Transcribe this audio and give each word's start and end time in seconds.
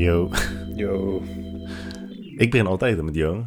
Yo. 0.00 0.30
Yo. 0.74 1.22
Ik 2.36 2.50
begin 2.50 2.66
altijd 2.66 3.02
met 3.02 3.14
yo. 3.14 3.44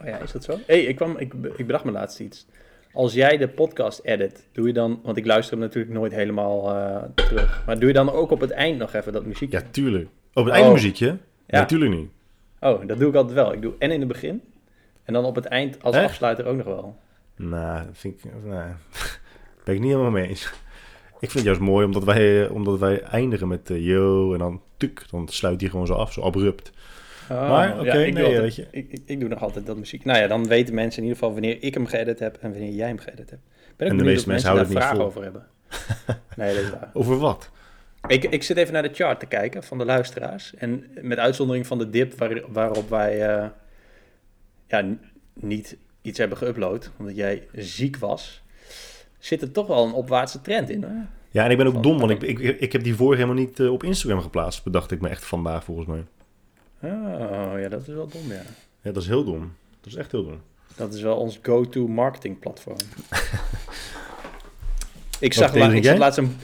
Oh 0.00 0.06
ja, 0.06 0.18
is 0.18 0.32
dat 0.32 0.44
zo? 0.44 0.58
hey, 0.66 0.80
ik, 0.80 0.96
kwam, 0.96 1.16
ik, 1.16 1.34
ik 1.56 1.66
bedacht 1.66 1.84
me 1.84 1.90
laatst 1.90 2.20
iets. 2.20 2.46
Als 2.92 3.12
jij 3.12 3.36
de 3.36 3.48
podcast 3.48 4.00
edit, 4.04 4.48
doe 4.52 4.66
je 4.66 4.72
dan... 4.72 5.00
Want 5.02 5.16
ik 5.16 5.26
luister 5.26 5.52
hem 5.56 5.66
natuurlijk 5.66 5.94
nooit 5.94 6.12
helemaal 6.12 6.74
eh, 6.76 7.02
terug. 7.14 7.62
Maar 7.66 7.78
doe 7.78 7.88
je 7.88 7.94
dan 7.94 8.10
ook 8.10 8.30
op 8.30 8.40
het 8.40 8.50
eind 8.50 8.78
nog 8.78 8.92
even 8.92 9.12
dat 9.12 9.24
muziekje? 9.24 9.58
Ja, 9.58 9.64
tuurlijk. 9.70 10.08
Op 10.34 10.44
het 10.44 10.54
Oh. 10.54 10.58
einde 10.60 10.72
muziekje? 10.72 11.06
Ja. 11.06 11.16
Ja. 11.46 11.58
Natuurlijk 11.58 11.90
niet. 11.90 12.10
Oh, 12.60 12.86
dat 12.86 12.98
doe 12.98 13.08
ik 13.08 13.14
altijd 13.14 13.34
wel. 13.34 13.52
Ik 13.52 13.62
doe 13.62 13.74
en 13.78 13.90
in 13.90 13.98
het 13.98 14.08
begin. 14.08 14.42
En 15.04 15.12
dan 15.12 15.24
op 15.24 15.34
het 15.34 15.44
eind 15.44 15.82
als 15.82 15.96
Echt? 15.96 16.04
afsluiter 16.04 16.46
ook 16.46 16.56
nog 16.56 16.66
wel. 16.66 16.98
Nou, 17.36 17.86
dat 17.86 17.98
vind 17.98 18.24
ik... 18.24 18.30
Nou, 18.44 18.70
ben 19.64 19.74
ik 19.74 19.80
niet 19.80 19.90
helemaal 19.90 20.10
mee 20.10 20.28
eens. 20.28 20.52
Ik 21.20 21.30
vind 21.30 21.32
het 21.34 21.44
juist 21.44 21.60
mooi 21.60 21.86
omdat 21.86 22.04
wij, 22.04 22.48
omdat 22.48 22.78
wij 22.78 23.02
eindigen 23.02 23.48
met 23.48 23.70
eh, 23.70 23.86
yo 23.86 24.32
en 24.32 24.38
dan 24.38 24.60
tuk. 24.76 25.04
Dan 25.10 25.28
sluit 25.28 25.60
hij 25.60 25.70
gewoon 25.70 25.86
zo 25.86 25.92
af, 25.94 26.12
zo 26.12 26.20
abrupt. 26.20 26.72
Oh, 27.30 27.48
Maar, 27.48 27.80
oké, 27.80 27.98
ik, 27.98 28.14
doe 28.14 28.22
nee, 28.22 28.24
altijd- 28.24 28.40
weet 28.42 28.54
je. 28.54 28.66
Ik, 28.70 28.86
ik, 28.92 29.00
ik 29.04 29.20
doe 29.20 29.28
nog 29.28 29.42
altijd 29.42 29.66
dat 29.66 29.76
muziek. 29.76 30.04
Nou 30.04 30.18
ja, 30.18 30.26
dan 30.26 30.46
weten 30.46 30.74
mensen 30.74 31.02
in 31.02 31.08
ieder 31.08 31.18
geval 31.18 31.32
wanneer 31.32 31.62
ik 31.62 31.74
hem 31.74 31.86
geëdit 31.86 32.18
heb 32.18 32.36
en 32.40 32.50
wanneer 32.50 32.70
jij 32.72 32.86
hem 32.88 32.98
geëdit 32.98 33.30
hebt. 33.30 33.42
Ik 33.70 33.76
Ben 33.76 33.86
ook 33.86 33.92
En 33.92 33.98
de 33.98 34.04
meeste 34.04 34.28
mensen 34.28 34.46
daar 34.54 34.56
houden 34.56 34.60
het 34.62 34.68
niet 34.68 34.78
vragen 34.78 34.96
vol. 34.96 35.06
over 35.06 35.22
hebben. 35.22 35.46
nee, 36.36 36.54
dat 36.54 36.64
is 36.64 36.70
waar. 36.70 36.90
Over 36.92 37.16
wat? 37.18 37.50
Ik, 38.06 38.24
ik 38.24 38.42
zit 38.42 38.56
even 38.56 38.72
naar 38.72 38.82
de 38.82 38.94
chart 38.94 39.20
te 39.20 39.26
kijken 39.26 39.62
van 39.62 39.78
de 39.78 39.84
luisteraars. 39.84 40.54
En 40.54 40.84
met 41.00 41.18
uitzondering 41.18 41.66
van 41.66 41.78
de 41.78 41.90
dip 41.90 42.18
waar, 42.18 42.40
waarop 42.48 42.88
wij 42.88 43.28
eh, 43.28 43.46
ja, 44.68 44.84
niet 45.34 45.76
iets 46.02 46.18
hebben 46.18 46.38
geüpload, 46.38 46.90
omdat 46.98 47.16
jij 47.16 47.46
ziek 47.52 47.96
was, 47.96 48.42
zit 49.18 49.42
er 49.42 49.52
toch 49.52 49.66
wel 49.66 49.84
een 49.86 49.92
opwaartse 49.92 50.40
trend 50.40 50.70
in. 50.70 50.82
Hè? 50.82 50.88
Ja, 51.30 51.44
en 51.44 51.50
ik 51.50 51.56
ben 51.56 51.66
ook 51.66 51.72
Van- 51.72 51.82
dom, 51.82 51.98
want 51.98 52.10
ik, 52.10 52.22
ik, 52.22 52.60
ik 52.60 52.72
heb 52.72 52.82
die 52.84 52.94
vorige 52.94 53.22
helemaal 53.22 53.42
niet 53.44 53.60
eh, 53.60 53.72
op 53.72 53.82
Instagram 53.84 54.20
geplaatst. 54.20 54.64
Bedacht 54.64 54.90
ik 54.90 55.00
me 55.00 55.08
echt 55.08 55.24
vandaag, 55.24 55.64
volgens 55.64 55.86
mij. 55.86 56.04
Oh 56.82 57.60
ja, 57.60 57.68
dat 57.68 57.80
is 57.80 57.94
wel 57.94 58.08
dom, 58.08 58.28
ja. 58.28 58.42
Ja, 58.82 58.92
dat 58.92 59.02
is 59.02 59.08
heel 59.08 59.24
dom. 59.24 59.52
Dat 59.80 59.92
is 59.92 59.94
echt 59.94 60.12
heel 60.12 60.24
dom. 60.24 60.40
Dat 60.76 60.94
is 60.94 61.02
wel 61.02 61.16
ons 61.16 61.38
go-to 61.42 61.86
marketing 61.86 62.38
platform. 62.38 62.76
ik 65.20 65.32
zag, 65.32 65.54
la- 65.54 65.70
ik 65.72 65.98
laatst 65.98 66.18
een... 66.18 66.36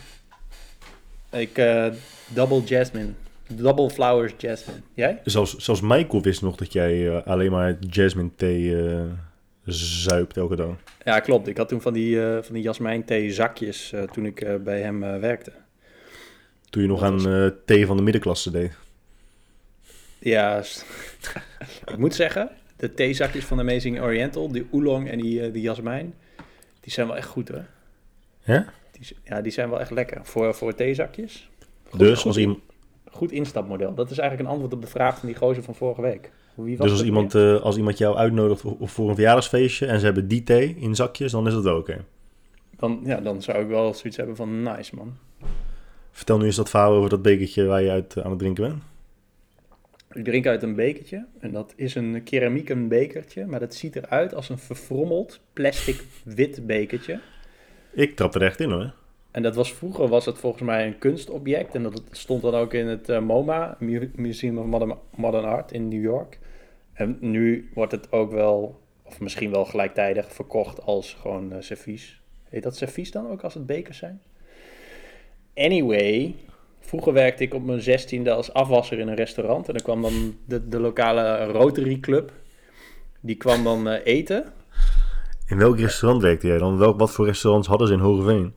Ik, 1.31 1.59
eh, 1.59 1.87
double 2.29 2.63
jasmine. 2.63 3.13
Double 3.49 3.91
flowers 3.91 4.33
jasmine. 4.39 4.79
Jij? 4.95 5.21
Zelfs, 5.25 5.57
zelfs 5.57 5.81
Michael 5.81 6.23
wist 6.23 6.43
nog 6.43 6.57
dat 6.57 6.73
jij 6.73 7.17
eh, 7.17 7.27
alleen 7.27 7.51
maar 7.51 7.77
jasmine 7.81 8.31
thee 8.37 8.77
zuipt 9.67 10.37
elke 10.37 10.57
dag. 10.57 10.77
Ja, 11.05 11.21
klopt. 11.21 11.47
Ik 11.49 11.57
had 11.57 11.69
toen 11.69 11.81
van 11.81 11.93
die, 11.93 12.23
eh 12.25 12.43
van 12.43 12.55
die 12.55 12.63
jasmijnthee 12.63 13.33
zakjes 13.33 13.93
eh, 13.93 14.03
toen 14.03 14.27
ik 14.27 14.41
eh, 14.41 14.55
bij 14.57 14.81
hem 14.81 15.01
werkte. 15.21 15.53
Toen 16.71 16.83
je 16.83 16.89
nog 16.89 17.01
Dat 17.01 17.09
aan 17.11 17.41
was- 17.43 17.53
thee 17.65 17.87
van 17.87 17.97
de 17.97 18.03
middenklasse 18.03 18.51
deed. 18.51 18.73
Ja, 20.19 20.63
ik 21.93 21.97
moet 21.99 22.15
zeggen, 22.15 22.51
de 22.77 22.95
theezakjes 22.95 23.45
van 23.45 23.61
Amazing 23.61 24.01
Oriental, 24.01 24.53
die 24.53 24.67
oolong 24.71 25.09
en 25.11 25.19
die, 25.19 25.51
die 25.51 25.63
jasmijn, 25.63 26.15
die 26.81 26.93
zijn 26.93 27.07
wel 27.07 27.17
echt 27.17 27.29
goed 27.29 27.49
hoor. 27.49 27.65
Ja? 28.45 28.73
Die, 28.93 29.05
z- 29.05 29.13
ja, 29.25 29.41
die 29.41 29.53
zijn 29.53 29.71
wel 29.71 29.81
echt 29.81 29.91
lekker 29.91 30.21
voor, 30.23 30.55
voor 30.55 30.75
theezakjes. 30.75 31.51
Goed- 31.89 31.99
Dus 31.99 32.17
goed 32.19 32.27
als, 32.27 32.37
iemand, 32.37 32.59
Goed 33.11 33.33
instapmodel. 33.33 33.95
Dat 33.95 34.11
is 34.11 34.19
eigenlijk 34.19 34.49
een 34.49 34.55
antwoord 34.55 34.75
op 34.75 34.81
de 34.83 34.91
vraag 34.91 35.19
van 35.19 35.29
die 35.29 35.37
gozer 35.37 35.63
van 35.63 35.75
vorige 35.75 36.01
week. 36.03 36.31
Wie 36.57 36.77
was 36.77 36.87
dus 36.89 36.97
als, 36.99 37.07
iemand, 37.07 37.35
eh, 37.35 37.61
als 37.61 37.77
iemand 37.77 37.99
jou 37.99 38.17
uitnodigt 38.17 38.61
voor, 38.61 38.77
voor 38.81 39.09
een 39.09 39.15
verjaardagsfeestje 39.15 39.87
en 39.87 39.99
ze 39.99 40.05
hebben 40.05 40.29
die 40.29 40.43
thee 40.43 40.77
in 40.79 40.95
zakjes, 40.95 41.33
dan 41.33 41.47
is 41.47 41.53
dat 41.53 41.63
wel 41.63 41.77
oké. 41.77 42.05
Dan, 42.77 43.01
ja, 43.05 43.21
dan 43.21 43.43
zou 43.43 43.59
ik 43.63 43.69
wel 43.69 43.95
zoiets 43.95 44.17
hebben 44.17 44.37
van 44.37 44.63
nice 44.63 44.95
man. 44.95 45.17
Vertel 46.11 46.39
nu 46.39 46.45
eens 46.45 46.57
dat 46.57 46.71
verhaal 46.71 46.93
over 46.93 47.11
dat 47.11 47.23
bekertje 47.23 47.65
waar 47.65 47.83
je 47.83 47.91
uit 47.91 48.17
eh, 48.17 48.25
aan 48.25 48.31
het 48.31 48.39
drinken 48.39 48.65
bent. 48.69 48.83
Ik 50.13 50.25
drink 50.25 50.47
uit 50.47 50.63
een 50.63 50.75
bekertje 50.75 51.27
en 51.39 51.53
dat 51.53 51.73
is 51.77 51.95
een 51.95 52.23
keramieken 52.23 52.89
bekertje, 52.89 53.47
maar 53.47 53.61
dat 53.61 53.75
ziet 53.75 53.97
eruit 53.97 54.35
als 54.35 54.49
een 54.49 54.59
verfrommeld 54.59 55.41
plastic 55.53 56.05
wit 56.25 56.67
bekertje. 56.67 57.21
Ik 57.93 58.17
trap 58.17 58.35
er 58.35 58.43
echt 58.43 58.61
in 58.61 58.71
hoor. 58.71 58.93
En 59.31 59.43
dat 59.43 59.55
was 59.55 59.73
vroeger 59.75 60.09
was 60.09 60.27
het 60.27 60.39
volgens 60.39 60.63
mij 60.63 60.87
een 60.87 60.99
kunstobject 60.99 61.75
en 61.75 61.83
dat 61.83 62.03
stond 62.11 62.43
dan 62.43 62.55
ook 62.55 62.75
in 62.75 62.87
het 62.87 63.09
eh, 63.09 63.21
MoMA, 63.21 63.77
Mu- 63.81 64.11
Museum 64.15 64.59
of 64.59 64.67
Modern, 64.67 64.95
Modern 65.17 65.45
Art 65.45 65.73
in 65.73 65.89
New 65.89 66.03
York. 66.03 66.39
En 66.97 67.17
nu 67.21 67.71
wordt 67.75 67.93
het 67.93 68.13
ook 68.13 68.31
wel, 68.31 68.81
of 69.03 69.21
misschien 69.21 69.51
wel 69.51 69.65
gelijktijdig, 69.65 70.33
verkocht 70.33 70.83
als 70.83 71.17
gewoon 71.21 71.53
eh 71.53 71.61
servies. 71.61 72.21
Heet 72.49 72.63
dat 72.63 72.77
servies 72.77 73.11
dan 73.11 73.31
ook 73.31 73.43
als 73.43 73.55
het 73.55 73.67
bekers 73.67 73.99
zijn? 73.99 74.23
Anyway, 75.55 76.35
vroeger 76.81 77.13
werkte 77.13 77.43
ik 77.43 77.55
op 77.55 77.65
mijn 77.65 77.81
zestiende 77.81 78.33
als 78.33 78.53
afwasser 78.53 78.99
in 78.99 79.09
een 79.09 79.15
restaurant 79.15 79.69
en 79.69 79.75
dan 79.75 79.83
kwam 79.83 80.03
dan 80.03 80.37
de, 80.45 80.69
de 80.69 80.81
lokale 80.81 81.45
Rotary 81.45 82.01
Club. 82.01 82.33
Die 83.21 83.37
kwam 83.37 83.65
dan 83.65 83.89
eh, 83.89 84.07
eten 84.07 84.45
In 85.47 85.59
welk 85.59 85.79
restaurant 85.79 86.23
werkte 86.23 86.47
jij 86.47 86.59
dan? 86.59 86.79
Welk, 86.79 86.99
wat 86.99 87.11
voor 87.11 87.27
restaurants 87.27 87.69
hadden 87.69 87.87
ze 87.89 87.95
in 87.95 88.01
Hogeveen? 88.01 88.53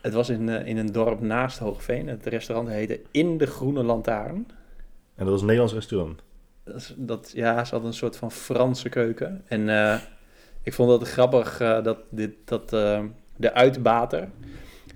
Het 0.00 0.12
was 0.12 0.28
in, 0.28 0.48
eh, 0.48 0.66
in 0.66 0.76
een 0.76 0.92
dorp 0.92 1.20
naast 1.20 1.58
Hoogveen. 1.58 2.08
Het 2.08 2.26
restaurant 2.26 2.68
heette 2.68 3.00
In 3.10 3.38
de 3.38 3.46
Groene 3.46 3.82
Lantaarn. 3.82 4.46
En 5.14 5.24
dat 5.24 5.28
was 5.28 5.40
een 5.40 5.46
Nederlands 5.46 5.74
restaurant. 5.74 6.22
Dat, 6.72 6.94
dat, 6.96 7.32
ja, 7.34 7.64
ze 7.64 7.70
hadden 7.70 7.90
een 7.90 7.96
soort 7.96 8.16
van 8.16 8.32
Franse 8.32 8.88
keuken. 8.88 9.42
En 9.46 9.68
eh, 9.68 9.98
ik 10.62 10.72
vond 10.72 11.00
het 11.00 11.08
grappig 11.08 11.60
eh, 11.60 11.82
dat, 11.82 11.98
dit, 12.10 12.32
dat 12.44 12.72
eh, 12.72 13.00
de 13.36 13.54
uitbater... 13.54 14.28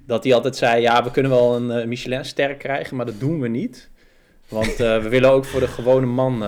dat 0.06 0.25
hij 0.25 0.34
altijd 0.34 0.56
zei... 0.56 0.81
ja, 0.81 1.04
we 1.04 1.10
kunnen 1.10 1.31
wel 1.31 1.56
een 1.56 1.88
Michelin-ster 1.88 2.54
krijgen, 2.54 2.97
maar 2.97 3.06
dat 3.06 3.20
doen 3.20 3.41
we 3.41 3.48
niet. 3.48 3.91
Want 4.48 4.76
we 4.76 5.09
willen 5.09 5.31
ook 5.31 5.44
voor 5.44 5.60
de 5.60 5.69
gewone 5.69 6.06
man 6.06 6.44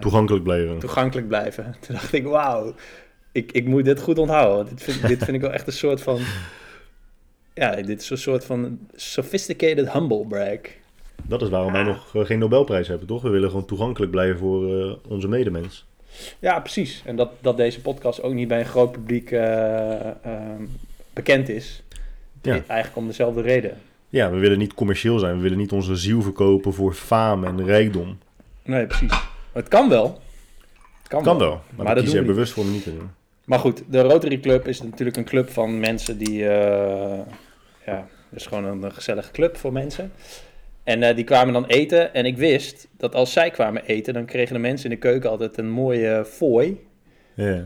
Toegankelijk 0.00 0.44
blijven. 0.44 0.78
toegankelijk 0.78 1.28
blijven. 1.28 1.74
Toen 1.80 1.94
dacht 1.94 2.12
ik, 2.12 2.24
wauw, 2.24 2.74
ik, 3.32 3.52
ik 3.52 3.66
moet 3.66 3.84
dit 3.84 4.00
goed 4.00 4.18
onthouden. 4.18 4.74
Dit 4.74 4.82
vind, 4.82 5.06
dit 5.08 5.24
vind 5.24 5.36
ik 5.36 5.40
wel 5.40 5.52
echt 5.52 5.66
een 5.66 5.72
soort 5.72 6.02
van... 6.02 6.20
Ja, 7.54 7.74
dit 7.74 8.00
is 8.00 8.10
een 8.10 8.18
soort 8.18 8.44
van 8.44 8.78
sophisticated 8.94 9.92
humble 9.92 10.26
brag. 10.26 10.58
Dat 11.22 11.42
is 11.42 11.48
waarom 11.48 11.72
wij 11.72 11.82
nog 11.82 12.16
eh, 12.16 12.24
geen 12.24 12.38
Nobelprijs 12.38 12.88
hebben, 12.88 13.06
toch? 13.06 13.22
We 13.22 13.28
willen 13.28 13.50
gewoon 13.50 13.64
toegankelijk 13.64 14.10
blijven 14.10 14.38
voor 14.38 14.80
eh, 14.80 14.92
onze 15.08 15.28
medemens. 15.28 15.86
Ja, 16.38 16.60
precies. 16.60 17.02
En 17.04 17.16
dat, 17.16 17.30
dat 17.40 17.56
deze 17.56 17.80
podcast 17.80 18.22
ook 18.22 18.32
niet 18.32 18.48
bij 18.48 18.58
een 18.58 18.66
groot 18.66 18.92
publiek 18.92 19.30
eh, 19.30 20.06
ehm, 20.06 20.64
bekend 21.12 21.48
is. 21.48 21.82
Ja. 22.42 22.52
Eigenlijk 22.52 22.96
om 22.96 23.06
dezelfde 23.06 23.40
reden. 23.40 23.80
Ja, 24.08 24.30
we 24.30 24.38
willen 24.38 24.58
niet 24.58 24.74
commercieel 24.74 25.18
zijn. 25.18 25.36
We 25.36 25.42
willen 25.42 25.58
niet 25.58 25.72
onze 25.72 25.96
ziel 25.96 26.22
verkopen 26.22 26.74
voor 26.74 26.94
faam 26.94 27.44
en 27.44 27.64
rijkdom. 27.64 28.18
Nee, 28.62 28.86
precies. 28.86 29.10
Maar 29.10 29.62
het 29.62 29.68
kan 29.68 29.88
wel. 29.88 30.20
Het 30.98 31.08
kan, 31.08 31.22
Kan 31.22 31.38
wel. 31.38 31.48
wel, 31.48 31.60
maar, 31.76 31.84
Maar 31.84 31.94
dat 31.94 32.04
er 32.04 32.12
we 32.12 32.22
bewust 32.22 32.52
voor 32.52 32.64
om 32.64 32.72
niet 32.72 32.82
te 32.82 32.96
doen. 32.96 33.10
Maar 33.44 33.58
goed, 33.58 33.82
de 33.86 34.00
Rotary 34.00 34.40
Club 34.40 34.68
is 34.68 34.82
natuurlijk 34.82 35.16
een 35.16 35.24
club 35.24 35.50
van 35.50 35.80
mensen 35.80 36.18
die... 36.18 36.38
ja, 36.38 37.26
het 38.30 38.40
is 38.40 38.46
gewoon 38.46 38.64
een, 38.64 38.92
gezellige 38.92 39.30
club 39.30 39.56
voor 39.56 39.72
mensen. 39.72 40.12
En 40.84 41.02
eh, 41.02 41.16
die 41.16 41.24
kwamen 41.24 41.52
dan 41.52 41.66
eten. 41.66 42.14
En 42.14 42.24
ik 42.24 42.36
wist 42.36 42.88
dat 42.96 43.14
als 43.14 43.32
zij 43.32 43.50
kwamen 43.50 43.84
eten, 43.84 44.14
dan 44.14 44.24
kregen 44.24 44.54
de 44.54 44.60
mensen 44.60 44.90
in 44.90 44.94
de 44.96 45.00
keuken 45.02 45.30
altijd 45.30 45.58
een 45.58 45.70
mooie 45.70 46.24
fooi. 46.24 46.80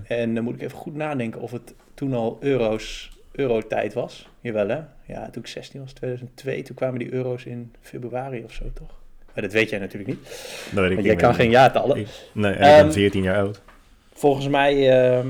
En 0.09 0.35
dan 0.35 0.45
moet 0.45 0.55
ik 0.55 0.63
even 0.63 0.79
goed 0.79 0.95
nadenken 0.95 1.41
of 1.41 1.51
het 1.51 1.75
toen 1.95 2.15
al 2.15 2.37
euro's, 2.41 3.11
euro-tijd 3.33 3.95
was. 3.95 4.29
Jawel 4.41 4.69
hè? 4.69 4.79
Ja, 5.07 5.31
toen 5.31 5.43
ik 5.43 5.49
16 5.49 5.81
was, 5.81 5.93
2002, 5.93 6.63
toen 6.63 6.77
kwamen 6.77 6.99
die 6.99 7.13
euro's 7.13 7.45
in 7.45 7.73
februari 7.81 8.45
of 8.45 8.53
zo 8.53 8.65
toch? 8.75 8.95
Maar 9.35 9.43
dat 9.45 9.53
weet 9.53 9.71
jij 9.71 9.79
natuurlijk 9.79 10.11
niet, 10.11 10.23
Dat 10.25 10.81
weet 10.81 10.89
ik 10.89 10.95
want 10.95 11.07
jij 11.07 11.17
kan 11.17 11.35
geen 11.35 11.51
jaartallen. 11.51 11.97
Ik- 11.97 12.07
Nee, 12.33 12.53
en 12.53 12.57
ik 12.57 12.59
ben 12.77 12.85
Ehm, 12.85 12.91
14 12.93 13.23
jaar 13.23 13.37
oud. 13.37 13.61
Volgens 14.13 14.49
mij 14.49 14.91
eh, 15.01 15.25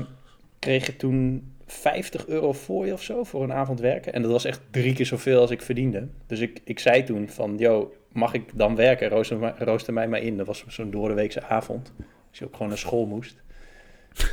kreeg 0.59 0.85
je 0.85 0.95
toen 0.95 1.51
50 1.77 2.27
euro 2.27 2.53
voor 2.53 2.85
je 2.85 2.93
of 2.93 3.01
zo 3.01 3.23
voor 3.23 3.43
een 3.43 3.53
avond 3.53 3.79
werken. 3.79 4.13
En 4.13 4.21
dat 4.21 4.31
was 4.31 4.45
echt 4.45 4.61
drie 4.71 4.93
keer 4.93 5.05
zoveel 5.05 5.39
als 5.39 5.51
ik 5.51 5.61
verdiende. 5.61 6.07
Dus 6.27 6.39
ik, 6.39 6.61
ik 6.63 6.79
zei 6.79 7.03
toen 7.03 7.29
van, 7.29 7.57
yo, 7.57 7.93
mag 8.11 8.33
ik 8.33 8.43
dan 8.53 8.75
werken? 8.75 9.09
Rooster, 9.09 9.53
rooster 9.57 9.93
mij 9.93 10.07
maar 10.07 10.21
in. 10.21 10.37
Dat 10.37 10.47
was 10.47 10.65
zo'n 10.67 10.91
doordeweekse 10.91 11.43
avond. 11.43 11.93
Als 12.29 12.39
je 12.39 12.45
ook 12.45 12.53
gewoon 12.53 12.67
naar 12.67 12.77
school 12.77 13.05
moest. 13.05 13.35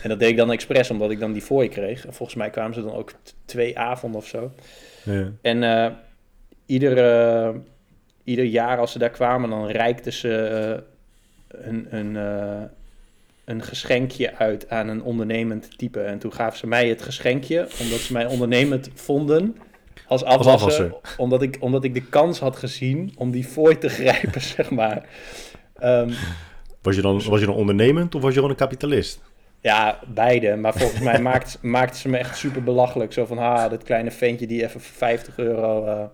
En 0.02 0.08
dat 0.08 0.18
deed 0.18 0.30
ik 0.30 0.36
dan 0.36 0.52
expres, 0.52 0.90
omdat 0.90 1.10
ik 1.10 1.18
dan 1.18 1.32
die 1.32 1.44
voor 1.44 1.62
je 1.62 1.68
kreeg. 1.68 2.06
En 2.06 2.14
volgens 2.14 2.38
mij 2.38 2.50
kwamen 2.50 2.74
ze 2.74 2.82
dan 2.82 2.94
ook 2.94 3.12
twee 3.44 3.78
avonden 3.78 4.20
of 4.20 4.26
zo. 4.26 4.52
Ja. 5.02 5.30
En 5.42 5.62
eh, 5.62 5.92
ieder, 6.66 6.98
eh, 6.98 7.54
ieder 8.24 8.44
jaar 8.44 8.78
als 8.78 8.92
ze 8.92 8.98
daar 8.98 9.10
kwamen, 9.10 9.50
dan 9.50 9.66
reikten 9.66 10.12
ze 10.12 10.82
een, 11.48 11.96
een, 11.96 12.16
eh, 12.16 12.62
een 13.44 13.62
geschenkje 13.62 14.34
uit 14.36 14.68
aan 14.70 14.88
een 14.88 15.02
ondernemend 15.02 15.78
type. 15.78 16.00
En 16.00 16.18
toen 16.18 16.32
gaven 16.32 16.58
ze 16.58 16.66
mij 16.66 16.88
het 16.88 17.02
geschenkje, 17.02 17.58
omdat 17.80 17.98
ze 17.98 18.12
mij 18.12 18.26
ondernemend 18.26 18.90
vonden 18.94 19.56
als 20.06 20.24
afwasser. 20.24 20.52
afwasser. 20.52 20.94
Omdat, 21.16 21.42
ik, 21.42 21.56
omdat 21.60 21.84
ik 21.84 21.94
de 21.94 22.02
kans 22.06 22.38
had 22.38 22.56
gezien 22.56 23.12
om 23.16 23.30
die 23.30 23.44
fooi 23.44 23.78
te 23.78 23.88
grijpen, 23.98 24.40
zeg 24.40 24.70
maar. 24.70 25.08
Ehm, 25.74 26.10
Was 26.82 26.94
je, 26.96 27.02
dan, 27.02 27.22
was 27.22 27.40
je 27.40 27.46
dan 27.46 27.54
ondernemend 27.54 28.14
of 28.14 28.20
was 28.20 28.30
je 28.30 28.34
gewoon 28.36 28.50
een 28.50 28.56
kapitalist? 28.56 29.20
Ja, 29.60 29.98
beide. 30.06 30.56
Maar 30.56 30.74
volgens 30.74 31.00
mij 31.00 31.20
maakt, 31.30 31.58
maakten 31.62 32.00
ze 32.00 32.08
me 32.08 32.16
echt 32.18 32.36
super 32.36 32.62
belachelijk. 32.62 33.12
Zo 33.12 33.24
van, 33.26 33.38
ha, 33.38 33.68
dat 33.68 33.82
kleine 33.82 34.10
ventje 34.10 34.46
die 34.46 34.62
even 34.62 34.80
voor 34.80 34.96
50 34.96 35.38
euro... 35.38 35.84
eh, 35.86 36.04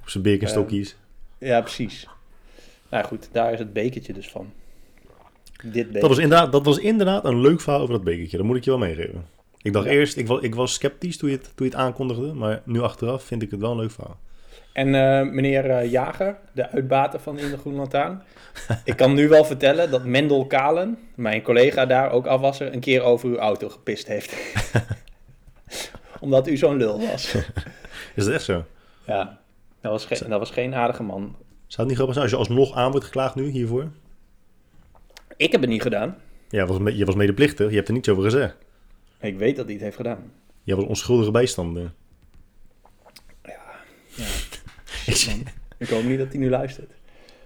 Op 0.00 0.08
zijn 0.08 0.22
Birkenstockies. 0.22 0.96
ja, 1.38 1.60
precies. 1.60 2.08
Nou 2.90 3.04
goed, 3.04 3.28
daar 3.32 3.52
is 3.52 3.58
het 3.58 3.72
bekertje 3.72 4.12
dus 4.12 4.28
van. 4.30 4.52
Dit. 5.72 5.92
Dat 5.92 6.08
was, 6.08 6.18
inderdaad, 6.18 6.52
dat 6.52 6.64
was 6.64 6.78
inderdaad 6.78 7.24
een 7.24 7.40
leuk 7.40 7.60
verhaal 7.60 7.80
over 7.80 7.94
dat 7.94 8.04
bekertje. 8.04 8.36
Dat 8.36 8.46
moet 8.46 8.56
ik 8.56 8.64
je 8.64 8.70
wel 8.70 8.78
meegeven. 8.78 9.24
Ik 9.62 9.72
dacht 9.72 9.86
Ja. 9.86 9.92
eerst, 9.92 10.16
ik 10.16 10.26
was, 10.26 10.40
ik 10.40 10.54
was 10.54 10.72
sceptisch 10.72 11.16
toen 11.16 11.30
je, 11.30 11.36
het, 11.36 11.52
toen 11.54 11.66
je 11.66 11.72
het 11.72 11.80
aankondigde. 11.80 12.32
Maar 12.32 12.62
nu 12.64 12.80
achteraf 12.80 13.22
vind 13.24 13.42
ik 13.42 13.50
het 13.50 13.60
wel 13.60 13.70
een 13.70 13.76
leuk 13.78 13.90
verhaal. 13.90 14.18
En 14.72 14.94
eh, 14.94 15.32
meneer 15.32 15.70
eh, 15.70 15.90
Jager, 15.90 16.36
de 16.52 16.70
uitbater 16.70 17.20
van 17.20 17.38
In 17.38 17.50
de 17.50 17.58
Groene 17.58 17.78
Lantaarn. 17.78 18.22
ik 18.84 18.96
kan 18.96 19.14
nu 19.14 19.28
wel 19.28 19.44
vertellen 19.44 19.90
dat 19.90 20.04
Mendel 20.04 20.46
Kalen, 20.46 20.98
mijn 21.14 21.42
collega 21.42 21.86
daar, 21.86 22.10
ook 22.10 22.26
afwasser, 22.26 22.72
een 22.72 22.80
keer 22.80 23.02
over 23.02 23.28
uw 23.28 23.36
auto 23.36 23.68
gepist 23.68 24.06
heeft. 24.06 24.36
Omdat 26.20 26.48
u 26.48 26.56
zo'n 26.56 26.76
lul 26.76 27.00
was. 27.10 27.34
Is 28.14 28.24
dat 28.24 28.34
echt 28.34 28.44
zo? 28.44 28.64
Ja, 29.06 29.38
dat 29.80 29.92
was, 29.92 30.04
geen, 30.06 30.28
dat 30.30 30.38
was 30.38 30.50
geen 30.50 30.74
aardige 30.74 31.02
man. 31.02 31.36
Zou 31.66 31.76
het 31.76 31.86
niet 31.86 31.94
grappig 31.96 32.14
zijn 32.14 32.28
als 32.30 32.30
je 32.30 32.36
alsnog 32.36 32.74
aan 32.74 32.90
wordt 32.90 33.06
geklaagd 33.06 33.34
nu 33.34 33.48
hiervoor? 33.48 33.90
Ik 35.36 35.52
heb 35.52 35.60
het 35.60 35.70
niet 35.70 35.82
gedaan. 35.82 36.16
Ja, 36.48 36.66
was, 36.66 36.78
me- 36.78 36.96
je 36.96 37.04
was 37.04 37.14
medeplichtig. 37.14 37.68
Je 37.70 37.74
hebt 37.76 37.88
er 37.88 37.94
niets 37.94 38.08
over 38.08 38.22
gezegd. 38.22 38.56
Ik 39.20 39.38
weet 39.38 39.56
dat 39.56 39.64
hij 39.64 39.74
het 39.74 39.82
heeft 39.82 39.96
gedaan. 39.96 40.32
Je 40.62 40.76
was 40.76 40.84
onschuldige 40.84 41.30
bijstander. 41.30 41.92
Ja. 43.44 43.60
Shit, 45.10 45.26
man. 45.36 45.42
Ik 45.78 45.88
hoop 45.88 46.04
niet 46.04 46.18
dat 46.18 46.28
hij 46.28 46.38
nu 46.38 46.48
luistert. 46.50 46.90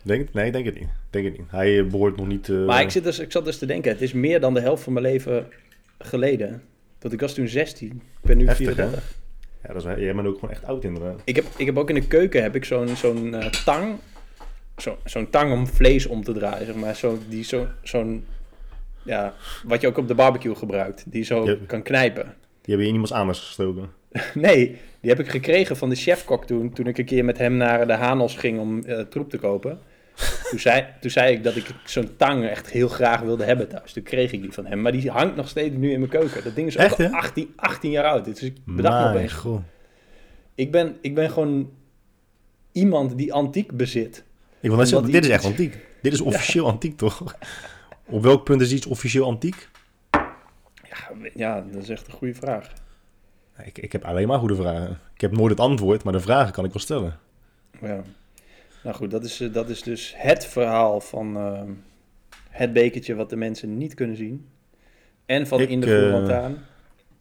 Denk, 0.03 0.33
nee, 0.33 0.53
denk 0.53 0.65
het 0.65 0.79
niet. 0.81 0.89
Denk 1.11 1.25
het 1.25 1.39
niet. 1.39 1.47
Hij 1.51 1.79
eh, 1.79 1.87
behoort 1.87 2.17
nog 2.17 2.27
niet... 2.27 2.49
eh, 2.49 2.65
Maar 2.65 2.83
ik, 2.83 2.91
zit 2.91 3.05
dus, 3.05 3.19
ik 3.19 3.33
zat 3.33 3.45
dus 3.45 3.59
te 3.59 3.67
denken, 3.67 3.93
het 3.93 4.03
is 4.03 4.13
meer 4.13 4.41
dan 4.41 4.55
de 4.55 4.61
helft 4.61 4.83
van 4.83 4.93
mijn 4.93 5.05
leven 5.05 5.47
geleden. 5.99 6.63
Want 7.01 7.15
ik 7.15 7.21
was 7.21 7.35
toen 7.35 7.49
16. 7.49 7.89
Ik 7.91 8.01
ben 8.21 8.37
nu 8.37 8.47
Heftig, 8.47 8.67
34. 8.67 9.17
Ja, 9.63 9.73
dat 9.73 9.85
is, 9.87 10.03
jij 10.05 10.15
bent 10.15 10.27
ook 10.27 10.35
gewoon 10.35 10.51
echt 10.51 10.65
oud 10.65 10.85
inderdaad. 10.85 11.21
Ik 11.25 11.37
heb, 11.37 11.45
ik 11.57 11.67
heb 11.67 11.77
ook 11.79 11.89
in 11.89 11.95
de 11.95 12.07
keuken 12.07 12.43
heb 12.43 12.55
ik 12.55 12.65
zo'n 12.65 12.97
zo'n 12.97 13.35
eh, 13.35 13.47
tang. 13.51 13.99
Zo, 14.79 14.99
zo'n 15.05 15.31
tang 15.31 15.53
om 15.53 15.67
vlees 15.67 16.07
om 16.07 16.25
te 16.25 16.33
draaien, 16.33 16.67
zeg 16.67 16.75
maar. 16.75 16.97
Zo, 16.97 17.19
die 17.29 17.45
zo, 17.45 17.67
zo'n, 17.83 18.27
ja, 19.03 19.35
wat 19.65 19.81
je 19.81 19.87
ook 19.87 19.99
op 19.99 20.09
de 20.09 20.15
barbecue 20.15 20.55
gebruikt. 20.55 21.05
Die 21.07 21.25
zo 21.25 21.57
kan 21.67 21.83
knijpen. 21.83 22.25
Die 22.25 22.77
hebben 22.77 22.83
je 22.83 22.87
in 22.87 22.93
iemands 22.93 23.13
anus 23.13 23.39
gestoken. 23.39 23.91
Nee, 24.35 24.79
die 25.01 25.11
heb 25.11 25.21
ik 25.21 25.29
gekregen 25.29 25.77
van 25.77 25.89
de 25.89 25.95
chefkok 25.95 26.45
toen, 26.47 26.73
toen 26.73 26.87
ik 26.87 26.99
een 26.99 27.05
keer 27.05 27.25
met 27.25 27.39
hem 27.39 27.57
naar 27.57 27.87
de 27.87 27.93
Hanos 27.93 28.37
ging 28.37 28.61
om 28.61 28.85
eh, 28.85 29.01
troep 29.01 29.31
te 29.31 29.39
kopen. 29.39 29.79
Toen 30.51 30.59
zei, 30.59 30.87
toen 31.01 31.11
zei 31.11 31.35
ik 31.35 31.45
dat 31.45 31.57
ik 31.57 31.67
zo'n 31.85 32.17
tang 32.17 32.49
echt 32.49 32.71
heel 32.71 32.89
graag 32.89 33.21
wilde 33.21 33.45
hebben 33.45 33.69
thuis. 33.69 33.93
Toen 33.93 34.03
kreeg 34.03 34.33
ik 34.33 34.43
die 34.43 34.53
van 34.53 34.67
hem. 34.67 34.81
Maar 34.81 34.93
die 34.93 35.11
hangt 35.11 35.37
nog 35.37 35.49
steeds 35.49 35.77
nu 35.77 35.91
in 35.93 35.99
mijn 35.99 36.11
keuken. 36.11 36.45
Dat 36.45 36.55
ding 36.55 36.67
is 36.67 36.77
Echt, 36.77 36.99
al 36.99 37.05
hè? 37.05 37.11
18, 37.11 37.53
18 37.57 37.91
jaar 37.91 38.05
oud. 38.05 38.25
Dus 38.25 38.43
ik 38.43 38.57
bedacht 38.65 39.09
opeens. 39.09 39.33
god. 39.33 39.63
Ik 40.55 40.73
ben, 40.73 40.97
ik 41.01 41.15
ben 41.15 41.31
gewoon 41.31 41.71
iemand 42.73 43.19
die 43.19 43.33
antiek 43.33 43.77
bezit. 43.77 44.25
Ik 44.61 44.69
wil 44.69 44.77
net 44.77 44.89
zeggen, 44.89 45.07
Omdat 45.07 45.23
dit 45.23 45.31
is 45.31 45.37
echt 45.37 45.45
antiek. 45.45 45.79
Dit 46.03 46.13
is 46.13 46.21
officieel 46.21 46.67
antiek, 46.67 46.97
toch? 46.97 47.23
Op 48.07 48.23
welk 48.23 48.45
punt 48.45 48.61
is 48.61 48.73
iets 48.73 48.87
officieel 48.87 49.27
antiek? 49.27 49.69
Ja, 50.83 51.11
ja, 51.35 51.65
dat 51.73 51.83
is 51.83 51.89
echt 51.89 52.07
een 52.07 52.13
goede 52.13 52.35
vraag. 52.35 52.73
Ik, 53.65 53.79
ik 53.79 53.93
heb 53.93 54.05
alleen 54.05 54.29
maar 54.29 54.39
goede 54.39 54.55
vragen. 54.55 54.99
Ik 55.15 55.21
heb 55.21 55.33
nooit 55.33 55.51
het 55.51 55.61
antwoord, 55.61 56.05
maar 56.05 56.13
de 56.13 56.21
vragen 56.21 56.53
kan 56.53 56.65
ik 56.65 56.73
wel 56.73 56.83
stellen. 56.83 57.19
Ja. 57.81 58.03
Nou 58.83 58.97
goed, 58.97 59.11
dat 59.11 59.25
is, 59.25 59.41
eh, 59.41 59.53
dat 59.53 59.69
is 59.69 59.83
dus 59.83 60.15
het 60.17 60.47
verhaal 60.47 61.01
van 61.01 61.37
eh, 61.37 61.63
het 62.51 62.73
bekertje 62.73 63.15
wat 63.15 63.31
de 63.31 63.37
mensen 63.37 63.79
niet 63.79 63.95
kunnen 63.95 64.17
zien. 64.17 64.49
En 65.27 65.47
van 65.47 65.61
Ik, 65.61 65.69
In 65.69 65.81
de 65.81 65.87
Groene 65.87 66.07
eh, 66.07 66.13
Lantaarn. 66.13 66.59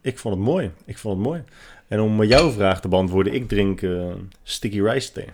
Ik 0.01 0.17
vond 0.17 0.35
het 0.35 0.43
mooi. 0.43 0.71
Ik 0.85 0.97
vond 0.97 1.17
het 1.17 1.25
mooi. 1.25 1.43
En 1.87 1.99
om 1.99 2.21
eh, 2.21 2.29
jouw 2.29 2.51
vraag 2.51 2.81
te 2.81 2.87
beantwoorden, 2.87 3.33
ik 3.33 3.47
drink 3.47 3.81
eh, 3.81 4.13
sticky 4.43 4.81
rice 4.81 5.11
thee. 5.11 5.27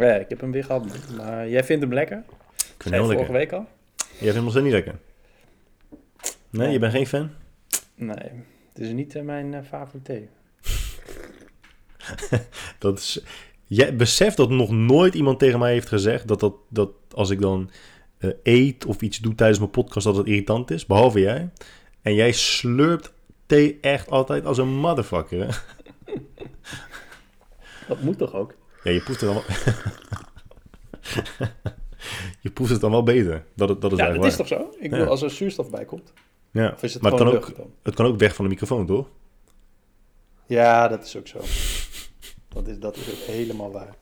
Ja, 0.00 0.14
ik 0.14 0.28
heb 0.28 0.40
hem 0.40 0.52
weer 0.52 0.64
gehad. 0.64 0.86
Maar 1.16 1.48
jij 1.48 1.64
vindt 1.64 1.82
hem 1.82 1.92
lekker? 1.92 2.16
Ik 2.16 2.24
vind 2.56 2.84
het 2.84 2.92
heel 2.92 3.04
vorige 3.04 3.32
lekker. 3.32 3.34
week 3.34 3.52
al? 3.52 3.66
Jij 3.96 4.18
vindt 4.18 4.34
hem 4.34 4.42
nog 4.42 4.50
steeds 4.50 4.64
niet 4.64 4.74
lekker? 4.74 4.98
Nee, 6.50 6.70
je 6.70 6.78
bent 6.78 6.92
geen 6.92 7.06
fan? 7.06 7.30
Nee, 7.94 8.30
het 8.72 8.78
is 8.78 8.92
niet 8.92 9.14
eh, 9.14 9.22
mijn 9.22 9.54
eh, 9.54 9.62
favoriete. 9.62 10.26
Dat 12.78 12.98
is... 12.98 13.24
Jij 13.64 13.96
beseft 13.96 14.36
dat 14.36 14.50
nog 14.50 14.70
nooit 14.70 15.14
iemand 15.14 15.38
tegen 15.38 15.58
mij 15.58 15.72
heeft 15.72 15.88
gezegd 15.88 16.28
dat, 16.28 16.40
dat, 16.40 16.54
dat 16.68 16.90
als 17.14 17.30
ik 17.30 17.40
dan 17.40 17.70
eh, 18.18 18.30
eet 18.42 18.86
of 18.86 19.00
iets 19.00 19.18
doe 19.18 19.34
tijdens 19.34 19.58
mijn 19.58 19.70
podcast 19.70 20.06
dat 20.06 20.16
het 20.16 20.26
irritant 20.26 20.70
is, 20.70 20.86
behalve 20.86 21.20
jij. 21.20 21.50
En 22.02 22.14
jij 22.14 22.32
slurpt 22.32 23.12
thee 23.46 23.78
echt 23.80 24.10
altijd 24.10 24.44
als 24.46 24.58
een 24.58 24.74
motherfucker, 24.74 25.40
hè? 25.40 25.48
Dat 27.88 28.02
moet 28.02 28.18
toch 28.18 28.34
ook? 28.34 28.54
Ja, 28.82 28.90
je 28.90 29.00
proeft 29.00 29.20
het 29.20 29.30
dan 29.32 29.34
wel... 29.34 29.44
je 32.40 32.50
proeft 32.50 32.70
het 32.70 32.80
dan 32.80 32.90
wel 32.90 33.02
beter. 33.02 33.44
Dat, 33.54 33.80
dat 33.80 33.92
is 33.92 33.98
Ja, 33.98 34.12
dat 34.12 34.24
is 34.24 34.36
toch 34.36 34.46
zo? 34.46 34.60
Ik 34.78 34.82
Ja. 34.82 34.88
bedoel, 34.88 35.06
als 35.06 35.22
er 35.22 35.30
zuurstof 35.30 35.70
bij 35.70 35.84
komt. 35.84 36.12
Ja. 36.50 36.72
Of 36.74 36.82
is 36.82 36.92
het 36.94 37.02
Maar 37.02 37.12
het 37.12 37.20
gewoon 37.20 37.40
kan, 37.40 37.50
ook, 37.50 37.56
dan? 37.56 37.70
het 37.82 37.94
kan 37.94 38.06
ook 38.06 38.18
weg 38.18 38.34
van 38.34 38.44
de 38.44 38.50
microfoon, 38.50 38.86
toch? 38.86 39.06
Ja, 40.46 40.88
dat 40.88 41.04
is 41.04 41.16
ook 41.16 41.26
zo. 41.28 41.38
Dat 42.48 42.66
is, 42.68 42.78
dat 42.78 42.96
is 42.96 43.10
ook 43.10 43.26
helemaal 43.26 43.72
waar. 43.72 43.94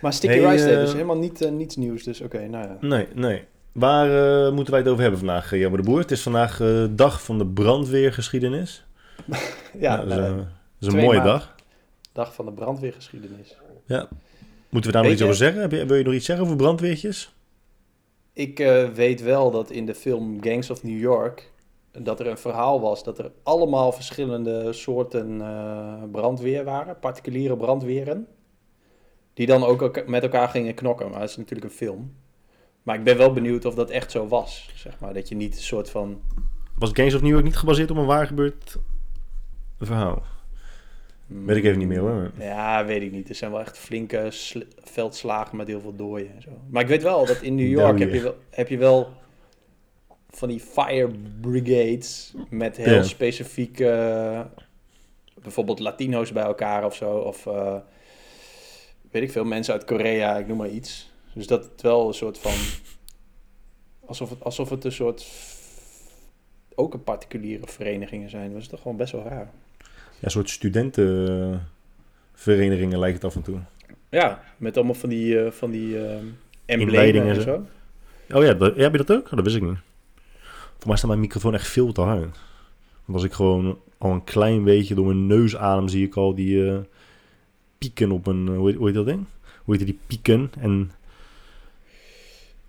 Maar 0.00 0.12
sticky 0.12 0.38
Hey, 0.38 0.50
rice 0.54 0.66
dus 0.66 0.92
helemaal 0.92 1.18
niet, 1.18 1.40
eh, 1.42 1.50
niets 1.50 1.76
nieuws. 1.76 2.02
Dus 2.02 2.20
oké, 2.20 2.46
nou 2.48 2.66
ja. 2.68 2.76
Nee, 2.80 3.08
nee. 3.14 3.44
Waar 3.72 4.06
eh, 4.46 4.52
moeten 4.52 4.72
wij 4.72 4.80
het 4.82 4.90
over 4.90 5.02
hebben 5.02 5.18
vandaag, 5.20 5.50
Jammer 5.56 5.82
de 5.82 5.86
Boer? 5.88 5.98
Het 5.98 6.10
is 6.10 6.22
vandaag 6.22 6.60
dag 6.90 7.22
van 7.22 7.38
de 7.38 7.46
brandweergeschiedenis. 7.46 8.84
Ja, 9.78 9.96
Nou, 9.96 10.08
dat 10.08 10.18
is, 10.18 10.24
nou, 10.24 10.30
een- 10.32 10.36
dat 10.36 10.46
is 10.80 10.86
een 10.86 10.92
2 10.92 11.04
mooie 11.04 11.22
dag. 11.22 11.54
dag 12.12 12.34
van 12.34 12.44
de 12.44 12.52
brandweergeschiedenis. 12.52 13.56
Ja. 13.84 14.08
Moeten 14.68 14.90
we 14.90 14.96
daar 14.96 15.06
nog 15.06 15.12
iets 15.12 15.22
over 15.22 15.34
zeggen? 15.34 15.60
Heb 15.60 15.70
je, 15.70 15.86
wil 15.86 15.96
je 15.96 16.04
nog 16.04 16.14
iets 16.14 16.26
zeggen 16.26 16.44
over 16.44 16.56
brandweertjes? 16.56 17.34
Ik 18.32 18.60
eh, 18.60 18.88
weet 18.88 19.22
wel 19.22 19.50
dat 19.50 19.70
in 19.70 19.86
de 19.86 19.94
film 19.94 20.42
Gangs 20.42 20.70
of 20.70 20.82
New 20.82 20.98
York... 20.98 21.52
dat 21.92 22.20
er 22.20 22.26
een 22.26 22.38
verhaal 22.38 22.80
was 22.80 23.04
dat 23.04 23.18
er 23.18 23.32
allemaal 23.42 23.92
verschillende 23.92 24.72
soorten 24.72 25.40
eh, 25.40 26.02
brandweer 26.12 26.64
waren. 26.64 26.98
Particuliere 26.98 27.56
brandweren. 27.56 28.26
Die 29.34 29.46
dan 29.46 29.64
ook 29.64 30.06
met 30.06 30.22
elkaar 30.22 30.48
gingen 30.48 30.74
knokken. 30.74 31.10
Maar 31.10 31.20
dat 31.20 31.28
is 31.28 31.36
natuurlijk 31.36 31.70
een 31.70 31.76
film. 31.76 32.14
Maar 32.82 32.96
ik 32.96 33.04
ben 33.04 33.16
wel 33.16 33.32
benieuwd 33.32 33.64
of 33.64 33.74
dat 33.74 33.90
echt 33.90 34.10
zo 34.10 34.28
was. 34.28 34.70
Zeg 34.74 35.00
maar. 35.00 35.14
Dat 35.14 35.28
je 35.28 35.34
niet 35.34 35.54
een 35.54 35.62
soort 35.62 35.90
van... 35.90 36.20
Was 36.78 36.90
Gangs 36.92 37.14
of 37.14 37.20
New 37.20 37.30
York 37.30 37.44
niet 37.44 37.56
gebaseerd 37.56 37.90
op 37.90 37.96
een 37.96 38.06
waar 38.06 38.26
gebeurd 38.26 38.76
verhaal? 39.78 40.22
Weet 41.42 41.56
ik 41.56 41.64
even 41.64 41.78
niet 41.78 41.88
meer 41.88 41.98
hoor. 41.98 42.30
Ja, 42.38 42.84
weet 42.84 43.02
ik 43.02 43.12
niet. 43.12 43.28
Er 43.28 43.34
zijn 43.34 43.50
wel 43.50 43.60
echt 43.60 43.78
flinke 43.78 44.26
sl- 44.30 44.58
veldslagen 44.82 45.56
met 45.56 45.66
heel 45.66 45.80
veel 45.80 45.96
dooien 45.96 46.34
en 46.34 46.42
zo. 46.42 46.50
Maar 46.70 46.82
ik 46.82 46.88
weet 46.88 47.02
wel 47.02 47.26
dat 47.26 47.42
in 47.42 47.54
New 47.54 47.68
York 47.78 47.98
heb 47.98 48.12
je, 48.12 48.20
wel, 48.20 48.36
heb 48.50 48.68
je 48.68 48.76
wel 48.78 49.08
van 50.30 50.48
die 50.48 50.60
fire 50.60 51.10
brigades 51.40 52.34
met 52.50 52.76
heel 52.76 52.94
Ja. 52.94 53.02
specifieke, 53.02 54.46
bijvoorbeeld 55.42 55.78
Latino's 55.78 56.32
bij 56.32 56.44
elkaar 56.44 56.84
of 56.84 56.94
zo. 56.94 57.16
Of 57.16 57.46
eh, 57.46 57.76
weet 59.10 59.22
ik 59.22 59.30
veel, 59.32 59.44
mensen 59.44 59.74
uit 59.74 59.84
Korea, 59.84 60.38
ik 60.38 60.46
noem 60.46 60.56
maar 60.56 60.68
iets. 60.70 61.12
Dus 61.34 61.46
dat 61.46 61.64
het 61.64 61.82
wel 61.82 62.08
een 62.08 62.14
soort 62.14 62.38
van, 62.38 62.52
alsof 64.06 64.30
het, 64.30 64.44
alsof 64.44 64.70
het 64.70 64.84
een 64.84 64.92
soort, 64.92 65.26
ook 66.74 66.94
een 66.94 67.04
particuliere 67.04 67.66
verenigingen 67.66 68.30
zijn. 68.30 68.52
Dat 68.52 68.60
is 68.60 68.68
toch 68.68 68.80
gewoon 68.82 68.96
best 68.96 69.12
wel 69.12 69.22
raar. 69.24 69.50
Ja, 70.18 70.20
een 70.20 70.30
soort 70.30 70.50
studentenverenigingen 70.50 72.98
lijkt 72.98 73.14
het 73.14 73.24
af 73.24 73.34
en 73.34 73.42
toe. 73.42 73.58
Ja, 74.08 74.42
met 74.56 74.76
allemaal 74.76 74.94
van 74.94 75.08
die, 75.08 75.40
eh, 75.40 75.50
van 75.50 75.70
die 75.70 75.98
eh 75.98 76.16
emblemen 76.64 77.26
en 77.26 77.42
zo. 77.42 77.66
Oh 78.32 78.44
ja, 78.44 78.54
dat, 78.54 78.76
heb 78.76 78.92
je 78.92 78.98
dat 78.98 79.12
ook? 79.12 79.24
Oh, 79.24 79.30
dat 79.30 79.44
wist 79.44 79.56
ik 79.56 79.62
niet. 79.62 79.78
Voor 80.78 80.86
mij 80.86 80.96
staat 80.96 81.08
mijn 81.08 81.20
microfoon 81.20 81.54
echt 81.54 81.68
veel 81.68 81.92
te 81.92 82.00
hard. 82.00 82.38
Want 83.04 83.18
als 83.18 83.24
ik 83.24 83.32
gewoon 83.32 83.78
al 83.98 84.10
een 84.10 84.24
klein 84.24 84.64
beetje 84.64 84.94
door 84.94 85.06
mijn 85.06 85.26
neus 85.26 85.56
adem, 85.56 85.88
zie 85.88 86.06
ik 86.06 86.16
al 86.16 86.34
die 86.34 86.70
eh, 86.70 86.76
pieken 87.78 88.10
op 88.10 88.26
een... 88.26 88.48
hoe, 88.48 88.68
heet, 88.68 88.76
hoe 88.76 88.86
heet 88.86 88.94
dat 88.94 89.06
ding? 89.06 89.24
Hoe 89.64 89.76
heet 89.76 89.86
die 89.86 89.98
pieken? 90.06 90.50
En 90.58 90.92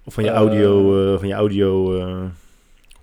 of 0.03 0.13
van 0.13 0.23
je 0.23 0.29
audio, 0.29 1.17
van 1.17 1.27
je 1.27 1.33
audio 1.33 2.01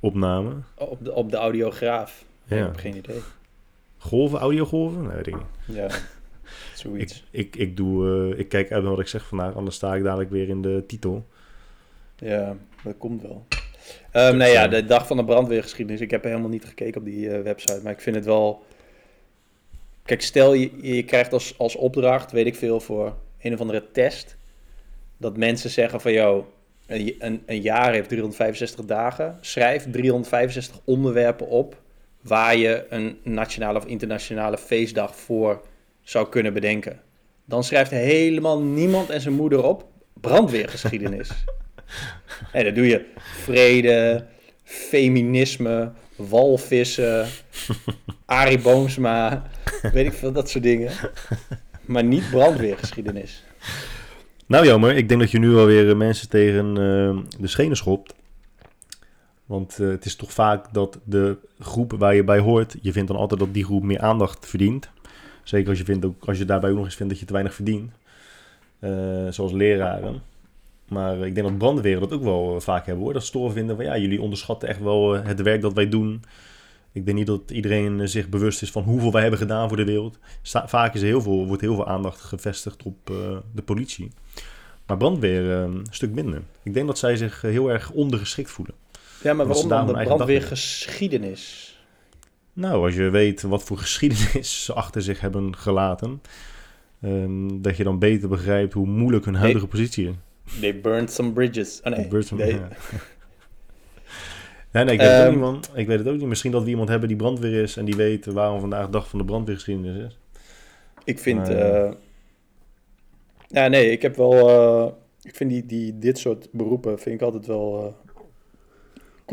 opname. 0.01 0.51
Op 0.75 1.05
de, 1.05 1.13
op 1.13 1.31
de 1.31 1.37
audiograaf. 1.37 2.25
Ja. 2.45 2.57
Ik 2.57 2.63
heb 2.63 2.77
geen 2.77 2.97
idee. 2.97 3.21
Golven, 4.03 4.39
audiogolven? 4.39 5.03
Nee, 5.03 5.17
weet 5.17 5.27
ik 5.27 5.35
niet. 5.35 5.77
Ja, 5.77 5.85
Ik, 5.87 5.93
zoiets. 6.75 7.25
ik, 7.31 7.57
ik, 7.57 7.77
doe, 7.77 8.31
eh, 8.33 8.39
ik 8.39 8.49
kijk 8.49 8.73
uit 8.73 8.83
naar 8.83 8.91
wat 8.91 9.01
ik 9.01 9.07
zeg 9.07 9.27
vandaag, 9.27 9.55
anders 9.55 9.77
sta 9.77 9.95
ik 9.95 10.03
dadelijk 10.03 10.31
weer 10.31 10.49
in 10.49 10.63
de 10.63 10.85
titel. 10.87 11.25
Ja, 12.17 12.57
dat 12.85 12.95
komt 12.99 13.23
wel. 13.23 13.47
Ehm 14.11 14.37
nou 14.37 14.51
ja, 14.51 14.69
de 14.69 14.85
dag 14.85 15.07
van 15.07 15.17
de 15.17 15.25
brandweergeschiedenis. 15.25 16.01
Ik 16.01 16.11
heb 16.11 16.25
helemaal 16.25 16.49
niet 16.49 16.65
gekeken 16.65 17.01
op 17.01 17.07
die 17.07 17.31
eh, 17.31 17.43
website, 17.43 17.81
maar 17.83 17.93
ik 17.93 18.01
vind 18.01 18.17
het 18.17 18.25
wel... 18.25 18.65
Kijk, 20.05 20.23
stel 20.23 20.55
je, 20.55 20.71
je 20.95 21.05
krijgt 21.05 21.33
als, 21.33 21.59
als 21.59 21.77
opdracht, 21.77 22.33
weet 22.33 22.47
ik 22.47 22.55
veel, 22.55 22.81
voor 22.81 23.17
een 23.41 23.53
of 23.53 23.61
andere 23.61 23.91
test... 23.93 24.37
dat 25.17 25.37
mensen 25.37 25.71
zeggen 25.71 26.01
van, 26.01 26.13
joh, 26.13 26.47
een, 26.87 27.15
een, 27.19 27.43
een 27.47 27.61
jaar 27.61 27.93
heeft 27.93 28.09
365 28.09 28.85
dagen. 28.85 29.39
Schrijf 29.41 29.91
365 29.91 30.81
onderwerpen 30.85 31.49
op 31.49 31.82
waar 32.23 32.57
je 32.57 32.87
een 32.88 33.19
nationale 33.23 33.79
of 33.79 33.87
internationale 33.87 34.59
feestdag 34.59 35.17
voor 35.17 35.62
zou 36.02 36.29
kunnen 36.29 36.52
bedenken. 36.52 37.00
Dan 37.45 37.64
schrijft 37.64 37.91
helemaal 37.91 38.61
niemand 38.61 39.11
en 39.11 39.21
zijn 39.21 39.35
moeder 39.35 39.64
op 39.64 39.87
brandweergeschiedenis. 40.21 41.31
En 42.52 42.64
dan 42.64 42.75
doe 42.75 42.87
je 42.87 43.05
vrede, 43.17 44.25
feminisme, 44.64 45.93
walvissen, 46.17 47.26
Arie 48.26 48.59
Boomsma, 48.59 49.43
weet 49.93 50.07
ik 50.07 50.12
veel, 50.12 50.33
dat 50.33 50.50
soort 50.50 50.64
dingen. 50.64 50.93
Maar 51.85 52.05
niet 52.05 52.31
brandweergeschiedenis. 52.31 53.45
Nou 54.47 54.67
jammer, 54.67 54.97
ik 54.97 55.09
denk 55.09 55.21
dat 55.21 55.31
je 55.31 55.38
nu 55.38 55.57
alweer 55.57 55.88
eh, 55.91 55.97
mensen 55.97 56.29
tegen 56.29 56.67
eh, 56.67 57.41
de 57.41 57.49
schenen 57.49 57.76
schopt. 57.76 58.14
Want 59.47 59.79
eh, 59.81 59.89
het 59.89 60.05
is 60.05 60.17
toch 60.17 60.33
vaak 60.33 60.73
dat 60.73 60.99
de 61.05 61.37
groep 61.59 61.93
waar 61.93 62.15
je 62.15 62.25
bij 62.25 62.39
hoort, 62.39 62.77
je 62.83 62.93
vindt 62.93 63.09
dan 63.09 63.21
altijd 63.21 63.41
dat 63.41 63.55
die 63.55 63.65
groep 63.65 63.83
meer 63.83 64.01
aandacht 64.01 64.47
verdient. 64.47 64.91
Zeker 65.43 65.69
als 65.69 65.79
je, 65.79 65.85
vindt 65.85 66.07
als 66.21 66.39
je 66.39 66.45
daarbij 66.45 66.71
ook 66.71 66.77
nog 66.77 66.85
eens 66.85 66.95
vindt 66.95 67.13
dat 67.13 67.21
je 67.21 67.27
te 67.27 67.33
weinig 67.33 67.55
verdient. 67.55 67.93
Eh, 68.79 69.29
zoals 69.31 69.53
leraren. 69.53 70.23
Maar 70.89 71.27
ik 71.27 71.35
denk 71.35 71.47
dat 71.47 71.59
brandweer 71.59 72.01
dat 72.01 72.13
ook 72.13 72.23
wel 72.23 72.55
eh, 72.55 72.61
vaak 72.61 72.87
hebben 72.87 73.05
hoor. 73.05 73.13
Dat 73.13 73.33
toch 73.33 73.53
vinden 73.53 73.77
van 73.77 73.85
ja, 73.85 73.97
jullie 73.97 74.23
onderschatten 74.23 74.69
echt 74.69 74.81
wel 74.81 75.13
het 75.13 75.43
werk 75.43 75.61
dat 75.61 75.73
wij 75.73 75.89
doen. 75.89 76.23
Ik 76.93 77.05
denk 77.05 77.19
niet 77.19 77.27
dat 77.27 77.51
iedereen 77.51 78.09
zich 78.09 78.29
bewust 78.29 78.63
is 78.63 78.71
van 78.71 78.83
hoeveel 78.83 79.13
wij 79.13 79.21
hebben 79.21 79.41
gedaan 79.41 79.69
voor 79.69 79.77
de 79.77 79.85
wereld. 79.85 80.19
Vaak 80.43 80.95
is 80.95 81.03
heel 81.03 81.23
veel, 81.23 81.47
wordt 81.47 81.63
heel 81.63 81.75
veel 81.75 81.87
aandacht 81.87 82.21
gevestigd 82.21 82.83
op 82.83 83.07
de 83.55 83.63
politie. 83.65 84.11
Maar 84.87 84.97
brandweer 84.97 85.51
een 85.51 85.87
stuk 85.91 86.15
minder. 86.15 86.43
Ik 86.63 86.75
denk 86.75 86.87
dat 86.87 86.99
zij 86.99 87.17
zich 87.17 87.41
heel 87.41 87.71
erg 87.71 87.91
ondergeschikt 87.91 88.51
voelen. 88.51 88.75
Ja, 89.23 89.33
maar 89.35 89.47
waarom 89.47 89.69
dan 89.69 89.87
de 89.87 89.93
brandweergeschiedenis? 89.93 91.71
Nou, 92.52 92.85
als 92.85 92.95
je 92.95 93.11
weet 93.11 93.43
wat 93.43 93.62
voor 93.62 93.79
geschiedenis 93.79 94.64
ze 94.64 94.73
achter 94.73 95.02
zich 95.02 95.21
hebben 95.21 95.57
gelaten, 95.57 96.23
ehm, 97.02 97.61
dat 97.61 97.76
je 97.76 97.85
dan 97.85 97.99
beter 97.99 98.29
begrijpt 98.29 98.73
hoe 98.73 98.87
moeilijk 98.87 99.25
hun 99.25 99.35
huidige 99.35 99.67
positie 99.67 100.09
is. 100.09 100.14
They 100.61 100.81
burned 100.81 101.12
some 101.12 101.33
bridges. 101.33 101.81
Oh 101.85 101.91
nee, 102.31 102.55
ja. 102.55 102.69
Nee, 104.73 104.85
nee, 104.85 104.95
ik 104.95 105.00
weet, 105.00 105.11
het 105.11 105.19
ook 105.19 105.25
Ehm, 105.25 105.31
niet, 105.33 105.41
man. 105.41 105.64
ik 105.75 105.87
weet 105.87 105.99
het 105.99 106.09
ook 106.09 106.17
niet. 106.19 106.26
Misschien 106.26 106.50
dat 106.52 106.62
we 106.62 106.69
iemand 106.69 106.88
hebben 106.88 107.09
die 107.09 107.17
brandweer 107.17 107.62
is 107.62 107.76
en 107.76 107.85
die 107.85 107.97
weet 107.97 108.26
waarom 108.26 108.61
vandaag 108.61 108.88
dag 108.88 109.09
van 109.09 109.19
de 109.19 109.25
brandweergeschiedenis 109.25 110.05
is. 110.07 110.19
Ik 111.05 111.19
vind... 111.19 111.38
Maar, 111.38 111.50
eh, 111.50 111.93
ja, 113.49 113.69
nee, 113.69 113.91
ik 113.91 114.02
heb 114.02 114.17
wel... 114.17 114.49
eh, 114.49 114.93
ik 115.23 115.35
vind 115.37 115.50
die, 115.50 115.67
die, 115.67 115.99
dit 115.99 116.19
soort 116.19 116.49
beroepen 116.52 116.99
vind 116.99 117.14
ik 117.14 117.23
altijd 117.23 117.47
wel 117.47 117.79
eh, 117.87 118.02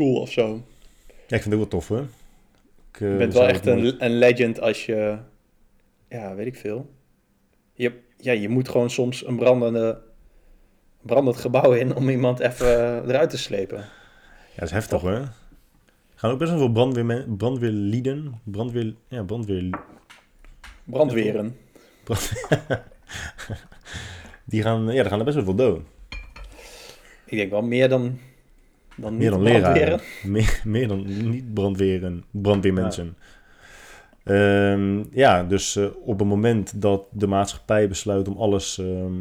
cool 0.00 0.20
of 0.20 0.30
zo. 0.30 0.62
Ja, 1.06 1.36
ik 1.36 1.42
vind 1.42 1.44
het 1.44 1.52
ook 1.52 1.58
wel 1.58 1.68
tof, 1.68 1.88
hoor. 1.88 2.06
Ik, 2.92 3.00
eh, 3.00 3.10
Je 3.10 3.16
bent 3.16 3.32
wel 3.32 3.46
echt 3.46 3.66
een, 3.66 4.04
een 4.04 4.18
legend 4.18 4.60
als 4.60 4.86
je... 4.86 5.18
Ja, 6.08 6.34
weet 6.34 6.46
ik 6.46 6.56
veel. 6.56 6.90
Je, 7.72 7.92
ja, 8.16 8.32
je 8.32 8.48
moet 8.48 8.68
gewoon 8.68 8.90
soms 8.90 9.26
een 9.26 9.36
brandende, 9.36 10.00
brandend 11.02 11.36
gebouw 11.36 11.72
in 11.72 11.94
om 11.94 12.08
iemand 12.08 12.40
even 12.40 12.68
eruit 13.08 13.30
te 13.30 13.38
slepen. 13.38 13.78
Ja, 13.78 14.56
dat 14.56 14.64
is 14.64 14.70
heftig, 14.70 15.00
hoor. 15.00 15.10
Er 15.10 15.32
gaan 16.26 16.30
ook 16.30 16.38
best 16.38 16.50
wel 16.50 16.60
veel 16.60 16.72
brandweermen, 16.72 17.36
brandweerlieden, 17.36 18.40
brandweer, 18.44 18.94
ja, 19.08 19.22
brandweer, 19.22 19.80
Brandweren. 20.84 21.56
die 24.44 24.62
gaan, 24.62 24.84
ja, 24.84 25.02
daar 25.02 25.10
gaan 25.10 25.18
er 25.18 25.24
best 25.24 25.36
wel 25.36 25.44
veel 25.44 25.54
dood. 25.54 25.80
Ik 27.24 27.36
denk 27.36 27.50
wel 27.50 27.62
meer 27.62 27.88
dan, 27.88 28.18
dan 29.00 29.16
Meer 29.16 29.30
dan 29.30 29.42
leraren. 29.42 30.00
Meer, 30.24 30.60
meer 30.64 30.88
dan 30.88 31.30
niet 31.30 31.54
brandweren, 31.54 32.24
brandweermensen. 32.30 33.16
Ehm, 34.24 35.02
ja, 35.10 35.44
dus 35.44 35.76
eh, 35.76 35.84
op 36.04 36.18
het 36.18 36.28
moment 36.28 36.82
dat 36.82 37.02
de 37.10 37.26
maatschappij 37.26 37.88
besluit 37.88 38.28
om 38.28 38.36
alles 38.36 38.78
ehm, 38.78 39.14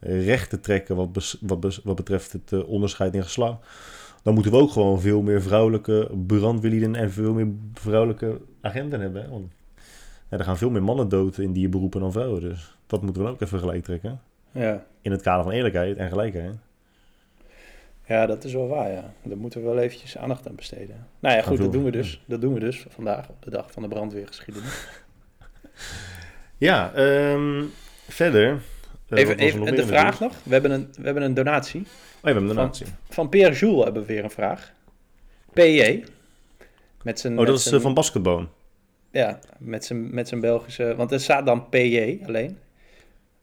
recht 0.00 0.50
te 0.50 0.60
trekken 0.60 0.96
wat, 0.96 1.12
bes- 1.12 1.38
wat, 1.40 1.60
bes- 1.60 1.80
wat 1.84 1.96
betreft 1.96 2.32
het 2.32 2.52
eh, 2.52 2.68
onderscheid 2.68 3.14
in 3.14 3.22
geslacht, 3.22 3.66
dan 4.22 4.34
moeten 4.34 4.52
we 4.52 4.58
ook 4.58 4.70
gewoon 4.70 5.00
veel 5.00 5.22
meer 5.22 5.42
vrouwelijke 5.42 6.10
brandweerlieden 6.26 6.94
en 6.94 7.10
veel 7.10 7.32
meer 7.32 7.48
vrouwelijke 7.74 8.40
agenten 8.60 9.00
hebben. 9.00 9.22
Hè? 9.22 9.28
Want 9.28 9.52
ja, 10.30 10.38
er 10.38 10.44
gaan 10.44 10.58
veel 10.58 10.70
meer 10.70 10.82
mannen 10.82 11.08
dood 11.08 11.38
in 11.38 11.52
die 11.52 11.68
beroepen 11.68 12.00
dan 12.00 12.12
vrouwen, 12.12 12.40
dus 12.40 12.76
dat 12.86 13.02
moeten 13.02 13.20
we 13.22 13.26
dan 13.26 13.36
ook 13.36 13.42
even 13.42 13.58
gelijk 13.58 13.84
trekken. 13.84 14.20
Ja. 14.52 14.84
In 15.02 15.10
het 15.10 15.22
kader 15.22 15.44
van 15.44 15.52
eerlijkheid 15.52 15.96
en 15.96 16.08
gelijkheid. 16.08 16.56
Ja, 18.10 18.26
dat 18.26 18.44
is 18.44 18.52
wel 18.52 18.68
waar, 18.68 18.90
ja. 18.92 19.12
Daar 19.22 19.36
moeten 19.36 19.60
we 19.60 19.66
wel 19.66 19.78
eventjes 19.78 20.16
aandacht 20.18 20.48
aan 20.48 20.54
besteden. 20.54 21.06
Nou 21.18 21.36
ja, 21.36 21.42
goed, 21.42 21.58
dat 21.58 21.72
doen 21.72 21.84
we 21.84 21.90
dus. 21.90 22.22
Dat 22.26 22.40
doen 22.40 22.54
we 22.54 22.60
dus 22.60 22.84
vandaag 22.88 23.28
op 23.28 23.42
de 23.42 23.50
dag 23.50 23.72
van 23.72 23.82
de 23.82 23.88
brandweergeschiedenis. 23.88 24.86
Ja, 26.58 26.92
ehm, 26.94 27.64
verder. 28.08 28.60
eh, 29.08 29.18
Even, 29.18 29.38
even 29.38 29.74
de 29.76 29.86
vraag 29.86 30.20
nog. 30.20 30.32
We 30.42 30.52
hebben, 30.52 30.70
een, 30.70 30.88
we 30.96 31.04
hebben 31.04 31.22
een 31.22 31.34
donatie. 31.34 31.80
Oh, 31.80 31.86
we 32.20 32.30
hebben 32.30 32.42
een 32.48 32.54
donatie. 32.56 32.86
Van 33.08 33.28
Pierre 33.28 33.54
Jules 33.54 33.84
hebben 33.84 34.02
we 34.06 34.12
weer 34.12 34.24
een 34.24 34.30
vraag. 34.30 34.72
PJ. 35.52 36.04
Met 37.02 37.20
zijn, 37.20 37.32
Oh, 37.32 37.38
met 37.38 37.48
dat 37.48 37.56
is 37.56 37.62
zijn- 37.62 37.74
eh, 37.74 37.80
van 37.80 37.94
basketbal. 37.94 38.48
Ja, 39.10 39.38
met 39.58 39.84
zijn, 39.84 40.14
met 40.14 40.28
zijn 40.28 40.40
Belgische... 40.40 40.94
Want 40.96 41.12
er 41.12 41.20
staat 41.20 41.46
dan 41.46 41.68
PJ 41.68 42.18
alleen. 42.26 42.58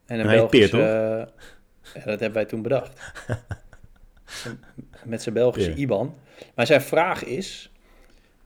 En 0.06 0.18
een 0.20 0.26
En 0.26 0.32
ja, 1.94 2.04
dat 2.04 2.20
hebben 2.20 2.32
wij 2.32 2.44
toen 2.44 2.62
bedacht. 2.62 2.92
Met 5.04 5.22
zijn 5.22 5.34
Belgische. 5.34 5.74
IBAN. 5.74 6.14
Maar 6.54 6.66
zijn 6.66 6.80
vraag 6.82 7.24
is... 7.24 7.72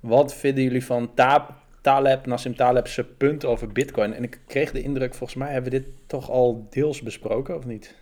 Wat 0.00 0.34
vinden 0.34 0.64
jullie 0.64 0.84
van 0.84 1.14
Ta 1.14 1.56
Taleb, 1.80 2.26
Nassim 2.26 2.56
Taleb's 2.56 3.00
punt 3.16 3.44
over 3.44 3.68
bitcoin? 3.68 4.14
En 4.14 4.22
ik 4.22 4.40
kreeg 4.46 4.72
de 4.72 4.82
indruk, 4.82 5.14
volgens 5.14 5.38
mij 5.38 5.52
hebben 5.52 5.72
we 5.72 5.78
dit 5.78 5.88
toch 6.06 6.30
al 6.30 6.66
deels 6.70 7.02
besproken, 7.02 7.56
of 7.56 7.64
niet? 7.66 7.94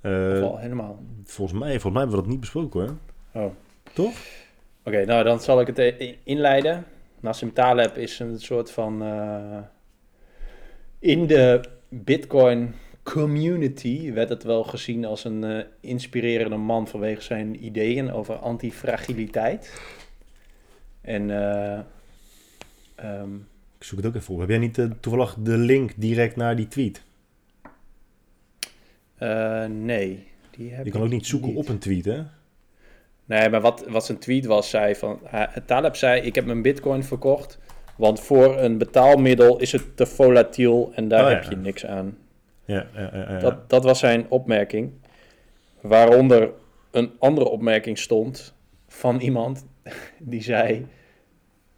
Eh, 0.00 0.30
Of 0.36 0.42
al 0.42 0.58
helemaal? 0.58 1.02
volgens, 1.24 1.58
mij, 1.58 1.70
volgens 1.70 1.92
mij 1.92 2.02
hebben 2.02 2.16
we 2.16 2.22
dat 2.22 2.30
niet 2.30 2.40
besproken, 2.40 2.80
hoor. 2.80 3.42
Oh. 3.44 3.52
Toch? 3.92 4.14
Oké, 4.84 5.04
nou 5.04 5.24
dan 5.24 5.40
zal 5.40 5.60
ik 5.60 5.66
het 5.66 5.78
eh, 5.78 6.14
inleiden. 6.24 6.84
Nassim 7.20 7.52
Taleb 7.52 7.96
is 7.96 8.18
een 8.18 8.38
soort 8.40 8.70
van... 8.70 9.02
eh, 9.02 9.58
in 10.98 11.26
de 11.26 11.60
Bitcoin 11.88 12.74
community 13.10 14.12
werd 14.12 14.28
het 14.28 14.42
wel 14.42 14.64
gezien 14.64 15.04
als 15.04 15.24
een 15.24 15.44
eh, 15.44 15.64
inspirerende 15.80 16.56
man 16.56 16.88
vanwege 16.88 17.22
zijn 17.22 17.64
ideeën 17.64 18.12
over 18.12 18.34
antifragiliteit. 18.34 19.80
En 21.00 21.30
eh, 21.30 21.78
ehm, 22.94 23.34
Ik 23.78 23.84
zoek 23.84 23.98
het 23.98 24.06
ook 24.06 24.14
even 24.14 24.34
op. 24.34 24.40
Heb 24.40 24.48
jij 24.48 24.58
niet 24.58 24.78
eh, 24.78 24.86
toevallig 25.00 25.36
de 25.38 25.56
link 25.56 25.92
direct 25.96 26.36
naar 26.36 26.56
die 26.56 26.68
tweet? 26.68 27.02
nee, 29.68 30.26
die 30.50 30.72
heb 30.72 30.84
Je 30.84 30.90
kan 30.90 31.02
ook 31.02 31.08
niet 31.08 31.26
zoeken 31.26 31.54
op 31.54 31.68
een 31.68 31.78
tweet, 31.78 32.04
hè? 32.04 32.22
Nee, 33.24 33.48
maar 33.48 33.60
wat, 33.60 33.84
wat 33.88 34.06
zijn 34.06 34.18
tweet 34.18 34.46
was, 34.46 34.70
zei 34.70 34.94
van... 34.94 35.20
Taleb 35.66 35.96
zei, 35.96 36.20
ik 36.20 36.34
heb 36.34 36.44
mijn 36.44 36.62
bitcoin 36.62 37.04
verkocht... 37.04 37.58
want 37.96 38.20
voor 38.20 38.58
een 38.58 38.78
betaalmiddel 38.78 39.58
is 39.58 39.72
het 39.72 39.96
te 39.96 40.06
volatiel... 40.06 40.92
en 40.94 41.08
daar 41.08 41.24
Oh, 41.24 41.30
ja. 41.30 41.36
heb 41.36 41.50
je 41.50 41.56
niks 41.56 41.86
aan. 41.86 42.16
Ja. 42.70 43.38
Dat, 43.40 43.70
dat 43.70 43.84
was 43.84 43.98
zijn 43.98 44.26
opmerking. 44.28 44.90
Waaronder 45.80 46.50
een 46.90 47.10
andere 47.18 47.48
opmerking 47.48 47.98
stond... 47.98 48.54
van 48.88 49.20
iemand 49.20 49.66
die 50.18 50.42
zei... 50.42 50.86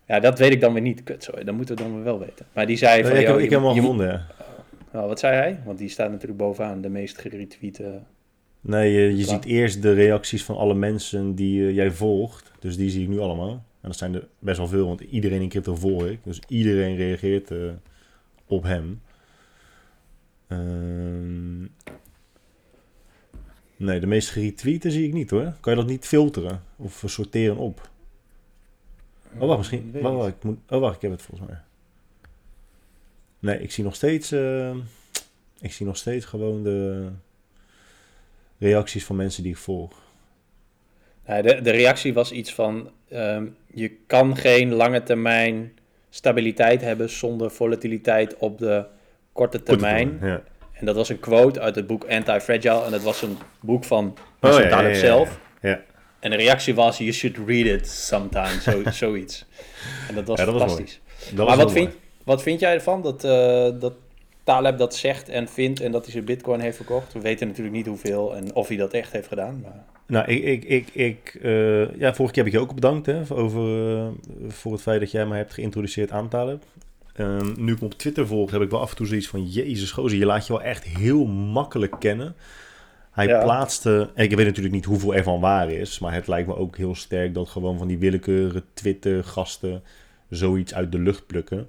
Ja, 0.07 0.21
dat 0.21 0.39
weet 0.39 0.53
ik 0.53 0.61
dan 0.61 0.73
weer 0.73 0.83
niet. 0.83 1.03
Kut, 1.03 1.23
sorry, 1.23 1.45
dat 1.45 1.55
moeten 1.55 1.77
we 1.77 1.83
dan 1.83 1.95
weer 1.95 2.05
wel 2.05 2.19
weten. 2.19 2.47
Maar 2.53 2.67
die 2.67 2.77
zei 2.77 3.03
van... 3.03 3.11
ik, 3.11 3.17
heb, 3.17 3.27
joh, 3.27 3.41
ik 3.41 3.51
heb 3.51 3.59
hem 3.59 3.69
al 3.69 3.75
gevonden, 3.75 4.07
ja. 4.07 4.27
Nou, 4.93 5.09
wat 5.09 5.19
zei 5.19 5.35
hij? 5.35 5.61
Want 5.65 5.79
die 5.79 5.89
staat 5.89 6.11
natuurlijk 6.11 6.39
bovenaan 6.39 6.81
de 6.81 6.89
meest 6.89 7.19
geretweete... 7.19 8.01
Nee, 8.61 9.17
je, 9.17 9.25
ziet 9.25 9.45
eerst 9.45 9.83
de 9.83 9.93
reacties 9.93 10.45
van 10.45 10.57
alle 10.57 10.75
mensen 10.75 11.35
die 11.35 11.67
eh, 11.67 11.75
jij 11.75 11.91
volgt. 11.91 12.53
Dus 12.59 12.77
die 12.77 12.91
zie 12.91 13.03
ik 13.03 13.09
nu 13.09 13.19
allemaal. 13.19 13.51
En 13.51 13.89
dat 13.89 13.97
zijn 13.97 14.15
er 14.15 14.29
best 14.39 14.59
wel 14.59 14.69
veel, 14.69 14.87
want 14.87 15.01
iedereen 15.01 15.43
in 15.43 15.49
crypto 15.49 15.75
volg 15.75 16.07
ik. 16.07 16.19
Dus 16.25 16.41
iedereen 16.49 16.97
reageert 16.97 17.51
eh, 17.51 17.59
op 18.47 18.63
hem. 18.63 19.01
Ehm, 20.53 21.61
nee, 23.77 24.01
de 24.01 24.07
meest 24.07 24.31
geretweeten 24.31 24.91
zie 24.91 25.07
ik 25.07 25.13
niet 25.13 25.31
hoor. 25.31 25.53
Kan 25.61 25.73
je 25.73 25.79
dat 25.79 25.89
niet 25.89 26.07
filteren 26.07 26.63
of 26.77 27.03
sorteren 27.07 27.57
op? 27.57 27.91
Oh, 29.39 29.47
wacht, 29.47 29.59
misschien. 29.59 29.93
Wacht, 29.93 30.15
wacht, 30.17 30.29
ik 30.29 30.43
moet, 30.43 30.59
oh, 30.69 30.81
wacht, 30.81 30.97
ik 30.97 31.03
heb 31.03 31.11
het 31.11 31.23
volgens 31.23 31.49
mij. 31.49 31.59
Nee, 33.39 33.63
ik 33.63 33.73
zie 33.73 33.85
nog 33.85 33.95
steeds. 33.95 34.33
eh, 34.33 34.77
ik 35.61 35.73
zie 35.73 35.87
nog 35.87 35.97
steeds 35.97 36.25
gewoon 36.25 36.63
de 36.63 37.09
reacties 38.59 39.05
van 39.05 39.17
mensen 39.17 39.43
die 39.43 39.53
ik 39.53 39.59
volg. 39.59 40.03
Nou, 41.27 41.43
de, 41.43 41.61
de 41.61 41.71
reactie 41.71 42.15
was 42.15 42.33
iets 42.33 42.55
van: 42.55 42.91
ehm, 43.09 43.47
je 43.75 43.89
kan 44.07 44.37
geen 44.37 44.73
lange 44.73 45.03
termijn 45.03 45.73
stabiliteit 46.11 46.81
hebben 46.81 47.11
zonder 47.11 47.51
volatiliteit 47.51 48.37
op 48.37 48.59
de 48.59 48.87
korte 49.33 49.63
termijn. 49.63 50.19
Ja. 50.23 50.43
En 50.73 50.87
dat 50.87 50.97
was 50.97 51.09
een 51.09 51.21
quote 51.21 51.61
uit 51.61 51.75
het 51.75 51.87
boek 51.87 52.05
Anti-Fragile. 52.09 52.85
En 52.85 52.91
dat 52.91 53.03
was 53.03 53.23
een 53.23 53.37
boek 53.61 53.85
van 53.85 54.15
Oh, 54.41 54.51
Nassim 54.51 54.69
ja, 54.69 54.81
ja, 54.81 54.89
ja, 54.89 54.95
zelf. 54.95 55.39
Ja. 55.61 55.81
En 56.21 56.31
de 56.31 56.37
reactie 56.37 56.75
was: 56.75 56.99
You 56.99 57.13
should 57.13 57.39
read 57.47 57.67
it 57.67 57.89
sometime. 57.89 58.61
Zo, 58.61 58.83
zoiets. 59.05 59.47
En 60.09 60.15
dat 60.15 60.27
was 60.27 60.41
fantastisch. 60.41 61.01
Dat 61.31 61.47
maar 61.47 61.47
was 61.47 61.65
wat 61.65 61.73
vind, 61.73 61.93
wat 62.25 62.43
vind 62.43 62.61
jij 62.61 62.75
ervan 62.75 63.03
dat, 63.03 63.25
eh, 63.25 63.71
dat 63.81 63.93
Taleb 64.45 64.79
dat 64.79 64.95
zegt 64.95 65.29
en 65.29 65.49
vindt 65.49 65.81
en 65.81 65.93
dat 65.93 66.03
hij 66.03 66.13
zijn 66.13 66.25
Bitcoin 66.25 66.61
heeft 66.61 66.77
verkocht? 66.77 67.13
We 67.13 67.21
weten 67.21 67.47
natuurlijk 67.47 67.77
niet 67.77 67.87
hoeveel 67.87 68.37
en 68.37 68.55
of 68.55 68.69
hij 68.69 68.77
dat 68.77 68.93
echt 68.93 69.13
heeft 69.13 69.29
gedaan. 69.29 69.61
Maar... 69.63 69.85
Nou, 70.07 70.27
ik, 70.27 70.43
ik, 70.45 70.65
ik, 70.65 70.89
ik 70.95 71.39
eh, 71.43 71.99
ja, 71.99 72.15
vorige 72.15 72.35
keer 72.35 72.45
heb 72.45 72.47
ik 72.47 72.53
je 72.53 72.61
ook 72.61 72.75
bedankt 72.75 73.07
hè, 73.07 73.21
over, 73.29 73.97
eh, 73.97 74.07
voor 74.49 74.73
het 74.73 74.83
feit 74.83 75.01
dat 75.01 75.11
jij 75.11 75.27
mij 75.27 75.39
hebt 75.39 75.53
geïntroduceerd 75.53 76.11
aan 76.11 76.29
Taleb. 76.29 76.63
Ehm, 77.13 77.53
nu 77.57 77.73
ik 77.73 77.79
hem 77.79 77.89
op 77.89 77.95
Twitter 77.99 78.27
volg, 78.27 78.51
heb 78.51 78.61
ik 78.63 78.71
wel 78.71 78.81
af 78.81 78.91
en 78.91 78.97
toe 78.97 79.07
zoiets 79.07 79.29
van... 79.29 79.47
Jezus, 79.47 79.91
gozer, 79.91 80.19
je 80.19 80.25
laat 80.27 80.47
je 80.47 80.53
wel 80.53 80.63
echt 80.63 80.85
heel 80.85 81.27
makkelijk 81.27 81.95
kennen. 81.99 82.35
Hij 83.11 83.27
Ja. 83.27 83.43
plaatste... 83.43 84.11
En 84.15 84.25
ik 84.25 84.37
weet 84.37 84.47
natuurlijk 84.47 84.75
niet 84.75 84.85
hoeveel 84.85 85.15
ervan 85.15 85.41
waar 85.41 85.71
is... 85.71 85.99
maar 85.99 86.15
het 86.15 86.27
lijkt 86.27 86.49
me 86.49 86.57
ook 86.57 86.77
heel 86.77 86.95
sterk 86.95 87.35
dat 87.35 87.49
gewoon 87.49 87.79
van 87.79 87.89
die 87.89 87.99
willekeurige 87.99 88.63
Twitter-gasten... 88.75 89.83
zoiets 90.29 90.75
uit 90.75 90.93
de 90.93 90.99
lucht 90.99 91.27
plukken. 91.27 91.69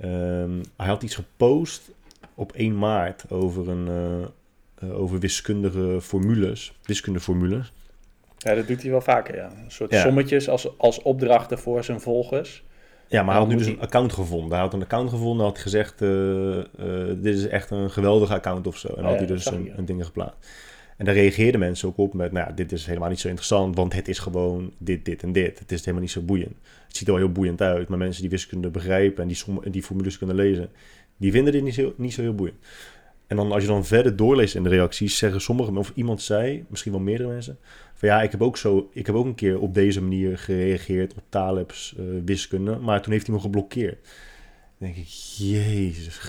Ehm, 0.00 0.50
hij 0.76 0.86
had 0.86 1.02
iets 1.02 1.14
gepost 1.14 1.90
op 2.34 2.52
1 2.52 2.78
maart 2.78 3.30
over, 3.30 3.68
een, 3.68 3.88
eh, 3.88 4.22
eh, 4.88 5.00
over 5.00 5.18
wiskundige 5.18 5.98
formules. 6.00 6.72
Wiskundeformules. 6.82 7.72
Ja, 8.38 8.54
dat 8.54 8.66
doet 8.66 8.82
hij 8.82 8.90
wel 8.90 9.00
vaker, 9.00 9.36
ja. 9.36 9.50
Een 9.64 9.70
soort 9.70 9.90
Ja. 9.90 10.02
sommetjes 10.02 10.48
als, 10.48 10.78
als 10.78 11.02
opdrachten 11.02 11.58
voor 11.58 11.84
zijn 11.84 12.00
volgers. 12.00 12.62
Ja, 13.08 13.22
maar 13.22 13.34
hij 13.34 13.42
had 13.42 13.52
nu 13.52 13.56
dus 13.56 13.66
een 13.66 13.80
account 13.80 14.12
gevonden. 14.12 14.50
Hij 14.50 14.60
had 14.60 14.72
een 14.72 14.82
account 14.82 15.10
gevonden, 15.10 15.46
had 15.46 15.58
gezegd, 15.58 16.02
eh, 16.02 16.58
eh, 16.58 16.64
dit 17.16 17.36
is 17.36 17.46
echt 17.46 17.70
een 17.70 17.90
geweldige 17.90 18.34
account 18.34 18.66
of 18.66 18.76
zo. 18.76 18.88
En 18.88 18.94
Oh 18.94 19.02
had 19.02 19.12
ja, 19.12 19.18
hij 19.18 19.26
dus 19.26 19.46
een, 19.46 19.84
dingen 19.84 20.04
geplaatst. 20.04 20.48
En 20.96 21.04
daar 21.04 21.14
reageerden 21.14 21.60
mensen 21.60 21.88
ook 21.88 21.98
op 21.98 22.14
met, 22.14 22.32
nou 22.32 22.48
ja, 22.48 22.54
dit 22.54 22.72
is 22.72 22.86
helemaal 22.86 23.08
niet 23.08 23.20
zo 23.20 23.28
interessant, 23.28 23.76
want 23.76 23.92
het 23.92 24.08
is 24.08 24.18
gewoon 24.18 24.72
dit, 24.78 25.04
dit 25.04 25.22
en 25.22 25.32
dit. 25.32 25.58
Het 25.58 25.72
is 25.72 25.78
helemaal 25.78 26.00
niet 26.00 26.10
zo 26.10 26.20
boeiend. 26.20 26.56
Het 26.86 26.96
ziet 26.96 27.06
er 27.06 27.14
wel 27.14 27.22
heel 27.22 27.32
boeiend 27.32 27.60
uit, 27.60 27.88
maar 27.88 27.98
mensen 27.98 28.22
die 28.22 28.30
wiskunde 28.30 28.68
begrijpen 28.68 29.22
en 29.22 29.28
die, 29.28 29.36
som, 29.36 29.62
die 29.70 29.82
formules 29.82 30.18
kunnen 30.18 30.36
lezen, 30.36 30.68
die 31.16 31.32
vinden 31.32 31.52
dit 31.52 31.62
niet 31.62 31.74
zo, 31.74 31.94
niet 31.96 32.12
zo 32.12 32.22
heel 32.22 32.34
boeiend. 32.34 32.58
En 33.26 33.36
dan 33.36 33.52
als 33.52 33.62
je 33.62 33.68
dan 33.68 33.84
verder 33.84 34.16
doorleest 34.16 34.54
in 34.54 34.62
de 34.62 34.68
reacties, 34.68 35.18
zeggen 35.18 35.40
sommigen, 35.40 35.76
of 35.76 35.92
iemand 35.94 36.22
zei, 36.22 36.64
misschien 36.68 36.92
wel 36.92 37.00
meerdere 37.00 37.28
mensen, 37.28 37.58
van 38.04 38.16
ja, 38.16 38.22
ik 38.22 38.30
heb 38.30 38.42
ook, 38.42 38.56
zo, 38.56 38.90
ik 38.92 39.06
heb 39.06 39.14
ook 39.14 39.24
een 39.24 39.34
keer 39.34 39.60
op 39.60 39.74
deze 39.74 40.02
manier 40.02 40.38
gereageerd 40.38 41.14
op 41.14 41.22
Taleb's 41.28 41.94
eh, 41.98 42.04
wiskunde, 42.24 42.76
maar 42.76 43.02
toen 43.02 43.12
heeft 43.12 43.26
hij 43.26 43.34
me 43.34 43.40
geblokkeerd. 43.40 43.98
Dan 44.78 44.88
denk 44.88 44.96
ik, 44.96 45.08
jezus. 45.36 46.20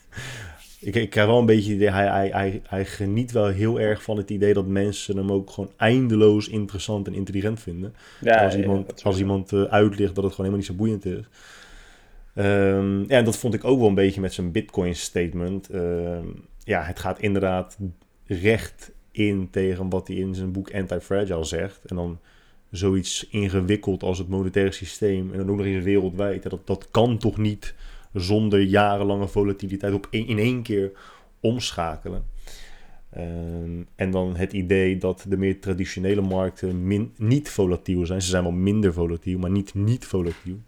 ik, 0.80 0.94
ik 0.94 1.10
krijg 1.10 1.26
wel 1.26 1.38
een 1.38 1.46
beetje 1.46 1.72
idee, 1.72 1.90
hij, 1.90 2.06
hij, 2.06 2.28
hij, 2.28 2.62
hij 2.66 2.84
geniet 2.84 3.32
wel 3.32 3.46
heel 3.46 3.80
erg 3.80 4.02
van 4.02 4.16
het 4.16 4.30
idee 4.30 4.54
dat 4.54 4.66
mensen 4.66 5.16
hem 5.16 5.32
ook 5.32 5.50
gewoon 5.50 5.72
eindeloos 5.76 6.48
interessant 6.48 7.06
en 7.06 7.14
intelligent 7.14 7.60
vinden. 7.60 7.94
Ja, 8.20 8.44
als 8.44 8.56
iemand, 8.56 9.04
als 9.04 9.18
iemand 9.18 9.52
eh, 9.52 9.62
uitlegt 9.62 10.14
dat 10.14 10.24
het 10.24 10.34
gewoon 10.34 10.50
helemaal 10.50 10.56
niet 10.56 10.66
zo 10.66 10.74
boeiend 10.74 11.04
is. 11.04 11.28
Ehm, 12.34 12.98
ja, 13.00 13.18
en 13.18 13.24
dat 13.24 13.38
vond 13.38 13.54
ik 13.54 13.64
ook 13.64 13.78
wel 13.78 13.88
een 13.88 13.94
beetje 13.94 14.20
met 14.20 14.32
zijn 14.32 14.52
Bitcoin 14.52 14.94
statement. 14.94 15.70
Ehm, 15.70 16.26
ja, 16.64 16.82
het 16.82 16.98
gaat 16.98 17.20
inderdaad 17.20 17.78
recht 18.26 18.92
in 19.12 19.48
tegen 19.50 19.88
wat 19.88 20.08
hij 20.08 20.16
in 20.16 20.34
zijn 20.34 20.52
boek 20.52 20.74
Anti-Fragile 20.74 21.44
zegt. 21.44 21.84
En 21.84 21.96
dan 21.96 22.18
zoiets 22.70 23.28
ingewikkeld 23.30 24.02
als 24.02 24.18
het 24.18 24.28
monetaire 24.28 24.72
systeem. 24.72 25.30
En 25.32 25.38
dan 25.38 25.50
ook 25.50 25.56
nog 25.56 25.66
eens 25.66 25.84
wereldwijd. 25.84 26.42
Dat, 26.42 26.66
dat 26.66 26.88
kan 26.90 27.18
toch 27.18 27.38
niet 27.38 27.74
zonder 28.12 28.60
jarenlange 28.60 29.28
volatiliteit 29.28 29.94
op 29.94 30.06
in 30.10 30.38
één 30.38 30.62
keer 30.62 30.92
omschakelen. 31.40 32.24
Ehm, 33.10 33.82
en 33.94 34.10
dan 34.10 34.36
het 34.36 34.52
idee 34.52 34.98
dat 34.98 35.24
de 35.28 35.36
meer 35.36 35.60
traditionele 35.60 36.20
markten 36.20 36.86
min, 36.86 37.12
niet 37.16 37.48
volatiel 37.48 38.06
zijn. 38.06 38.22
Ze 38.22 38.28
zijn 38.28 38.42
wel 38.42 38.52
minder 38.52 38.92
volatiel, 38.92 39.38
maar 39.38 39.50
niet 39.50 39.74
niet 39.74 40.04
volatiel. 40.04 40.58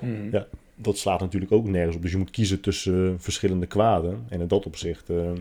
Mhm. 0.00 0.28
Ja. 0.30 0.46
Dat 0.74 0.98
slaat 0.98 1.20
natuurlijk 1.20 1.52
ook 1.52 1.68
nergens 1.68 1.96
op. 1.96 2.02
Dus 2.02 2.10
je 2.10 2.16
moet 2.16 2.30
kiezen 2.30 2.60
tussen 2.60 3.08
eh, 3.08 3.14
verschillende 3.18 3.66
kwaden. 3.66 4.24
En 4.28 4.40
in 4.40 4.48
dat 4.48 4.66
opzicht 4.66 5.10
eh, 5.10 5.32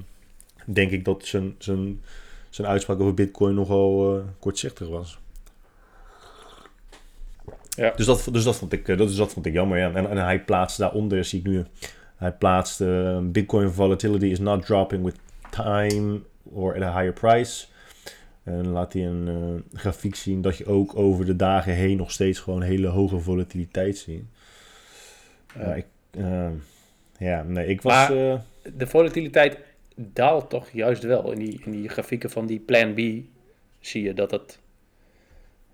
denk 0.66 0.92
ik 0.92 1.06
dat 1.06 1.26
zijn, 1.26 1.56
zijn, 1.58 2.02
zijn 2.56 2.68
uitspraak 2.68 3.00
over 3.00 3.14
Bitcoin 3.14 3.56
nogal 3.56 4.18
eh, 4.18 4.24
kortzichtig 4.40 4.88
was. 4.88 5.20
Ja. 7.70 7.94
Dus, 7.96 8.06
dat, 8.06 8.28
dus 8.32 8.44
dat, 8.44 8.56
vond 8.56 8.74
ik, 8.74 8.88
eh, 8.88 8.98
dat, 8.98 9.08
dus 9.08 9.18
dat 9.18 9.34
vond 9.34 9.46
ik 9.46 9.54
jammer. 9.54 9.78
Ja. 9.78 9.94
En, 9.94 10.10
en 10.10 10.18
hij 10.18 10.44
plaatst 10.44 10.78
daaronder, 10.78 11.26
zie 11.26 11.40
ik 11.40 11.46
nu, 11.46 11.66
hij 12.16 12.32
plaatst 12.32 12.82
eh, 12.82 13.20
Bitcoin 13.22 13.70
volatility 13.70 14.26
is 14.26 14.40
not 14.40 14.66
dropping 14.66 15.04
with 15.04 15.16
time 15.50 16.22
or 16.44 16.76
at 16.76 16.82
a 16.82 16.94
higher 17.00 17.14
price. 17.14 17.66
En 18.44 18.68
laat 18.68 18.94
hij 18.94 19.06
een 19.06 19.64
grafiek 19.74 20.16
zien 20.16 20.42
dat 20.42 20.58
je 20.58 20.66
ook 20.66 20.96
over 20.96 21.26
de 21.26 21.36
dagen 21.36 21.74
heen 21.74 21.98
nog 21.98 22.12
steeds 22.12 22.40
gewoon 22.40 22.62
hele 22.62 22.88
hoge 22.88 23.20
volatiliteit 23.20 23.98
ziet. 23.98 24.24
Ja, 25.56 25.74
ik, 25.74 25.86
ja 27.18 27.44
nee, 27.44 27.68
ik 27.68 27.82
was... 27.82 27.94
Maar- 27.94 28.42
De 28.78 28.88
volatiliteit 28.88 29.58
daalt 29.96 30.50
toch 30.50 30.70
juist 30.70 31.04
wel. 31.04 31.32
In 31.32 31.40
die, 31.40 31.62
in 31.66 31.72
die 31.72 31.90
grafieken 31.90 32.30
van 32.30 32.46
die 32.46 32.60
Plan 32.60 32.94
B 32.94 32.98
zie 33.80 34.04
je 34.04 34.14
dat 34.14 34.32
het 34.32 34.60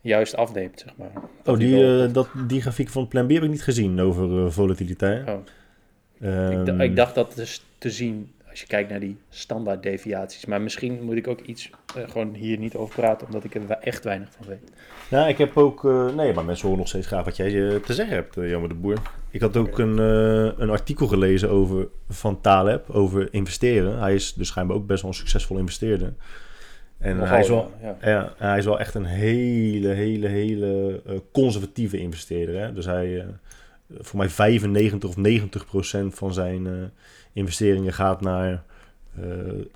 juist 0.02 0.36
afneemt, 0.36 0.80
zeg 0.86 0.96
maar. 0.98 1.12
Dat 1.44 1.54
oh, 1.54 1.60
die 1.60 1.76
wel- 1.76 2.08
eh, 2.08 2.14
dat, 2.14 2.30
die 2.48 2.62
grafiek 2.62 2.90
van 2.90 3.08
Plan 3.08 3.28
B 3.28 3.32
heb 3.32 3.44
ik 3.44 3.50
niet 3.50 3.64
gezien 3.64 4.00
over 4.00 4.46
eh, 4.46 4.52
volatiliteit. 4.52 5.28
Oh. 5.28 5.36
Ehm, 6.22 6.52
Ik, 6.52 6.66
d- 6.78 6.82
ik 6.82 6.96
dacht 6.96 7.16
dat 7.16 7.36
dus 7.36 7.64
te 7.78 7.90
zien 7.92 8.32
als 8.50 8.60
je 8.60 8.68
kijkt 8.68 8.90
naar 8.90 9.00
die 9.00 9.18
standaard 9.30 9.84
deviaties. 9.84 10.46
Maar 10.46 10.62
misschien 10.62 11.04
moet 11.04 11.16
ik 11.16 11.28
ook 11.28 11.42
iets 11.42 11.70
eh, 11.96 12.10
gewoon 12.10 12.34
hier 12.34 12.58
niet 12.58 12.76
over 12.76 12.96
praten, 12.96 13.28
omdat 13.28 13.44
ik 13.44 13.56
er 13.56 13.70
echt 13.72 14.04
weinig 14.04 14.30
van 14.32 14.46
weet. 14.48 14.72
Nou, 15.10 15.30
ik 15.30 15.38
heb 15.38 15.58
ook... 15.58 15.84
nee, 16.16 16.34
maar 16.34 16.46
mensen 16.46 16.64
horen 16.66 16.80
nog 16.80 16.88
steeds 16.88 17.08
graag 17.08 17.26
wat 17.26 17.36
jij 17.38 17.80
te 17.80 17.94
zeggen 17.94 18.16
hebt, 18.16 18.38
uh, 18.38 18.50
Jammer 18.50 18.70
de 18.70 18.76
Boer. 18.76 18.98
Ik 19.32 19.42
had 19.42 19.58
ook 19.58 19.80
een, 19.80 20.00
eh, 20.00 20.60
een 20.60 20.70
artikel 20.70 21.08
gelezen 21.08 21.50
over, 21.50 21.88
van 22.10 22.42
Taleb 22.42 22.90
over 22.90 23.34
investeren. 23.34 24.00
Hij 24.00 24.14
is 24.14 24.34
dus 24.34 24.48
schijnbaar 24.48 24.76
ook 24.76 24.88
best 24.88 25.02
wel 25.02 25.12
een 25.12 25.18
succesvol 25.18 25.58
investeerder. 25.58 26.14
En 26.98 27.16
Nogal, 27.16 27.30
hij 27.30 27.40
is 27.40 27.48
wel... 27.50 27.72
ja. 27.82 27.98
Ja, 28.02 28.34
hij 28.38 28.58
is 28.58 28.66
wel 28.66 28.80
echt 28.80 28.94
een 28.94 29.06
hele, 29.06 29.88
hele, 29.88 30.28
hele 30.28 31.02
eh, 31.06 31.16
conservatieve 31.32 31.98
investeerder. 31.98 32.62
Hè? 32.62 32.74
Dus 32.74 32.86
hij, 32.86 33.20
eh, 33.20 33.26
voor 34.00 34.18
mij 34.18 34.30
95 34.30 35.10
of 35.10 35.18
90 35.18 35.66
procent 35.66 36.16
van 36.16 36.34
zijn 36.34 36.92
investeringen 37.34 37.94
gaat 37.94 38.22
naar 38.22 38.64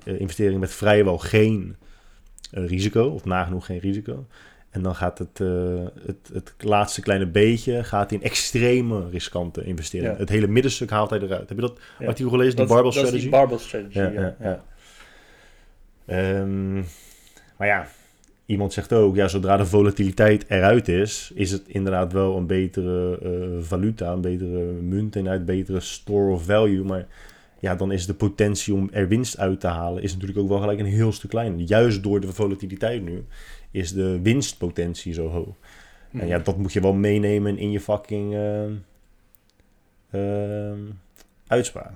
investeringen 0.04 0.60
met 0.60 0.74
vrijwel 0.74 1.18
geen 1.18 1.76
risico, 2.52 3.08
of 3.08 3.26
nagenoeg 3.26 3.66
geen 3.66 3.80
risico. 3.80 4.26
En 4.74 4.82
dan 4.82 4.96
gaat 4.96 5.18
het, 5.18 5.40
eh, 5.42 5.48
het, 6.06 6.30
het 6.34 6.54
laatste 6.58 7.02
kleine 7.02 7.26
beetje 7.26 7.84
gaat 7.84 8.12
in 8.12 8.22
extreme 8.24 9.10
riskante 9.10 9.64
investeringen. 9.64 10.14
Ja. 10.14 10.20
Het 10.20 10.30
hele 10.30 10.48
middenstuk 10.48 10.90
haalt 10.90 11.10
hij 11.10 11.20
eruit. 11.20 11.50
Heb 11.50 11.58
je 11.58 11.64
dat 11.66 11.80
Ja. 12.00 12.08
artikel 12.08 12.32
gelezen, 12.32 12.56
die 12.56 12.66
barbell 12.66 12.92
strategy? 12.92 13.20
die 13.20 13.30
barbell 13.30 13.58
strategy, 13.58 13.98
Ja, 13.98 14.04
ja. 14.04 14.22
ja, 14.22 14.36
ja. 14.40 14.50
ja. 14.50 14.64
Ehm, 16.06 16.76
maar 17.58 17.68
ja, 17.68 17.88
iemand 18.46 18.74
zegt 18.74 18.94
ook, 18.94 19.16
ja, 19.16 19.28
zodra 19.28 19.58
de 19.58 19.66
volatiliteit 19.66 20.46
eruit 20.48 20.88
is, 20.88 21.32
is 21.36 21.52
het 21.52 21.64
inderdaad 21.68 22.14
wel 22.14 22.38
een 22.38 22.48
betere 22.48 23.20
eh, 23.24 23.64
valuta, 23.66 24.12
een 24.12 24.22
betere 24.22 24.64
munt 24.82 25.16
en 25.16 25.30
uit 25.30 25.46
betere 25.46 25.80
store 25.80 26.32
of 26.34 26.44
value. 26.46 26.84
Maar 26.84 27.06
ja, 27.64 27.76
dan 27.76 27.92
is 27.92 28.06
de 28.06 28.14
potentie 28.14 28.74
om 28.74 28.90
er 28.92 29.08
winst 29.08 29.38
uit 29.38 29.60
te 29.60 29.68
halen, 29.68 30.04
is 30.04 30.14
natuurlijk 30.14 30.40
ook 30.40 30.48
wel 30.48 30.60
gelijk 30.60 30.80
een 30.80 30.86
heel 30.86 31.12
stuk 31.12 31.30
kleiner. 31.30 31.60
Juist 31.60 32.04
door 32.04 32.20
de 32.20 32.34
volatiliteit 32.34 33.04
nu 33.04 33.26
is 33.72 33.94
de 33.94 34.20
winstpotentie 34.22 35.14
zo 35.14 35.28
hoog. 35.28 35.56
En 36.12 36.28
ja, 36.28 36.40
dat 36.40 36.58
moet 36.58 36.74
je 36.74 36.82
wel 36.82 36.94
meenemen 36.94 37.58
in 37.58 37.72
je 37.72 37.80
fucking 37.80 38.34
ehm, 38.34 38.74
ehm, 40.10 40.80
uitspraak. 41.48 41.94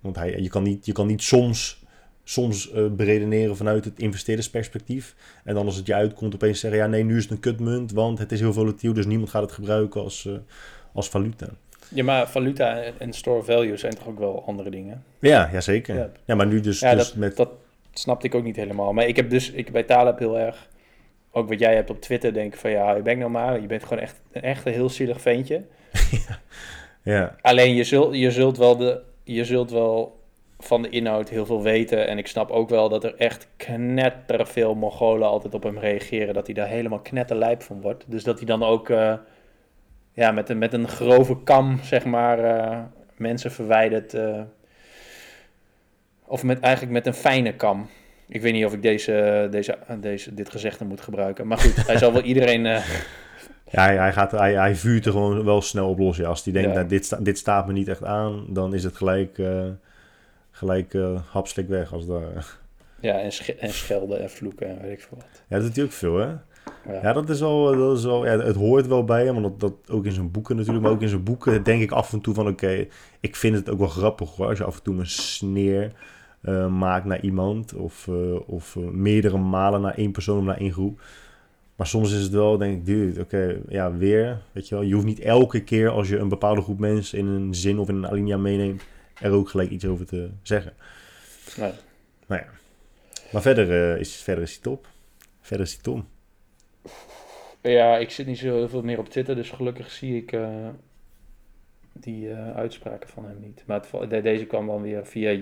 Want 0.00 0.16
hij, 0.16 0.40
je, 0.40 0.48
kan 0.48 0.62
niet, 0.62 0.86
je 0.86 0.92
kan 0.92 1.06
niet 1.06 1.22
soms, 1.22 1.84
soms 2.24 2.70
eh, 2.70 2.86
beredeneren 2.86 3.56
vanuit 3.56 3.84
het 3.84 3.98
investeerdersperspectief. 3.98 5.14
En 5.44 5.54
dan 5.54 5.66
als 5.66 5.76
het 5.76 5.86
je 5.86 5.94
uitkomt 5.94 6.34
opeens 6.34 6.60
zeggen... 6.60 6.80
ja, 6.80 6.86
nee, 6.86 7.04
nu 7.04 7.16
is 7.16 7.22
het 7.22 7.32
een 7.32 7.40
kutmunt, 7.40 7.92
want 7.92 8.18
het 8.18 8.32
is 8.32 8.40
heel 8.40 8.52
volatiel... 8.52 8.92
dus 8.92 9.06
niemand 9.06 9.30
gaat 9.30 9.42
het 9.42 9.52
gebruiken 9.52 10.00
als, 10.00 10.26
eh, 10.26 10.34
als 10.92 11.08
valuta. 11.08 11.48
Ja, 11.94 12.04
maar 12.04 12.28
valuta 12.28 12.82
en- 12.98 13.12
store 13.12 13.42
value 13.42 13.76
zijn 13.76 13.94
toch 13.94 14.08
ook 14.08 14.18
wel 14.18 14.44
andere 14.46 14.70
dingen? 14.70 15.04
Ja, 15.18 15.48
ja 15.52 15.60
zeker. 15.60 15.96
Ja. 15.96 16.10
Ja, 16.24 16.34
maar 16.34 16.46
nu 16.46 16.60
dus, 16.60 16.80
Ja, 16.80 16.94
dus 16.94 17.06
dat, 17.06 17.16
met... 17.16 17.36
dat 17.36 17.50
snapte 17.92 18.26
ik 18.26 18.34
ook 18.34 18.44
niet 18.44 18.56
helemaal. 18.56 18.92
Maar 18.92 19.06
ik 19.06 19.16
heb 19.16 19.30
dus, 19.30 19.50
ik 19.50 19.72
bij 19.72 19.82
Taleb 19.82 20.18
heel 20.18 20.38
erg, 20.38 20.68
ook 21.30 21.48
wat 21.48 21.58
jij 21.58 21.74
hebt 21.74 21.90
op 21.90 22.00
Twitter, 22.00 22.32
denk 22.32 22.52
ik 22.52 22.60
van 22.60 22.70
ja, 22.70 22.94
je 22.94 23.02
bent 23.02 23.18
nou 23.18 23.30
maar, 23.30 23.60
je 23.60 23.66
bent 23.66 23.84
gewoon 23.84 24.02
echt, 24.02 24.20
echt 24.32 24.66
een 24.66 24.72
heel 24.72 24.88
zielig 24.88 25.20
ventje. 25.20 25.62
ja, 27.02 27.36
Alleen 27.40 27.74
je 27.74 27.84
zult, 27.84 28.14
je 28.14 28.30
zult 28.30 28.56
wel 28.56 28.76
de, 28.76 29.00
je 29.24 29.44
zult 29.44 29.70
wel 29.70 30.18
van 30.58 30.82
de 30.82 30.88
inhoud 30.88 31.28
heel 31.28 31.46
veel 31.46 31.62
weten. 31.62 32.06
En 32.06 32.18
ik 32.18 32.26
snap 32.26 32.50
ook 32.50 32.68
wel 32.68 32.88
dat 32.88 33.04
er 33.04 33.14
echt 33.16 33.48
knetterveel 33.56 34.74
Mongolen 34.74 35.28
altijd 35.28 35.54
op 35.54 35.62
hem 35.62 35.78
reageren. 35.78 36.34
Dat 36.34 36.46
hij 36.46 36.54
daar 36.54 36.68
helemaal 36.68 36.98
knetterlijp 37.00 37.62
van 37.62 37.80
wordt. 37.80 38.04
Dus 38.06 38.24
dat 38.24 38.36
hij 38.38 38.46
dan 38.46 38.62
ook 38.62 38.88
eh, 38.88 39.14
ja, 40.20 40.30
met, 40.32 40.48
een, 40.48 40.58
met 40.58 40.72
een 40.72 40.88
grove 40.88 41.42
kam, 41.42 41.78
zeg 41.82 42.04
maar, 42.04 42.38
eh, 42.38 42.78
mensen 43.16 43.50
verwijdert. 43.52 44.14
eh, 44.14 44.40
of 46.24 46.42
met, 46.42 46.60
eigenlijk 46.60 46.92
met 46.92 47.06
een 47.06 47.14
fijne 47.14 47.54
kam. 47.54 47.88
Ik 48.28 48.42
weet 48.42 48.52
niet 48.52 48.64
of 48.64 48.72
ik 48.72 48.82
deze, 48.82 49.48
deze, 49.50 49.78
deze, 50.00 50.34
dit 50.34 50.50
gezegde 50.50 50.84
moet 50.84 51.00
gebruiken. 51.00 51.46
Maar 51.46 51.58
goed, 51.58 51.86
hij 51.86 51.98
zal 51.98 52.12
wel 52.12 52.22
iedereen... 52.32 52.66
eh, 52.66 52.84
ja 53.70 53.82
hij, 53.84 53.96
hij, 53.96 54.12
gaat, 54.12 54.30
hij, 54.30 54.54
hij 54.54 54.74
vuurt 54.74 55.06
er 55.06 55.12
gewoon 55.12 55.44
wel 55.44 55.62
snel 55.62 55.88
op 55.88 55.98
los. 55.98 56.16
Ja. 56.16 56.28
Als 56.28 56.44
hij 56.44 56.52
denkt, 56.52 56.68
Ja. 56.68 56.74
nou, 56.74 56.86
dit, 56.88 57.04
sta, 57.04 57.16
dit 57.16 57.38
staat 57.38 57.66
me 57.66 57.72
niet 57.72 57.88
echt 57.88 58.04
aan... 58.04 58.44
dan 58.48 58.74
is 58.74 58.84
het 58.84 58.96
gelijk, 58.96 59.38
eh 59.38 59.64
gelijk 60.50 60.94
hapslik 61.30 61.68
weg 61.68 61.92
als 61.92 62.06
daar... 62.06 62.58
Ja, 63.00 63.18
en, 63.20 63.32
sch- 63.32 63.48
en 63.48 63.70
schelden 63.72 64.20
en 64.20 64.30
vloeken 64.30 64.68
en 64.68 64.80
weet 64.82 64.92
ik 64.92 65.00
veel 65.00 65.16
wat. 65.16 65.42
Ja, 65.48 65.56
dat 65.56 65.66
doet 65.66 65.76
hij 65.76 65.84
ook 65.84 65.92
veel, 65.92 66.16
hè? 66.16 66.28
Ja. 66.86 67.00
Ja, 67.02 67.12
dat 67.12 67.28
is 67.28 67.40
wel, 67.40 67.76
dat 67.76 67.98
is 67.98 68.04
wel 68.04 68.26
ja, 68.26 68.38
het 68.38 68.56
hoort 68.56 68.86
wel 68.86 69.04
bij 69.04 69.24
hem, 69.24 69.42
want 69.42 69.60
dat, 69.60 69.60
dat 69.60 69.96
ook 69.96 70.04
in 70.04 70.12
zijn 70.12 70.30
boeken 70.30 70.56
natuurlijk, 70.56 70.84
maar 70.84 70.92
ook 70.92 71.02
in 71.02 71.08
zijn 71.08 71.22
boeken 71.22 71.62
denk 71.62 71.82
ik 71.82 71.90
af 71.90 72.12
en 72.12 72.20
toe 72.20 72.34
van, 72.34 72.48
oké, 72.48 72.86
ik 73.20 73.36
vind 73.36 73.56
het 73.56 73.70
ook 73.70 73.78
wel 73.78 73.88
grappig 73.88 74.36
hoor, 74.36 74.46
als 74.46 74.58
je 74.58 74.64
af 74.64 74.76
en 74.76 74.82
toe 74.82 74.98
een 74.98 75.06
sneer 75.06 75.92
eh, 76.40 76.66
maakt 76.66 77.04
naar 77.04 77.20
iemand, 77.20 77.74
of, 77.74 78.08
eh, 78.08 78.48
of 78.48 78.76
eh, 78.76 78.82
meerdere 78.82 79.38
malen 79.38 79.80
naar 79.80 79.94
één 79.94 80.12
persoon 80.12 80.38
of 80.38 80.44
naar 80.44 80.58
één 80.58 80.72
groep. 80.72 81.00
Maar 81.76 81.86
soms 81.86 82.12
is 82.12 82.22
het 82.22 82.32
wel, 82.32 82.58
denk 82.58 82.76
ik, 82.78 82.86
dude, 82.86 83.20
oké, 83.20 83.60
ja, 83.68 83.92
weer, 83.92 84.40
weet 84.52 84.68
je 84.68 84.74
wel, 84.74 84.84
je 84.84 84.94
hoeft 84.94 85.06
niet 85.06 85.20
elke 85.20 85.64
keer 85.64 85.88
als 85.88 86.08
je 86.08 86.18
een 86.18 86.28
bepaalde 86.28 86.62
groep 86.62 86.78
mensen 86.78 87.18
in 87.18 87.26
een 87.26 87.54
zin 87.54 87.78
of 87.78 87.88
in 87.88 87.94
een 87.94 88.08
alinea 88.08 88.36
meeneemt, 88.36 88.82
er 89.20 89.30
ook 89.30 89.48
gelijk 89.48 89.70
iets 89.70 89.86
over 89.86 90.06
te 90.06 90.30
zeggen. 90.42 90.72
Nee. 91.56 91.72
Nou 92.26 92.42
ja, 92.42 92.48
maar 93.32 93.42
verder, 93.42 93.98
is, 93.98 94.16
verder 94.16 94.44
is 94.44 94.52
hij 94.52 94.62
top. 94.62 94.86
Verder 95.40 95.66
is 95.66 95.72
hij 95.72 95.82
Tom. 95.82 96.06
Ja, 97.60 97.98
ik 97.98 98.10
zit 98.10 98.26
niet 98.26 98.38
zo 98.38 98.44
heel 98.44 98.68
veel 98.68 98.82
meer 98.82 98.98
op 98.98 99.08
Twitter, 99.08 99.34
dus 99.34 99.50
gelukkig 99.50 99.90
zie 99.90 100.16
ik 100.16 100.32
eh, 100.32 100.68
die 101.92 102.30
eh, 102.30 102.56
uitspraken 102.56 103.08
van 103.08 103.24
hem 103.24 103.36
niet. 103.40 103.62
Maar 103.66 103.82
het, 103.90 104.22
deze 104.22 104.44
kwam 104.44 104.66
dan 104.66 104.82
weer 104.82 105.06
via... 105.06 105.38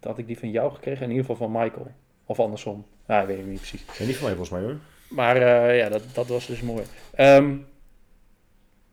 Had 0.00 0.18
ik 0.18 0.26
die 0.26 0.38
van 0.38 0.50
jou 0.50 0.72
gekregen? 0.72 1.02
In 1.02 1.10
ieder 1.10 1.24
geval 1.24 1.48
van 1.48 1.62
Michael. 1.62 1.90
Of 2.24 2.40
andersom. 2.40 2.86
Ja, 3.08 3.20
ik 3.20 3.26
weet 3.26 3.36
het 3.36 3.46
niet 3.46 3.58
precies. 3.58 3.84
Ja, 3.98 4.04
niet 4.04 4.16
van 4.16 4.26
mij 4.26 4.36
volgens 4.36 4.50
mij 4.50 4.60
hoor. 4.60 4.76
Maar 5.08 5.36
eh, 5.36 5.78
ja, 5.78 5.88
dat, 5.88 6.02
dat 6.12 6.26
was 6.26 6.46
dus 6.46 6.60
mooi. 6.60 6.82
Ehm, 7.14 7.46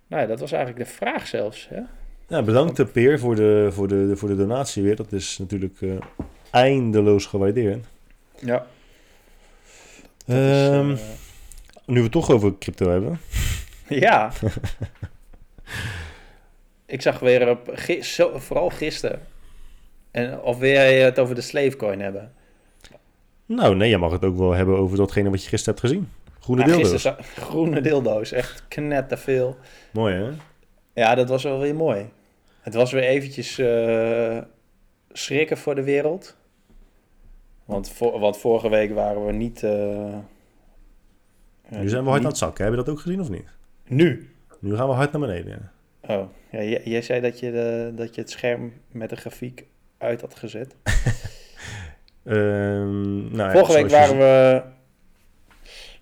nou 0.07 0.21
ja, 0.21 0.25
dat 0.25 0.39
was 0.39 0.51
eigenlijk 0.51 0.85
de 0.85 0.95
vraag 0.95 1.27
zelfs. 1.27 1.69
Hè? 1.69 1.81
Ja, 2.27 2.41
bedankt 2.41 2.91
Peer 2.91 3.19
voor 3.19 3.35
de, 3.35 3.67
voor, 3.71 3.87
de, 3.87 4.15
voor 4.15 4.29
de 4.29 4.35
donatie 4.35 4.83
weer. 4.83 4.95
Dat 4.95 5.11
is 5.11 5.37
natuurlijk 5.37 5.79
eindeloos 6.49 7.25
gewaardeerd. 7.25 7.85
Ja. 8.39 8.65
Is, 10.25 10.35
Ehm, 10.35 10.91
eh, 10.91 10.97
nu 11.93 11.97
we 11.97 12.03
het 12.03 12.11
toch 12.11 12.31
over 12.31 12.57
crypto 12.57 12.89
hebben. 12.89 13.19
ja. 14.07 14.31
ik 16.85 17.01
zag 17.01 17.19
weer 17.19 17.49
op, 17.49 17.73
zo, 18.01 18.39
vooral 18.39 18.69
gisteren. 18.69 19.19
En 20.11 20.41
of 20.41 20.57
wil 20.57 20.71
jij 20.71 20.99
het 21.01 21.19
over 21.19 21.35
de 21.35 21.41
slavecoin 21.41 21.99
hebben? 21.99 22.33
Nou 23.45 23.75
nee, 23.75 23.89
je 23.89 23.97
mag 23.97 24.11
het 24.11 24.25
ook 24.25 24.37
wel 24.37 24.51
hebben 24.51 24.77
over 24.77 24.97
datgene 24.97 25.29
wat 25.29 25.43
je 25.43 25.49
gisteren 25.49 25.79
hebt 25.79 25.87
gezien. 25.87 26.09
Groene 26.39 26.63
gisteren 26.73 26.99
za- 26.99 27.17
groene 27.47 27.81
dildo's, 27.81 28.31
echt 28.31 28.63
knetterveel. 28.67 29.57
Mooi 29.91 30.15
hè? 30.15 30.29
Ja, 31.01 31.15
dat 31.15 31.29
was 31.29 31.43
wel 31.43 31.59
weer 31.59 31.75
mooi. 31.75 32.09
Het 32.61 32.73
was 32.73 32.91
weer 32.91 33.03
eventjes 33.03 33.57
eh, 33.57 34.37
schrikken 35.11 35.57
voor 35.57 35.75
de 35.75 35.83
wereld. 35.83 36.35
Want, 37.65 37.89
voor, 37.89 38.19
want 38.19 38.37
vorige 38.37 38.69
week 38.69 38.93
waren 38.93 39.25
we 39.25 39.31
niet... 39.31 39.63
eh, 39.63 40.15
Nu 41.69 41.89
zijn 41.89 42.03
we 42.03 42.09
hard 42.09 42.21
aan 42.21 42.27
het 42.27 42.37
zakken. 42.37 42.63
Heb 42.63 42.73
je 42.73 42.79
dat 42.79 42.89
ook 42.89 42.99
gezien 42.99 43.19
of 43.21 43.29
niet? 43.29 43.45
Nu? 43.87 44.33
Nu 44.59 44.75
gaan 44.75 44.87
we 44.87 44.93
hard 44.93 45.11
naar 45.11 45.21
beneden. 45.21 45.71
Ja. 46.01 46.15
Oh, 46.17 46.29
ja, 46.51 46.61
jij, 46.83 47.01
zei 47.01 47.21
dat 47.21 47.39
je, 47.39 47.51
de, 47.51 47.91
dat 47.95 48.15
je 48.15 48.21
het 48.21 48.29
scherm 48.31 48.73
met 48.91 49.09
de 49.09 49.15
grafiek 49.15 49.65
uit 49.97 50.21
had 50.21 50.35
gezet. 50.35 50.75
Ehm, 52.23 53.21
nou, 53.35 53.37
ja, 53.37 53.51
Vorige 53.51 53.73
week 53.73 53.89
waren 53.89 54.17
we, 54.17 54.61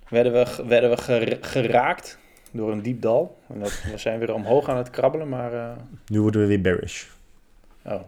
werden 0.10 0.34
we, 0.34 0.65
werden 0.67 0.89
we 0.89 0.97
ger- 0.97 1.38
geraakt 1.41 2.17
door 2.52 2.71
een 2.71 2.82
diep 2.82 3.02
dal. 3.02 3.39
En 3.50 3.60
dat, 3.60 3.82
we 3.91 3.97
zijn 3.97 4.19
weer 4.19 4.34
omhoog 4.34 4.69
aan 4.69 4.78
het 4.78 4.89
krabbelen, 4.89 5.30
maar... 5.30 5.54
eh, 5.54 5.78
Nu 6.06 6.21
worden 6.21 6.41
we 6.41 6.47
weer 6.47 6.62
bearish. 6.62 7.06
oh. 7.86 8.02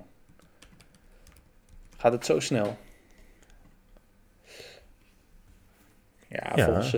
Gaat 1.97 2.11
het 2.11 2.25
zo 2.25 2.39
snel? 2.39 2.77
Ja, 6.27 6.51
Ja. 6.55 6.65
volgens... 6.65 6.95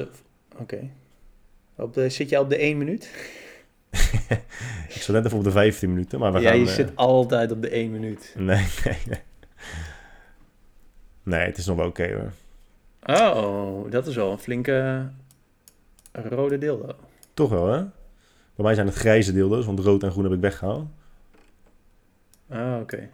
eh, 0.56 0.62
Oké. 0.62 0.90
Op 1.76 1.94
de- 1.94 2.10
Zit 2.10 2.30
jij 2.30 2.40
op 2.40 2.50
de 2.50 2.58
1 2.58 2.78
minuut? 2.78 3.10
Ik 4.96 5.02
zat 5.02 5.16
net 5.16 5.26
even 5.26 5.38
op 5.38 5.44
de 5.44 5.52
15 5.52 5.90
minuten, 5.90 6.20
maar 6.20 6.34
we 6.34 6.40
ja, 6.40 6.50
gaan... 6.50 6.60
je 6.60 6.66
eh, 6.66 6.72
zit 6.74 6.96
altijd 6.96 7.52
op 7.52 7.62
de 7.62 7.70
1 7.70 7.92
minuut. 7.92 8.34
Nee, 8.38 8.66
nee, 8.86 8.98
nee. 9.08 9.20
Nee, 11.24 11.46
het 11.46 11.58
is 11.58 11.66
nog 11.66 11.78
wel 11.78 11.88
oké 11.88 12.14
hoor. 12.14 12.32
Oh, 13.18 13.92
dat 13.92 14.08
is 14.08 14.16
wel 14.16 14.32
een 14.32 14.38
flinke 14.38 15.08
rode 16.12 16.58
dildo. 16.58 16.96
Toch 17.34 17.50
wel 17.50 17.68
hè? 17.68 17.84
Bij 18.56 18.66
mij 18.66 18.74
zijn 18.74 18.88
het 18.88 18.96
grijze 18.96 19.34
dildo's, 19.34 19.66
want 19.66 19.80
rood 19.80 20.04
en 20.04 20.12
groen 20.12 20.24
heb 20.24 20.34
ik 20.34 20.40
weggehaald. 20.40 20.88
Ah, 22.50 22.80
oké. 22.82 23.10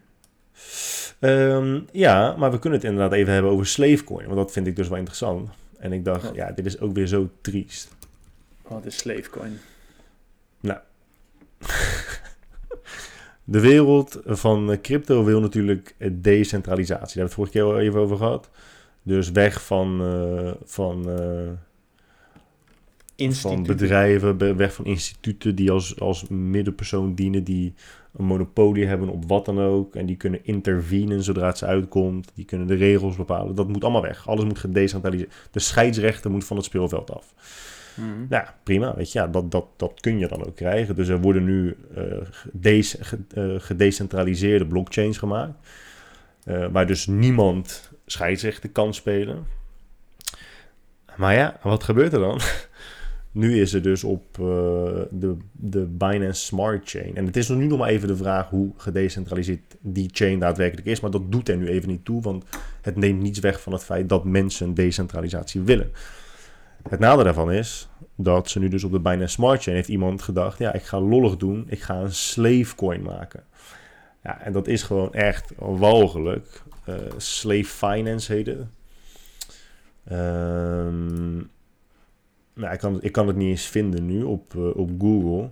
Ehm, 1.19 1.79
ja, 1.91 2.35
maar 2.37 2.51
we 2.51 2.59
kunnen 2.59 2.79
het 2.79 2.89
inderdaad 2.89 3.13
even 3.13 3.33
hebben 3.33 3.51
over 3.51 3.65
Slavecoin. 3.65 4.25
Want 4.25 4.37
dat 4.37 4.51
vind 4.51 4.67
ik 4.67 4.75
dus 4.75 4.87
wel 4.87 4.97
interessant. 4.97 5.49
En 5.81 5.93
ik 5.93 6.05
dacht, 6.05 6.23
Ja. 6.23 6.31
ja, 6.47 6.51
dit 6.51 6.65
is 6.65 6.79
ook 6.79 6.93
weer 6.93 7.07
zo 7.07 7.29
triest. 7.41 7.95
Wat 8.67 8.85
is 8.85 8.97
slavecoin? 8.97 9.57
De 13.43 13.59
wereld 13.59 14.19
van 14.25 14.71
eh, 14.71 14.81
crypto 14.81 15.23
wil 15.23 15.39
natuurlijk 15.41 15.95
eh, 15.97 16.09
decentralisatie. 16.13 16.97
Daar 16.97 17.07
hebben 17.07 17.15
we 17.15 17.21
het 17.21 17.33
vorige 17.33 17.53
keer 17.53 17.63
al 17.63 17.79
even 17.79 17.99
over 17.99 18.17
gehad. 18.17 18.49
Dus 19.03 19.31
weg 19.31 19.65
van, 19.65 20.01
eh, 20.01 20.51
van, 20.63 21.03
van 23.41 23.63
bedrijven, 23.63 24.37
be- 24.37 24.55
weg 24.55 24.73
van 24.73 24.85
instituten 24.85 25.55
die 25.55 25.71
als, 25.71 25.99
als 25.99 26.27
middenpersoon 26.29 27.15
dienen, 27.15 27.43
die 27.43 27.73
een 28.17 28.25
monopolie 28.25 28.85
hebben 28.85 29.09
op 29.09 29.25
wat 29.27 29.45
dan 29.45 29.59
ook. 29.59 29.95
En 29.95 30.05
die 30.05 30.15
kunnen 30.15 30.45
intervenen 30.45 31.23
zodra 31.23 31.45
het 31.47 31.57
ze 31.57 31.65
uitkomt. 31.65 32.31
Die 32.35 32.45
kunnen 32.45 32.67
de 32.67 32.75
regels 32.75 33.15
bepalen. 33.15 33.55
Dat 33.55 33.67
moet 33.67 33.83
allemaal 33.83 34.01
weg. 34.01 34.27
Alles 34.27 34.43
moet 34.43 34.59
gedecentraliseerd. 34.59 35.33
De 35.51 35.59
scheidsrechter 35.59 36.31
moet 36.31 36.45
van 36.45 36.57
het 36.57 36.65
speelveld 36.65 37.11
af. 37.11 37.33
Mhm. 37.95 38.25
Ja, 38.29 38.55
prima. 38.63 38.95
Weet 38.95 39.11
je, 39.11 39.19
ja, 39.19 39.27
dat, 39.27 39.51
dat, 39.51 39.65
dat 39.77 39.99
kun 39.99 40.19
je 40.19 40.27
dan 40.27 40.45
ook 40.45 40.55
krijgen. 40.55 40.95
Dus 40.95 41.07
er 41.07 41.21
worden 41.21 41.43
nu 41.43 41.77
eh, 41.95 43.55
gedecentraliseerde 43.57 44.67
blockchains 44.67 45.17
gemaakt. 45.17 45.53
eh, 46.43 46.67
waar 46.71 46.87
dus 46.87 47.07
niemand 47.07 47.91
scheidsrechter 48.05 48.69
kan 48.69 48.93
spelen. 48.93 49.45
Maar 51.15 51.33
ja, 51.35 51.59
wat 51.63 51.83
gebeurt 51.83 52.13
er 52.13 52.19
dan? 52.19 52.39
nu 53.31 53.61
is 53.61 53.73
er 53.73 53.81
dus 53.81 54.03
op 54.03 54.39
eh, 54.39 54.45
de, 55.09 55.35
de 55.51 55.85
Binance 55.85 56.45
Smart 56.45 56.89
Chain. 56.89 57.15
En 57.15 57.25
het 57.25 57.37
is 57.37 57.49
nu 57.49 57.65
nog 57.65 57.79
maar 57.79 57.89
even 57.89 58.07
de 58.07 58.15
vraag 58.15 58.49
hoe 58.49 58.71
gedecentraliseerd 58.77 59.75
die 59.79 60.09
chain 60.11 60.39
daadwerkelijk 60.39 60.87
is. 60.87 60.99
Maar 60.99 61.11
dat 61.11 61.31
doet 61.31 61.49
er 61.49 61.57
nu 61.57 61.67
even 61.67 61.89
niet 61.89 62.05
toe. 62.05 62.21
Want 62.21 62.45
het 62.81 62.95
neemt 62.95 63.21
niets 63.21 63.39
weg 63.39 63.61
van 63.61 63.73
het 63.73 63.83
feit 63.83 64.09
dat 64.09 64.25
mensen 64.25 64.73
decentralisatie 64.73 65.61
willen. 65.61 65.91
Het 66.89 66.99
nadeel 66.99 67.23
daarvan 67.23 67.51
is 67.51 67.89
dat 68.15 68.49
ze 68.49 68.59
nu 68.59 68.67
dus 68.67 68.83
op 68.83 68.91
de 68.91 68.99
Binance 68.99 69.33
Smart 69.33 69.61
Chain 69.61 69.75
heeft 69.75 69.89
iemand 69.89 70.21
gedacht... 70.21 70.57
ja, 70.57 70.73
ik 70.73 70.83
ga 70.83 70.99
lollig 70.99 71.37
doen, 71.37 71.65
ik 71.67 71.81
ga 71.81 71.95
een 71.95 72.13
slave 72.13 72.75
coin 72.75 73.01
maken. 73.01 73.43
Ja, 74.23 74.41
en 74.41 74.53
dat 74.53 74.67
is 74.67 74.83
gewoon 74.83 75.13
echt 75.13 75.51
walgelijk. 75.57 76.61
Eh, 76.85 76.95
slave 77.17 77.65
finance 77.65 78.33
heet 78.33 78.47
het. 78.47 78.65
Ehm, 80.03 81.39
nou, 82.53 82.73
ik, 82.73 82.79
kan, 82.79 83.01
ik 83.01 83.11
kan 83.11 83.27
het 83.27 83.35
niet 83.35 83.49
eens 83.49 83.65
vinden 83.65 84.05
nu 84.05 84.23
op, 84.23 84.55
eh, 84.55 84.75
op 84.75 84.89
Google. 84.99 85.49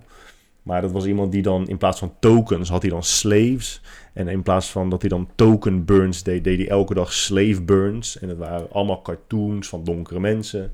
Maar 0.62 0.80
dat 0.80 0.92
was 0.92 1.06
iemand 1.06 1.32
die 1.32 1.42
dan 1.42 1.68
in 1.68 1.78
plaats 1.78 1.98
van 1.98 2.12
tokens 2.20 2.68
had 2.68 2.82
hij 2.82 2.90
dan 2.90 3.02
slaves. 3.02 3.82
En 4.12 4.28
in 4.28 4.42
plaats 4.42 4.70
van 4.70 4.90
dat 4.90 5.00
hij 5.00 5.10
dan 5.10 5.28
token 5.34 5.84
burns 5.84 6.22
deed, 6.22 6.44
deed 6.44 6.58
hij 6.58 6.68
elke 6.68 6.94
dag 6.94 7.12
slave 7.12 7.62
burns. 7.62 8.18
En 8.18 8.28
het 8.28 8.38
waren 8.38 8.72
allemaal 8.72 9.02
cartoons 9.02 9.68
van 9.68 9.84
donkere 9.84 10.20
mensen. 10.20 10.72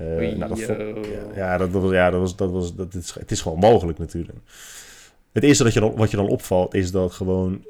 Oei, 0.00 0.36
nou, 0.36 0.48
dat 0.48 0.58
ja, 0.58 0.76
ja, 1.34 1.56
dat, 1.56 1.72
dat 1.72 1.82
was, 1.82 1.90
ja, 1.90 2.10
dat 2.10 2.20
was, 2.20 2.36
dat 2.36 2.50
was, 2.50 2.74
dat 2.74 2.94
is, 2.94 3.14
het 3.14 3.30
is 3.30 3.40
gewoon 3.40 3.58
mogelijk 3.58 3.98
natuurlijk. 3.98 4.38
Het 5.32 5.42
eerste 5.42 5.64
dat 5.64 5.72
je 5.72 5.80
dan, 5.80 5.94
wat 5.96 6.10
je 6.10 6.16
dan 6.16 6.28
opvalt 6.28 6.74
is 6.74 6.90
dat 6.90 7.12
gewoon 7.12 7.64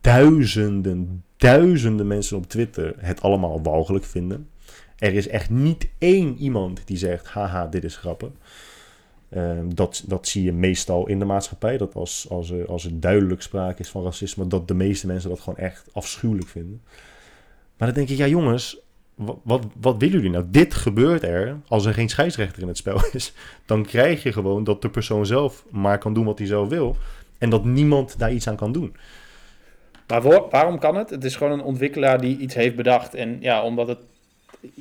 duizenden, 0.00 1.24
duizenden 1.36 2.06
mensen 2.06 2.36
op 2.36 2.46
Twitter 2.46 2.94
het 2.98 3.22
allemaal 3.22 3.62
walgelijk 3.62 4.04
vinden. 4.04 4.48
Er 4.98 5.14
is 5.14 5.28
echt 5.28 5.50
niet 5.50 5.88
één 5.98 6.36
iemand 6.36 6.86
die 6.86 6.96
zegt, 6.96 7.26
haha, 7.26 7.66
dit 7.66 7.84
is 7.84 7.96
grappig. 7.96 8.30
Ehm, 9.28 9.68
dat, 9.74 10.04
dat 10.06 10.28
zie 10.28 10.42
je 10.42 10.52
meestal 10.52 11.08
in 11.08 11.18
de 11.18 11.24
maatschappij. 11.24 11.78
Dat 11.78 11.94
als, 11.94 12.26
als, 12.30 12.50
er, 12.50 12.66
als 12.66 12.84
er 12.84 13.00
duidelijk 13.00 13.42
sprake 13.42 13.82
is 13.82 13.88
van 13.88 14.04
racisme, 14.04 14.46
dat 14.46 14.68
de 14.68 14.74
meeste 14.74 15.06
mensen 15.06 15.30
dat 15.30 15.40
gewoon 15.40 15.58
echt 15.58 15.88
afschuwelijk 15.92 16.48
vinden. 16.48 16.82
Maar 17.76 17.88
dan 17.88 17.96
denk 17.96 18.08
ik, 18.08 18.16
ja 18.16 18.26
jongens, 18.26 18.80
wat, 19.14 19.38
wat, 19.42 19.66
wat 19.80 19.96
willen 19.96 20.16
jullie 20.16 20.30
nou? 20.30 20.44
Dit 20.48 20.74
gebeurt 20.74 21.22
er 21.22 21.56
als 21.68 21.84
er 21.84 21.94
geen 21.94 22.08
scheidsrechter 22.08 22.62
in 22.62 22.68
het 22.68 22.76
spel 22.76 23.00
is. 23.12 23.32
Dan 23.66 23.84
krijg 23.84 24.22
je 24.22 24.32
gewoon 24.32 24.64
dat 24.64 24.82
de 24.82 24.90
persoon 24.90 25.26
zelf 25.26 25.64
maar 25.70 25.98
kan 25.98 26.14
doen 26.14 26.24
wat 26.24 26.38
hij 26.38 26.46
zelf 26.46 26.68
wil. 26.68 26.96
En 27.38 27.50
dat 27.50 27.64
niemand 27.64 28.18
daar 28.18 28.32
iets 28.32 28.48
aan 28.48 28.56
kan 28.56 28.72
doen. 28.72 28.96
Maar 30.06 30.22
waarom 30.50 30.78
kan 30.78 30.96
het? 30.96 31.10
Het 31.10 31.24
is 31.24 31.36
gewoon 31.36 31.52
een 31.52 31.64
ontwikkelaar 31.64 32.20
die 32.20 32.38
iets 32.38 32.54
heeft 32.54 32.76
bedacht. 32.76 33.14
En 33.14 33.36
ja, 33.40 33.62
omdat 33.62 33.88
het 33.88 33.98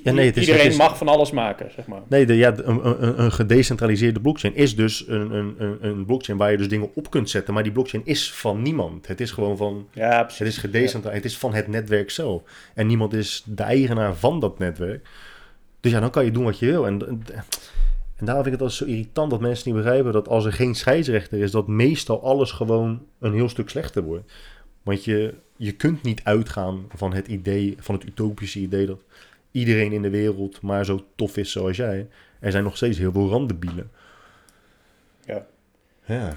Ja, 0.03 0.11
nee, 0.11 0.33
iedereen 0.33 0.65
is- 0.67 0.77
mag 0.77 0.97
van 0.97 1.07
alles 1.07 1.31
maken, 1.31 1.71
zeg 1.75 1.87
maar. 1.87 2.01
Nee, 2.07 2.25
de, 2.25 2.35
ja, 2.35 2.53
een, 2.57 2.85
een, 2.87 3.21
een 3.21 3.31
gedecentraliseerde 3.31 4.19
blockchain 4.19 4.55
is 4.55 4.75
dus 4.75 5.07
een, 5.07 5.31
een, 5.31 5.55
een, 5.57 5.77
een 5.81 6.05
blockchain 6.05 6.37
waar 6.37 6.51
je 6.51 6.57
dus 6.57 6.67
dingen 6.69 6.89
op 6.93 7.09
kunt 7.09 7.29
zetten. 7.29 7.53
Maar 7.53 7.63
die 7.63 7.71
blockchain 7.71 8.05
is 8.05 8.33
van 8.33 8.61
niemand. 8.61 9.07
Het 9.07 9.21
is 9.21 9.31
gewoon 9.31 9.57
van, 9.57 9.87
Ja, 9.93 10.19
precies. 10.21 10.39
het 10.39 10.47
is 10.47 10.57
gedecentraliseerd. 10.57 11.23
Het 11.23 11.31
is 11.31 11.37
van 11.37 11.53
het 11.53 11.67
netwerk 11.67 12.09
zelf. 12.11 12.41
En 12.73 12.87
niemand 12.87 13.13
is 13.13 13.43
de 13.45 13.63
eigenaar 13.63 14.15
van 14.15 14.39
dat 14.39 14.59
netwerk. 14.59 15.07
Dus 15.79 15.91
ja, 15.91 15.99
dan 15.99 16.09
kan 16.11 16.25
je 16.25 16.31
doen 16.31 16.43
wat 16.43 16.59
je 16.59 16.65
wil. 16.65 16.85
En, 16.85 17.07
en, 17.07 17.21
en 18.15 18.25
daarom 18.25 18.43
vind 18.43 18.55
ik 18.55 18.61
het 18.61 18.69
altijd 18.69 18.73
zo 18.89 18.95
irritant 18.95 19.31
dat 19.31 19.39
mensen 19.41 19.73
niet 19.73 19.83
begrijpen 19.83 20.11
dat 20.13 20.27
als 20.27 20.45
er 20.45 20.53
geen 20.53 20.75
scheidsrechter 20.75 21.39
is, 21.39 21.51
dat 21.51 21.67
meestal 21.67 22.23
alles 22.23 22.51
gewoon 22.51 23.01
een 23.19 23.33
heel 23.33 23.49
stuk 23.49 23.69
slechter 23.69 24.03
wordt. 24.03 24.31
Want 24.83 25.03
je, 25.03 25.33
je 25.55 25.71
kunt 25.71 26.03
niet 26.03 26.21
uitgaan 26.23 26.85
van 26.95 27.13
het 27.13 27.27
idee, 27.27 27.75
van 27.79 27.95
het 27.95 28.03
utopische 28.05 28.59
idee 28.59 28.85
dat 28.85 28.99
iedereen 29.51 29.91
in 29.91 30.01
de 30.01 30.09
wereld 30.09 30.61
maar 30.61 30.85
zo 30.85 31.05
tof 31.15 31.37
is 31.37 31.51
zoals 31.51 31.77
jij. 31.77 32.07
Er 32.39 32.51
zijn 32.51 32.63
nog 32.63 32.75
steeds 32.75 32.97
heel 32.97 33.11
veel 33.11 33.29
randdebielen. 33.29 33.91
Ja. 35.25 35.45
Ja. 36.05 36.33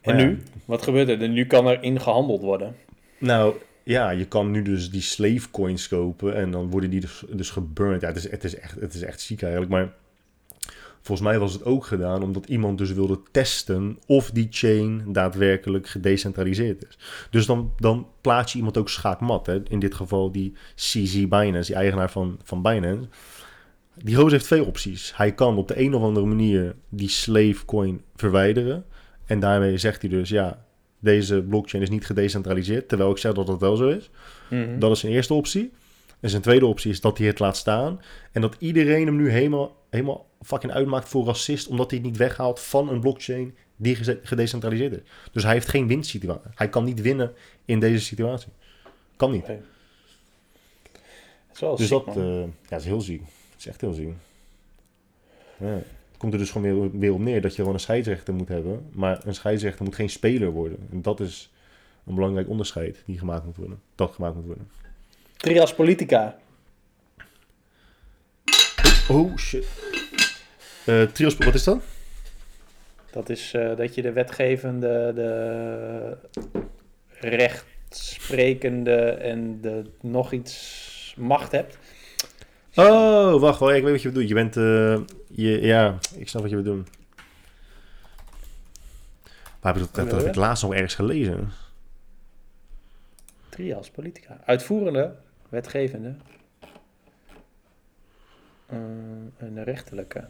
En 0.00 0.18
ja. 0.18 0.24
nu? 0.24 0.42
Wat 0.64 0.82
gebeurt 0.82 1.08
er? 1.08 1.28
Nu 1.28 1.46
kan 1.46 1.66
er 1.66 1.82
in 1.82 2.00
gehandeld 2.00 2.40
worden. 2.40 2.76
Nou, 3.18 3.54
ja, 3.82 4.10
je 4.10 4.26
kan 4.26 4.50
nu 4.50 4.62
dus 4.62 4.90
die 4.90 5.00
slave 5.00 5.50
coins 5.50 5.88
kopen 5.88 6.34
en 6.34 6.50
dan 6.50 6.70
worden 6.70 6.90
die 6.90 7.00
dus, 7.00 7.24
dus 7.30 7.50
geburnt. 7.50 8.00
Ja, 8.00 8.08
het 8.08 8.16
is, 8.16 8.30
het, 8.30 8.44
is 8.44 8.54
echt, 8.54 8.80
het 8.80 8.94
is 8.94 9.02
echt 9.02 9.20
ziek 9.20 9.42
eigenlijk, 9.42 9.72
maar 9.72 9.92
volgens 11.06 11.28
mij 11.28 11.38
was 11.38 11.52
het 11.52 11.64
ook 11.64 11.86
gedaan 11.86 12.22
omdat 12.22 12.46
iemand 12.46 12.78
dus 12.78 12.92
wilde 12.92 13.20
testen 13.30 13.98
of 14.06 14.30
die 14.30 14.46
chain 14.50 15.02
daadwerkelijk 15.12 15.88
gedecentraliseerd 15.88 16.86
is. 16.88 16.98
Dus 17.30 17.46
dan, 17.46 17.72
dan 17.76 18.06
plaats 18.20 18.52
je 18.52 18.58
iemand 18.58 18.78
ook 18.78 18.88
schaakmat. 18.88 19.46
Hè? 19.46 19.62
In 19.68 19.78
dit 19.78 19.94
geval 19.94 20.32
die 20.32 20.54
CZ 20.74 21.26
Binance, 21.28 21.70
die 21.70 21.80
eigenaar 21.80 22.10
van, 22.10 22.38
van 22.42 22.62
Binance. 22.62 23.08
Die 23.94 24.16
roos 24.16 24.32
heeft 24.32 24.44
twee 24.44 24.64
opties. 24.64 25.16
Hij 25.16 25.34
kan 25.34 25.56
op 25.56 25.68
de 25.68 25.80
een 25.80 25.94
of 25.94 26.02
andere 26.02 26.26
manier 26.26 26.74
die 26.88 27.08
slave 27.08 27.64
coin 27.66 28.00
verwijderen. 28.16 28.84
En 29.26 29.40
daarmee 29.40 29.78
zegt 29.78 30.00
hij 30.00 30.10
dus, 30.10 30.28
ja, 30.28 30.64
deze 30.98 31.42
blockchain 31.42 31.82
is 31.82 31.90
niet 31.90 32.06
gedecentraliseerd. 32.06 32.88
Terwijl 32.88 33.10
ik 33.10 33.18
zeg 33.18 33.32
dat 33.32 33.46
dat 33.46 33.60
wel 33.60 33.76
zo 33.76 33.88
is. 33.88 34.10
Mhm. 34.50 34.78
Dat 34.78 34.90
is 34.90 35.00
zijn 35.00 35.12
eerste 35.12 35.34
optie. 35.34 35.72
En 36.26 36.32
zijn 36.32 36.42
tweede 36.42 36.66
optie 36.66 36.90
is 36.90 37.00
dat 37.00 37.18
hij 37.18 37.26
het 37.26 37.38
laat 37.38 37.56
staan. 37.56 38.00
En 38.32 38.40
dat 38.40 38.56
iedereen 38.58 39.06
hem 39.06 39.16
nu 39.16 39.30
helemaal, 39.30 39.76
helemaal 39.90 40.26
fucking 40.42 40.72
uitmaakt 40.72 41.08
voor 41.08 41.26
racist. 41.26 41.66
Omdat 41.66 41.90
hij 41.90 41.98
het 41.98 42.08
niet 42.08 42.16
weghaalt 42.16 42.60
van 42.60 42.88
een 42.88 43.00
blockchain 43.00 43.56
die 43.76 43.96
gedecentraliseerd 44.22 44.92
is. 44.92 45.00
Dus 45.32 45.42
hij 45.42 45.52
heeft 45.52 45.68
geen 45.68 45.86
winstsituatie. 45.86 46.50
Hij 46.54 46.68
kan 46.68 46.84
niet 46.84 47.00
winnen 47.00 47.32
in 47.64 47.80
deze 47.80 48.04
situatie. 48.04 48.48
Kan 49.16 49.30
niet. 49.30 49.42
Oké. 49.42 49.60
Het 51.46 51.54
is 51.54 51.60
wel 51.60 51.76
Dus 51.76 51.88
ziek, 51.88 52.04
dat 52.04 52.16
eh, 52.16 52.40
ja, 52.40 52.48
het 52.68 52.80
is 52.80 52.84
heel 52.84 53.00
ziek. 53.00 53.20
Het 53.50 53.58
is 53.58 53.66
echt 53.66 53.80
heel 53.80 53.92
ziek. 53.92 54.08
Ja. 55.58 55.66
Het 55.66 56.16
komt 56.16 56.32
er 56.32 56.38
dus 56.38 56.50
gewoon 56.50 56.80
weer, 56.80 56.98
weer 56.98 57.12
op 57.12 57.20
neer 57.20 57.40
dat 57.40 57.50
je 57.50 57.56
gewoon 57.56 57.74
een 57.74 57.80
scheidsrechter 57.80 58.34
moet 58.34 58.48
hebben. 58.48 58.88
Maar 58.92 59.26
een 59.26 59.34
scheidsrechter 59.34 59.84
moet 59.84 59.94
geen 59.94 60.10
speler 60.10 60.50
worden. 60.50 60.78
En 60.90 61.02
dat 61.02 61.20
is 61.20 61.52
een 62.06 62.14
belangrijk 62.14 62.48
onderscheid 62.48 63.02
die 63.04 63.18
gemaakt 63.18 63.44
moet 63.44 63.56
worden. 63.56 63.80
Dat 63.94 64.14
gemaakt 64.14 64.34
moet 64.34 64.46
worden. 64.46 64.68
Trias 65.36 65.74
Politica. 65.74 66.36
Oh 69.08 69.36
shit. 69.36 69.66
Eh 70.84 71.02
trios, 71.02 71.36
wat 71.36 71.54
is 71.54 71.64
dat? 71.64 71.82
Dat 73.10 73.28
is 73.28 73.54
eh, 73.54 73.76
dat 73.76 73.94
je 73.94 74.02
de 74.02 74.12
wetgevende, 74.12 75.12
de 75.14 76.16
rechtsprekende 77.20 79.10
en 79.10 79.60
de 79.60 79.84
nog 80.00 80.32
iets 80.32 81.14
macht 81.16 81.52
hebt. 81.52 81.78
Oh, 82.74 83.40
wacht, 83.40 83.60
wel, 83.60 83.74
ik 83.74 83.82
weet 83.82 83.92
wat 83.92 84.02
je 84.02 84.08
bedoelt. 84.08 84.28
Je 84.28 84.34
bent, 84.34 84.56
eh, 84.56 84.98
je, 85.28 85.60
ja, 85.60 85.98
ik 86.16 86.28
snap 86.28 86.42
wat 86.42 86.50
je 86.50 86.56
bedoelt. 86.56 86.88
Maar 89.60 89.74
heb 89.74 89.82
ik 89.82 89.88
dat, 89.88 89.94
dat, 89.94 90.10
dat 90.10 90.20
heb 90.20 90.28
ik 90.28 90.34
laatst 90.34 90.62
nog 90.62 90.72
ergens 90.72 90.94
gelezen. 90.94 91.52
Trias 93.48 93.90
Politica. 93.90 94.40
Uitvoerende, 94.44 95.14
wetgevende 95.48 96.14
eh, 98.66 98.78
en 99.36 99.54
de 99.54 99.62
rechterlijke. 99.62 100.24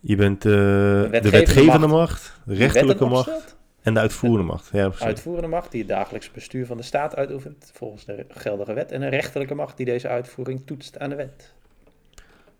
Je 0.00 0.16
bent 0.16 0.44
eh, 0.44 0.52
de 0.52 1.08
wetgevende 1.10 1.30
wetgevende 1.30 1.86
macht. 1.86 1.98
macht, 1.98 2.40
de 2.44 2.54
rechterlijke 2.54 3.04
macht 3.04 3.56
en 3.82 3.94
de 3.94 4.00
uitvoerende 4.00 4.44
macht. 4.44 4.68
Ja. 4.72 4.90
Uitvoerende 4.98 5.48
macht 5.48 5.70
die 5.70 5.80
het 5.80 5.88
dagelijks 5.88 6.30
bestuur 6.30 6.66
van 6.66 6.76
de 6.76 6.82
staat 6.82 7.16
uitoefent 7.16 7.70
volgens 7.74 8.04
de 8.04 8.26
geldige 8.28 8.72
wet. 8.72 8.92
En 8.92 9.02
een 9.02 9.10
rechterlijke 9.10 9.54
macht 9.54 9.76
die 9.76 9.86
deze 9.86 10.08
uitvoering 10.08 10.62
toetst 10.66 10.98
aan 10.98 11.10
de 11.10 11.16
wet. 11.16 11.52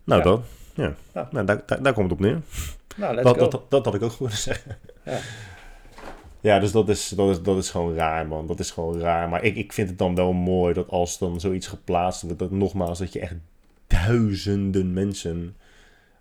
nou, 0.03 0.19
ja. 0.21 0.29
dat. 0.29 0.41
Ja. 0.73 0.93
Ja. 1.13 1.27
Nou, 1.31 1.45
daar, 1.45 1.61
daar, 1.65 1.83
daar 1.83 1.93
komt 1.93 2.09
het 2.09 2.19
op 2.19 2.25
neer. 2.25 2.41
Nou, 2.97 3.15
let's 3.15 3.33
Dat, 3.33 3.51
dat, 3.51 3.71
dat 3.71 3.85
had 3.85 3.95
ik 3.95 4.01
ook 4.01 4.11
gewoon 4.17 4.31
zeggen. 4.31 4.77
Ja. 5.05 5.19
Ja, 6.41 6.59
dus 6.59 6.71
dat 6.71 6.89
is, 6.89 7.09
dat, 7.09 7.29
is, 7.29 7.41
dat 7.41 7.57
is 7.57 7.69
gewoon 7.69 7.95
raar, 7.95 8.27
man. 8.27 8.47
Dat 8.47 8.59
is 8.59 8.71
gewoon 8.71 8.99
raar. 8.99 9.29
Maar 9.29 9.43
ik, 9.43 9.55
ik 9.55 9.73
vind 9.73 9.89
het 9.89 9.97
dan 9.97 10.15
wel 10.15 10.33
mooi 10.33 10.73
dat 10.73 10.89
als 10.89 11.17
dan 11.17 11.39
zoiets 11.39 11.67
geplaatst 11.67 12.21
wordt, 12.21 12.39
dat 12.39 12.51
nogmaals, 12.51 12.99
dat 12.99 13.13
je 13.13 13.19
echt 13.19 13.35
duizenden 13.87 14.93
mensen 14.93 15.55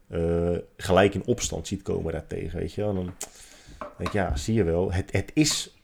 eh, 0.08 0.56
gelijk 0.76 1.14
in 1.14 1.26
opstand 1.26 1.66
ziet 1.66 1.82
komen 1.82 2.12
daartegen, 2.12 2.58
weet 2.58 2.72
je 2.74 2.80
wel. 2.80 2.94
Dan 2.94 3.14
denk 3.78 4.08
ik, 4.08 4.12
ja, 4.12 4.36
zie 4.36 4.54
je 4.54 4.64
wel, 4.64 4.92
het, 4.92 5.12
het 5.12 5.30
is... 5.34 5.76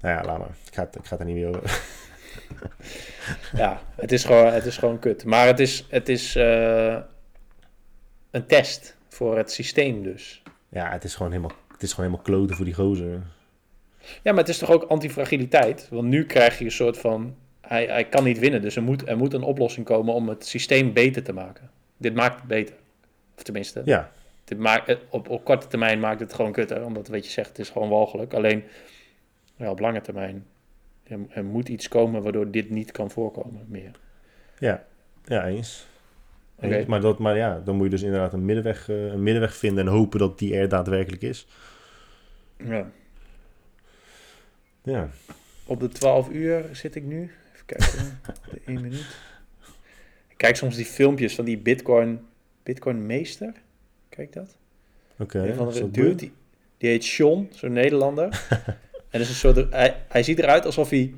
Nou 0.00 0.16
ja, 0.16 0.24
laat 0.24 0.38
maar. 0.38 0.56
Ik 0.66 0.74
ga, 0.74 0.82
het, 0.82 0.96
ik 0.96 1.04
ga 1.04 1.10
het 1.10 1.20
er 1.20 1.26
niet 1.26 1.44
meer 1.44 1.48
over. 1.48 1.80
Ja, 3.56 3.80
het 3.94 4.12
is 4.12 4.24
gewoon, 4.24 4.52
het 4.52 4.64
is 4.64 4.76
gewoon 4.76 4.98
kut. 4.98 5.24
Maar 5.24 5.46
het 5.46 5.60
is, 5.60 5.86
het 5.88 6.08
is 6.08 6.36
eh, 6.36 6.96
een 8.30 8.46
test 8.46 8.96
voor 9.08 9.36
het 9.36 9.52
systeem 9.52 10.02
dus. 10.02 10.42
Ja, 10.68 10.90
het 10.90 11.04
is 11.04 11.14
gewoon 11.14 11.32
helemaal, 11.32 11.56
het 11.72 11.82
is 11.82 11.92
gewoon 11.92 12.10
helemaal 12.10 12.26
kloten 12.26 12.56
voor 12.56 12.64
die 12.64 12.74
gozer. 12.74 13.22
Ja, 14.22 14.30
maar 14.32 14.40
het 14.40 14.48
is 14.48 14.58
toch 14.58 14.70
ook 14.70 14.82
antifragiliteit? 14.82 15.88
Want 15.90 16.08
nu 16.08 16.24
krijg 16.26 16.58
je 16.58 16.64
een 16.64 16.70
soort 16.70 16.98
van... 16.98 17.34
Hij, 17.60 17.86
hij 17.86 18.04
kan 18.04 18.24
niet 18.24 18.38
winnen, 18.38 18.62
dus 18.62 18.76
er 18.76 18.82
moet, 18.82 19.08
er 19.08 19.16
moet 19.16 19.34
een 19.34 19.42
oplossing 19.42 19.86
komen 19.86 20.14
om 20.14 20.28
het 20.28 20.46
systeem 20.46 20.92
beter 20.92 21.22
te 21.22 21.32
maken. 21.32 21.70
Dit 21.96 22.14
maakt 22.14 22.36
het 22.36 22.46
beter. 22.48 22.74
Of 23.36 23.42
tenminste, 23.42 23.82
Ja, 23.84 24.10
dit 24.44 24.58
maakt, 24.58 24.86
het- 24.86 25.00
op, 25.08 25.28
op 25.28 25.44
korte 25.44 25.66
termijn 25.66 26.00
maakt 26.00 26.20
het 26.20 26.32
gewoon 26.34 26.52
kutter. 26.52 26.84
Omdat, 26.84 27.08
weet 27.08 27.24
je 27.24 27.30
zegt, 27.30 27.48
het 27.48 27.58
is 27.58 27.70
gewoon 27.70 27.88
walgelijk. 27.88 28.34
Alleen, 28.34 28.64
ja, 29.56 29.70
op 29.70 29.78
lange 29.80 30.00
termijn... 30.00 30.44
Er, 31.04 31.18
er 31.28 31.44
moet 31.44 31.68
iets 31.68 31.88
komen 31.88 32.22
waardoor 32.22 32.50
dit 32.50 32.70
niet 32.70 32.90
kan 32.92 33.10
voorkomen 33.10 33.64
meer. 33.68 33.90
ja, 34.58 34.84
ja, 35.24 35.46
eens. 35.46 35.86
Eens. 36.60 36.86
Maar, 36.86 37.00
dat, 37.00 37.18
maar 37.18 37.36
ja, 37.36 37.60
dan 37.64 37.74
moet 37.76 37.84
je 37.84 37.90
dus 37.90 38.02
inderdaad 38.02 38.32
een 38.32 38.44
middenweg, 38.44 38.88
eh, 38.88 39.04
een 39.06 39.22
middenweg 39.22 39.56
vinden 39.56 39.86
en 39.86 39.92
hopen 39.92 40.18
dat 40.18 40.38
die 40.38 40.56
er 40.56 40.68
daadwerkelijk 40.68 41.22
is. 41.22 41.46
Ja. 42.56 42.90
Ja. 44.84 45.08
Op 45.66 45.80
de 45.80 45.88
12 45.88 46.28
uur 46.30 46.68
zit 46.72 46.94
ik 46.94 47.02
nu. 47.02 47.22
Even 47.54 47.66
kijken, 47.66 48.20
de 48.50 48.60
1 48.66 48.80
minuut. 48.80 49.06
Ik 50.28 50.36
kijk 50.36 50.56
soms 50.56 50.76
die 50.76 50.84
filmpjes 50.84 51.34
van 51.34 51.44
die 51.44 51.58
Bitcoin, 51.58 52.20
Bitcoin 52.62 53.06
meester. 53.06 53.52
Kijk 54.08 54.32
dat? 54.32 54.56
Oké. 55.18 55.38
Een 55.38 55.54
van 55.54 55.72
de 55.72 55.90
dude, 55.90 56.14
die, 56.14 56.32
die 56.78 56.90
heet 56.90 57.04
Sean, 57.04 57.48
zo'n 57.52 57.72
Nederlander. 57.72 58.46
en 59.10 59.20
is 59.20 59.28
een 59.28 59.34
soort, 59.34 59.72
hij, 59.72 60.02
hij 60.08 60.22
ziet 60.22 60.38
eruit 60.38 60.64
alsof 60.66 60.90
hij 60.90 61.14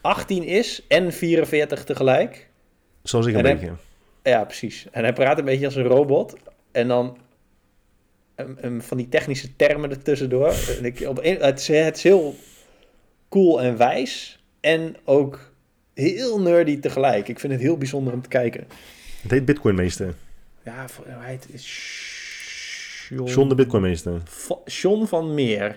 18 0.00 0.42
is 0.44 0.84
en 0.88 1.12
44 1.12 1.84
tegelijk. 1.84 2.48
Zoals 3.02 3.26
ik 3.26 3.32
een 3.34 3.38
En 3.38 3.44
hij- 3.44 3.54
beetje. 3.54 3.72
Ja, 4.22 4.44
precies. 4.44 4.86
En 4.90 5.02
hij 5.02 5.12
praat 5.12 5.38
een 5.38 5.44
beetje 5.44 5.64
als 5.64 5.76
een 5.76 5.82
robot. 5.86 6.36
En 6.72 6.88
dan 6.88 7.18
van 8.78 8.96
die 8.96 9.08
technische 9.08 9.56
termen 9.56 9.90
ertussendoor. 9.90 10.54
En 10.78 10.84
ik, 10.84 11.00
op 11.00 11.18
een, 11.22 11.36
het, 11.40 11.58
is, 11.58 11.68
het 11.68 11.96
is 11.96 12.02
heel 12.02 12.34
cool 13.32 13.62
en 13.62 13.76
wijs. 13.76 14.38
En 14.60 14.96
ook 15.04 15.50
heel 15.94 16.40
nerdy 16.40 16.80
tegelijk. 16.80 17.28
Ik 17.28 17.40
vind 17.40 17.52
het 17.52 17.62
heel 17.62 17.76
bijzonder 17.78 18.12
om 18.12 18.22
te 18.22 18.28
kijken. 18.28 18.66
Het 19.22 19.30
heet 19.30 19.44
Bitcoinmeester. 19.44 20.14
Ja, 20.64 20.88
voor- 20.88 21.04
hij 21.08 21.30
heet 21.30 21.64
John, 23.08 23.30
John 23.30 23.48
de 23.48 23.54
Bitcoinmeester. 23.54 24.20
Va- 24.24 24.58
John 24.64 25.04
van 25.04 25.34
Meer. 25.34 25.76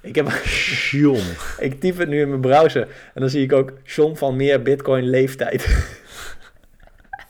Ik, 0.00 0.14
heb, 0.14 0.28
John. 0.90 1.22
ik 1.58 1.80
typ 1.80 1.98
het 1.98 2.08
nu 2.08 2.20
in 2.20 2.28
mijn 2.28 2.40
browser. 2.40 2.82
En 3.14 3.20
dan 3.20 3.30
zie 3.30 3.42
ik 3.42 3.52
ook 3.52 3.72
John 3.84 4.14
van 4.14 4.36
Meer 4.36 4.62
Bitcoin 4.62 5.10
leeftijd. 5.10 5.66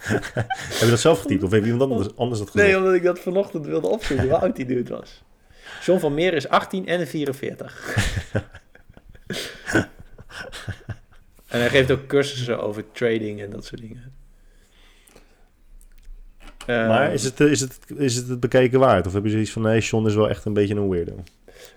Heb 0.05 0.81
je 0.81 0.87
dat 0.91 1.01
zelf 1.01 1.21
getypt 1.21 1.43
of 1.43 1.51
heeft 1.51 1.65
iemand 1.67 1.91
anders, 1.91 2.17
anders 2.17 2.41
dat 2.41 2.51
gedaan? 2.51 2.67
Nee, 2.67 2.77
omdat 2.77 2.95
ik 2.95 3.03
dat 3.03 3.19
vanochtend 3.19 3.67
wilde 3.67 3.87
opzoeken, 3.89 4.29
hoe 4.29 4.39
oud 4.41 4.57
die 4.57 4.67
dude 4.67 4.95
was. 4.97 5.23
John 5.85 6.01
van 6.01 6.15
Meer 6.15 6.35
is 6.35 6.49
18 6.49 6.87
en 6.87 7.07
44. 7.07 7.97
en 11.49 11.61
hij 11.61 11.69
geeft 11.69 11.91
ook 11.91 12.07
cursussen 12.07 12.63
over 12.63 12.85
trading 12.93 13.41
en 13.41 13.51
dat 13.51 13.65
soort 13.65 13.81
dingen. 13.81 14.13
Eh, 16.67 16.89
maar 16.89 17.13
is 17.13 17.25
het, 17.25 17.41
is, 17.41 17.61
het, 17.61 17.79
is 17.97 18.15
het 18.15 18.29
het 18.29 18.41
bekijken 18.41 18.79
waard? 18.79 19.07
Of 19.07 19.13
heb 19.13 19.25
je 19.25 19.31
zoiets 19.31 19.51
van, 19.51 19.63
nee, 19.63 19.81
John 19.81 20.07
is 20.07 20.15
wel 20.15 20.29
echt 20.29 20.45
een 20.45 20.53
beetje 20.53 20.75
een 20.75 20.89
weirdo? 20.89 21.15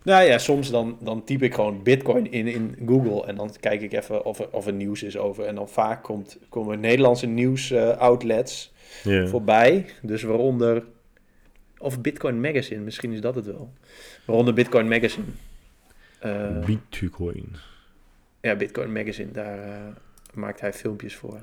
Nou 0.03 0.23
ja, 0.23 0.37
soms 0.37 0.69
dan, 0.69 0.97
dan 1.01 1.23
typ 1.23 1.43
ik 1.43 1.53
gewoon 1.53 1.83
bitcoin 1.83 2.31
in, 2.31 2.47
in 2.47 2.75
Google 2.85 3.25
en 3.25 3.35
dan 3.35 3.51
kijk 3.59 3.81
ik 3.81 3.93
even 3.93 4.25
of 4.25 4.39
er, 4.39 4.47
of 4.51 4.67
er 4.67 4.73
nieuws 4.73 5.03
is 5.03 5.17
over. 5.17 5.45
En 5.45 5.55
dan 5.55 5.69
vaak 5.69 6.03
komt, 6.03 6.37
komen 6.49 6.79
Nederlandse 6.79 7.27
nieuws 7.27 7.71
eh, 7.71 7.97
outlets 7.97 8.73
voorbij. 9.25 9.85
Dus 10.01 10.23
waaronder, 10.23 10.83
of 11.77 12.01
Bitcoin 12.01 12.41
Magazine, 12.41 12.81
misschien 12.81 13.11
is 13.11 13.21
dat 13.21 13.35
het 13.35 13.45
wel. 13.45 13.73
Waaronder 14.25 14.53
Bitcoin 14.53 14.87
Magazine. 14.87 15.25
Eh, 16.27 16.65
Bitcoin. 16.65 17.55
ja, 18.41 18.55
Bitcoin 18.55 18.91
Magazine, 18.91 19.31
daar 19.31 19.59
eh, 19.59 19.73
maakt 20.33 20.59
hij 20.61 20.73
filmpjes 20.73 21.15
voor. 21.15 21.39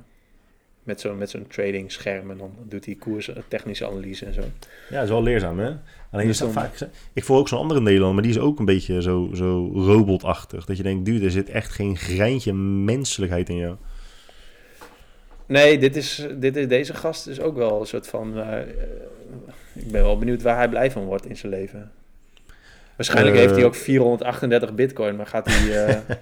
Met 0.83 1.01
zo'n 1.01 1.19
met 1.19 1.31
zo'n 1.31 1.47
trading 1.47 1.93
scherm 1.93 2.31
en 2.31 2.37
dan 2.39 2.53
doet 2.69 2.85
hij 2.85 2.95
koers, 2.95 3.29
eh, 3.29 3.37
technische 3.49 3.87
analyse 3.87 4.27
en 4.27 4.35
zo. 4.35 4.41
Ja, 4.41 4.95
dat 4.95 5.03
is 5.03 5.09
wel 5.09 5.23
leerzaam, 5.23 5.59
hè? 5.59 5.67
Alleen 6.11 6.27
Dus 6.27 6.29
is 6.29 6.39
dat 6.39 6.55
dan- 6.55 6.63
vaak... 6.63 6.89
Ik 7.13 7.25
voel 7.25 7.39
ook 7.39 7.49
zo'n 7.49 7.59
andere 7.59 7.81
Nederlander, 7.81 8.15
maar 8.15 8.23
die 8.23 8.33
is 8.33 8.39
ook 8.49 8.59
een 8.59 8.65
beetje 8.65 9.03
zo, 9.03 9.31
zo 9.35 9.71
robotachtig. 9.75 10.65
Dat 10.65 10.77
je 10.77 10.83
denkt, 10.83 11.05
dude, 11.05 11.25
er 11.25 11.31
zit 11.31 11.49
echt 11.49 11.71
geen 11.71 11.97
greintje 11.97 12.53
menselijkheid 12.85 13.49
in 13.49 13.57
jou. 13.57 13.77
Nee, 15.47 15.79
dit 15.79 15.97
is, 15.97 16.27
dit 16.39 16.57
is, 16.57 16.69
deze 16.69 16.95
gast 16.95 17.27
is 17.27 17.41
ook 17.41 17.57
wel 17.57 17.81
een 17.81 17.87
soort 17.87 18.07
van... 18.07 18.39
ik 19.75 19.91
ben 19.91 20.03
wel 20.03 20.19
benieuwd 20.19 20.43
waar 20.43 20.57
hij 20.57 20.69
blij 20.69 20.91
van 20.91 21.05
wordt 21.05 21.27
in 21.27 21.37
zijn 21.37 21.53
leven. 21.53 21.93
Waarschijnlijk 22.97 23.37
Eh. 23.37 23.43
heeft 23.43 23.55
hij 23.55 23.65
ook 23.65 23.75
438 23.75 24.75
bitcoin, 24.75 25.17
maar 25.17 25.27
gaat 25.27 25.47
hij, 25.51 25.85
eh, 25.87 25.97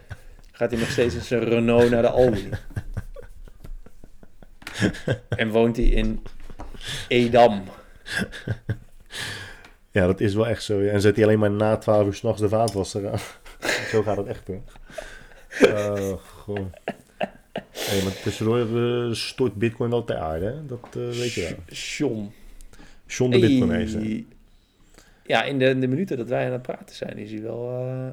gaat 0.53 0.71
hij 0.71 0.81
nog 0.81 0.91
steeds 0.91 1.15
in 1.15 1.21
zijn 1.21 1.45
Renault 1.45 1.91
naar 1.91 2.03
de 2.03 2.09
Aldi. 2.09 2.49
en 5.29 5.51
woont 5.51 5.77
hij 5.77 5.87
in 5.87 6.23
Edam. 7.09 7.63
Ja, 9.91 10.07
dat 10.07 10.21
is 10.21 10.35
wel 10.35 10.47
echt 10.49 10.63
zo. 10.63 10.81
En 10.81 11.01
zet 11.01 11.17
hij 11.17 11.25
alleen 11.25 11.39
maar 11.39 11.51
na 11.51 11.77
12 11.77 12.07
uur 12.07 12.15
s'nachts 12.15 12.41
de 12.41 12.49
vaatwasser 12.49 13.11
aan. 13.11 13.19
zo 13.91 14.03
gaat 14.03 14.17
het 14.17 14.27
echt, 14.27 14.47
hoor. 14.47 14.61
Oh, 15.61 16.19
goh. 16.39 16.73
Hey, 17.71 18.03
maar 18.03 18.21
tussendoor 18.23 18.59
eh, 18.61 19.13
stort 19.15 19.55
bitcoin 19.55 19.91
wel 19.91 20.05
ter 20.05 20.17
aarde, 20.17 20.45
hè? 20.45 20.67
Dat 20.67 20.89
weet 20.93 21.33
je 21.33 21.41
wel. 21.41 21.77
John. 21.77 22.33
John 23.07 23.31
de 23.31 23.39
bitcoin? 23.39 23.71
Hey. 23.71 24.27
Ja, 25.33 25.43
in 25.43 25.59
de, 25.59 25.65
in 25.65 25.81
de 25.81 25.87
minuten 25.87 26.17
dat 26.17 26.29
wij 26.29 26.47
aan 26.47 26.53
het 26.53 26.63
praten 26.63 26.97
zijn, 26.97 27.19
is 27.19 27.31
hij 27.33 27.43
wel... 27.43 27.69
eh, 27.79 28.09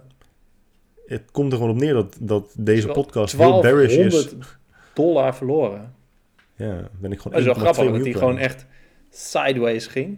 Het 1.07 1.31
komt 1.31 1.51
er 1.51 1.57
gewoon 1.57 1.73
op 1.73 1.79
neer 1.79 1.93
dat, 1.93 2.17
dat 2.19 2.53
deze 2.57 2.87
podcast 2.87 3.37
heel 3.37 3.61
bearish 3.61 3.95
is. 3.95 4.11
1200 4.13 4.57
dollar 4.93 5.35
verloren. 5.35 5.93
Ja, 6.55 6.89
ben 6.99 7.11
ik 7.11 7.19
gewoon 7.19 7.31
Dat 7.33 7.41
is 7.41 7.45
wel 7.45 7.55
1,2 7.55 7.59
grappig 7.59 7.91
dat 7.93 8.03
hij 8.03 8.13
gewoon 8.13 8.37
echt 8.37 8.65
sideways 9.09 9.87
ging. 9.87 10.17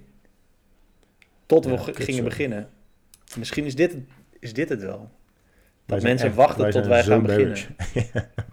Tot 1.45 1.65
we 1.65 1.71
Ja, 1.71 1.77
gingen 1.77 2.13
zo. 2.13 2.23
beginnen. 2.23 2.69
Misschien 3.37 3.65
is 3.65 3.75
dit, 3.75 3.91
het- 3.93 4.03
is 4.39 4.53
dit 4.53 4.69
het 4.69 4.81
wel. 4.81 5.09
Dat 5.85 6.01
mensen 6.01 6.27
echt- 6.27 6.35
wachten 6.35 6.61
wij 6.61 6.71
tot 6.71 6.85
wij 6.87 7.03
gaan 7.03 7.21
beginnen. 7.21 7.57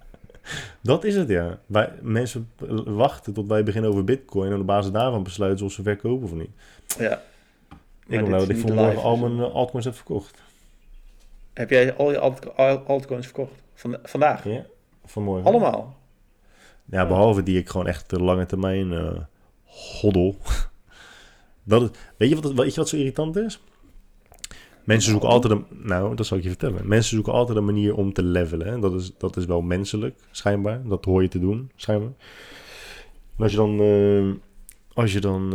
Dat 0.82 1.04
is 1.04 1.14
het, 1.16 1.28
ja. 1.28 1.58
Wij, 1.66 1.92
mensen 2.02 2.50
wachten 2.84 3.32
tot 3.32 3.46
wij 3.46 3.62
beginnen 3.62 3.90
over 3.90 4.04
bitcoin... 4.04 4.52
en 4.52 4.60
op 4.60 4.66
basis 4.66 4.92
daarvan 4.92 5.22
besluiten 5.22 5.66
of 5.66 5.72
ze 5.72 5.82
verkopen 5.82 6.24
of 6.24 6.32
niet. 6.34 6.50
Ja. 6.98 7.22
Ik 8.08 8.18
dit 8.18 8.28
nou 8.28 8.40
dat 8.40 8.48
ik 8.48 8.56
voor 8.58 8.70
morgen 8.74 8.88
live, 8.88 9.00
al 9.00 9.16
mijn 9.16 9.38
eh, 9.38 9.54
altcoins 9.54 9.84
heb 9.86 9.94
verkocht. 9.94 10.42
Heb 11.52 11.70
jij 11.70 11.94
al 11.96 12.10
je 12.10 12.18
alt- 12.18 12.56
al- 12.56 12.78
altcoins 12.78 13.26
verkocht? 13.26 13.52
Van, 13.74 13.98
vandaag? 14.02 14.44
Ja, 14.44 14.66
vanmorgen. 15.04 15.46
Allemaal? 15.46 15.96
Ja, 16.84 17.06
behalve 17.06 17.42
die 17.42 17.58
ik 17.58 17.68
gewoon 17.68 17.86
echt 17.86 18.10
de 18.10 18.20
lange 18.22 18.46
termijn 18.46 18.92
eh 18.92 19.20
hoddel. 20.00 20.36
Dat 21.64 21.82
is, 21.82 21.88
weet, 22.16 22.28
je 22.28 22.40
wat, 22.40 22.52
weet 22.52 22.74
je 22.74 22.80
wat 22.80 22.88
zo 22.88 22.96
irritant 22.96 23.36
is? 23.36 23.60
Mensen 24.84 25.10
zoeken 25.10 25.28
altijd 25.28 25.52
een... 25.52 25.64
Nou, 25.70 26.14
dat 26.14 26.26
zal 26.26 26.36
ik 26.36 26.42
je 26.42 26.48
vertellen. 26.48 26.88
Mensen 26.88 27.14
zoeken 27.14 27.32
altijd 27.32 27.58
een 27.58 27.64
manier 27.64 27.94
om 27.94 28.12
te 28.12 28.22
levelen. 28.22 28.66
Hè? 28.66 28.78
Dat, 28.80 28.94
is, 28.94 29.12
dat 29.18 29.36
is 29.36 29.44
wel 29.44 29.60
menselijk, 29.60 30.20
schijnbaar. 30.30 30.82
Dat 30.88 31.04
hoor 31.04 31.22
je 31.22 31.28
te 31.28 31.38
doen, 31.38 31.70
schijnbaar. 31.76 32.12
En 33.36 33.42
als 33.42 33.50
je 33.50 33.56
dan... 33.56 33.80
eh, 33.80 34.40
als 34.94 35.12
je 35.12 35.20
dan 35.20 35.54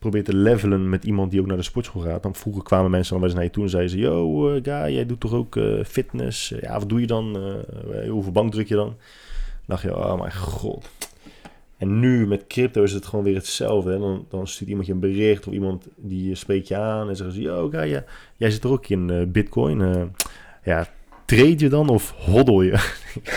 probeert 0.00 0.24
te 0.24 0.36
levelen 0.36 0.88
met 0.88 1.04
iemand 1.04 1.30
die 1.30 1.40
ook 1.40 1.46
naar 1.46 1.56
de 1.56 1.62
sportschool 1.62 2.02
gaat... 2.02 2.22
dan 2.22 2.34
vroeger 2.34 2.62
kwamen 2.62 2.90
mensen 2.90 3.10
dan 3.12 3.20
wel 3.20 3.28
eens 3.28 3.38
naar 3.38 3.46
je 3.46 3.54
toe 3.54 3.64
en 3.64 3.70
zeiden 3.70 3.90
ze... 3.90 3.98
Yo, 3.98 4.48
eh, 4.48 4.62
guy, 4.62 4.94
jij 4.94 5.06
doet 5.06 5.20
toch 5.20 5.32
ook 5.32 5.56
eh, 5.56 5.84
fitness? 5.84 6.54
Ja, 6.60 6.78
wat 6.78 6.88
doe 6.88 7.00
je 7.00 7.06
dan? 7.06 7.36
Eh, 7.36 8.10
hoeveel 8.10 8.32
bank 8.32 8.52
druk 8.52 8.68
je 8.68 8.74
dan? 8.74 8.86
Dan 8.86 8.96
dacht 9.66 9.82
je, 9.82 9.96
oh 9.96 10.18
mijn 10.18 10.34
god. 10.34 10.88
En 11.80 12.00
nu 12.00 12.26
met 12.26 12.46
crypto 12.46 12.82
is 12.82 12.92
het 12.92 13.06
gewoon 13.06 13.24
weer 13.24 13.34
hetzelfde. 13.34 13.98
Dan, 13.98 14.26
dan 14.28 14.46
stuurt 14.46 14.68
iemand 14.70 14.86
je 14.86 14.92
een 14.92 15.00
bericht 15.00 15.46
of 15.46 15.52
iemand 15.52 15.88
die 15.96 16.34
spreekt 16.34 16.68
je 16.68 16.76
aan 16.76 17.08
en 17.08 17.16
zeggen 17.16 17.34
ze, 17.34 17.40
yo, 17.40 17.68
ja, 17.72 18.04
jij 18.36 18.50
zit 18.50 18.64
er 18.64 18.70
ook 18.70 18.88
in 18.88 19.10
eh, 19.10 19.26
bitcoin. 19.26 19.80
eh, 19.80 20.02
ja, 20.64 20.86
trade 21.24 21.58
je 21.58 21.68
dan 21.68 21.88
of 21.88 22.10
hoddel 22.10 22.62
je? 22.62 22.72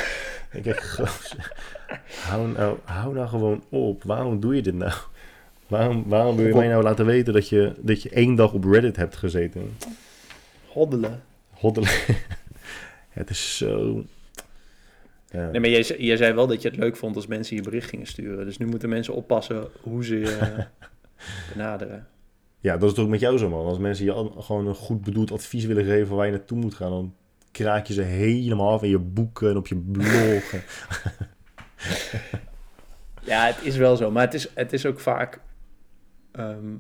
ik 0.52 0.64
denk, 0.64 0.80
hou 2.28 2.48
nou, 2.48 2.78
hou 2.84 3.14
nou 3.14 3.28
gewoon 3.28 3.64
op. 3.70 4.04
Waarom 4.04 4.40
doe 4.40 4.56
je 4.56 4.62
dit 4.62 4.76
nou? 4.76 4.94
Waarom, 5.74 6.04
waarom 6.08 6.36
wil 6.36 6.48
je 6.48 6.54
mij 6.56 6.68
nou 6.68 6.84
laten 6.84 7.06
weten 7.06 7.34
dat 7.34 7.50
je, 7.50 7.74
dat 7.78 8.02
je 8.02 8.10
één 8.10 8.36
dag 8.36 8.54
op 8.54 8.64
Reddit 8.64 8.96
hebt 8.96 9.16
gezeten? 9.16 9.78
Hoddelen. 10.68 11.24
Hoddelen. 11.50 11.90
het 13.10 13.30
is 13.30 13.58
zo... 13.58 14.04
Ja. 15.30 15.50
Nee, 15.50 15.60
maar 15.62 15.70
jij, 15.70 15.96
jij 15.98 16.18
zei 16.18 16.34
wel 16.34 16.48
dat 16.48 16.62
je 16.62 16.68
het 16.68 16.78
leuk 16.78 16.96
vond 16.96 17.16
als 17.16 17.28
mensen 17.28 17.56
je 17.56 17.62
bericht 17.62 17.90
gingen 17.90 18.08
sturen. 18.08 18.46
Dus 18.46 18.58
nu 18.58 18.66
moeten 18.66 18.90
mensen 18.90 19.14
oppassen 19.14 19.68
hoe 19.82 20.06
ze 20.06 20.20
je 20.20 20.38
benaderen. 21.54 22.08
Ja, 22.60 22.78
dat 22.78 22.90
is 22.90 22.96
toch 22.96 23.08
met 23.08 23.20
jou 23.20 23.38
zo, 23.38 23.50
man. 23.50 23.66
Als 23.66 23.78
mensen 23.78 24.06
je 24.06 24.12
al- 24.12 24.36
gewoon 24.40 24.68
een 24.68 24.76
goed 24.76 25.04
bedoeld 25.04 25.32
advies 25.32 25.66
willen 25.66 25.86
geven 25.86 26.16
waar 26.16 26.26
je 26.26 26.32
naartoe 26.32 26.58
moet 26.58 26.74
gaan, 26.74 26.90
dan 26.90 27.14
kraak 27.52 27.86
je 27.88 27.94
ze 27.94 28.02
helemaal 28.02 28.72
af 28.72 28.84
in 28.84 28.90
je 28.90 29.00
boeken 29.00 29.50
en 29.50 29.58
op 29.58 29.68
je 29.68 29.76
blog. 29.76 30.54
Ja, 33.26 33.46
het 33.46 33.58
is 33.62 33.76
wel 33.76 33.96
zo. 33.96 34.12
Maar 34.12 34.24
het 34.24 34.34
is, 34.34 34.48
het 34.54 34.74
is 34.74 34.86
ook 34.86 35.00
vaak... 35.00 35.40
ehm, 36.34 36.76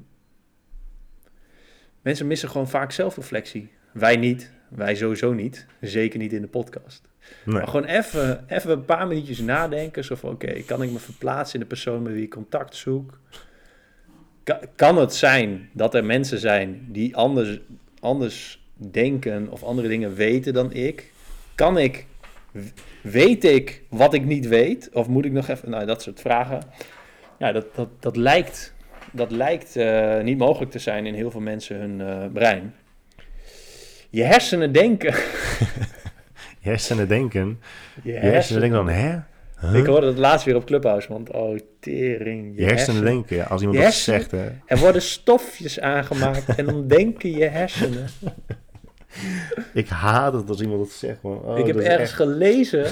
mensen 2.01 2.27
missen 2.27 2.49
gewoon 2.49 2.69
vaak 2.69 2.91
zelfreflectie. 2.91 3.71
Wij 3.91 4.15
niet. 4.15 4.51
Wij 4.69 4.95
sowieso 4.95 5.33
niet. 5.33 5.65
Zeker 5.81 6.19
niet 6.19 6.33
in 6.33 6.41
de 6.41 6.47
podcast. 6.47 7.07
nee. 7.45 7.55
Maar 7.55 7.67
gewoon 7.67 7.85
even, 7.85 8.43
even 8.47 8.71
een 8.71 8.85
paar 8.85 9.07
minuutjes 9.07 9.39
nadenken. 9.39 10.03
Zo 10.03 10.15
van, 10.15 10.29
oké, 10.29 10.61
kan 10.61 10.81
ik 10.81 10.91
me 10.91 10.99
verplaatsen 10.99 11.53
in 11.53 11.59
de 11.59 11.67
persoon 11.67 12.01
met 12.01 12.13
wie 12.13 12.23
ik 12.23 12.29
contact 12.29 12.75
zoek? 12.75 13.19
Kan, 14.43 14.57
kan 14.75 14.97
het 14.97 15.13
zijn 15.13 15.69
dat 15.73 15.95
er 15.95 16.05
mensen 16.05 16.39
zijn 16.39 16.85
die 16.89 17.15
anders, 17.15 17.59
anders 17.99 18.67
denken 18.75 19.49
of 19.49 19.63
andere 19.63 19.87
dingen 19.87 20.15
weten 20.15 20.53
dan 20.53 20.73
ik? 20.73 21.11
Kan 21.55 21.77
ik, 21.77 22.05
weet 23.01 23.43
ik 23.43 23.83
wat 23.89 24.13
ik 24.13 24.25
niet 24.25 24.47
weet? 24.47 24.89
Of 24.93 25.07
moet 25.07 25.25
ik 25.25 25.31
nog 25.31 25.47
even, 25.47 25.69
nou 25.69 25.85
dat 25.85 26.01
soort 26.01 26.19
vragen. 26.19 26.61
Ja, 27.39 27.51
dat, 27.51 27.75
dat, 27.75 27.89
dat 27.99 28.15
lijkt, 28.15 28.73
dat 29.13 29.31
lijkt 29.31 29.75
eh, 29.75 30.19
niet 30.21 30.37
mogelijk 30.37 30.71
te 30.71 30.79
zijn 30.79 31.05
in 31.05 31.13
heel 31.13 31.31
veel 31.31 31.41
mensen 31.41 31.79
hun 31.79 32.01
eh, 32.01 32.25
brein. 32.33 32.73
Je 34.09 34.23
hersenen 34.23 34.71
denken. 34.71 35.13
Je 36.59 36.69
hersenen 36.69 37.07
denken. 37.07 37.59
Je 38.03 38.11
Je 38.11 38.19
hersenen 38.19 38.61
denken 38.61 38.85
dan, 38.85 38.89
hè? 38.95 39.19
Huh? 39.59 39.75
Ik 39.75 39.85
hoorde 39.85 40.07
het 40.07 40.17
laatst 40.17 40.45
weer 40.45 40.55
op 40.55 40.65
Clubhouse, 40.65 41.07
want 41.07 41.31
oh, 41.31 41.59
tering. 41.79 42.53
Je 42.57 42.65
hersenen 42.65 43.03
denken, 43.03 43.35
ja. 43.35 43.43
Als 43.43 43.61
iemand 43.61 43.79
dat 43.79 43.87
hersenen- 43.87 44.19
zegt, 44.19 44.31
hè. 44.31 44.49
Er 44.65 44.77
worden 44.77 45.01
stofjes 45.01 45.79
aangemaakt 45.79 46.55
en 46.55 46.65
dan 46.65 46.87
denken 46.87 47.31
je 47.31 47.45
hersenen. 47.45 48.07
Ik 49.73 49.87
haat 49.87 50.33
het 50.33 50.49
als 50.49 50.61
iemand 50.61 50.79
dat 50.79 50.91
zegt, 50.91 51.21
man. 51.21 51.41
Oh, 51.41 51.57
ik 51.59 51.65
heb 51.65 51.75
ergens 51.75 51.99
echt- 51.99 52.13
gelezen. 52.13 52.85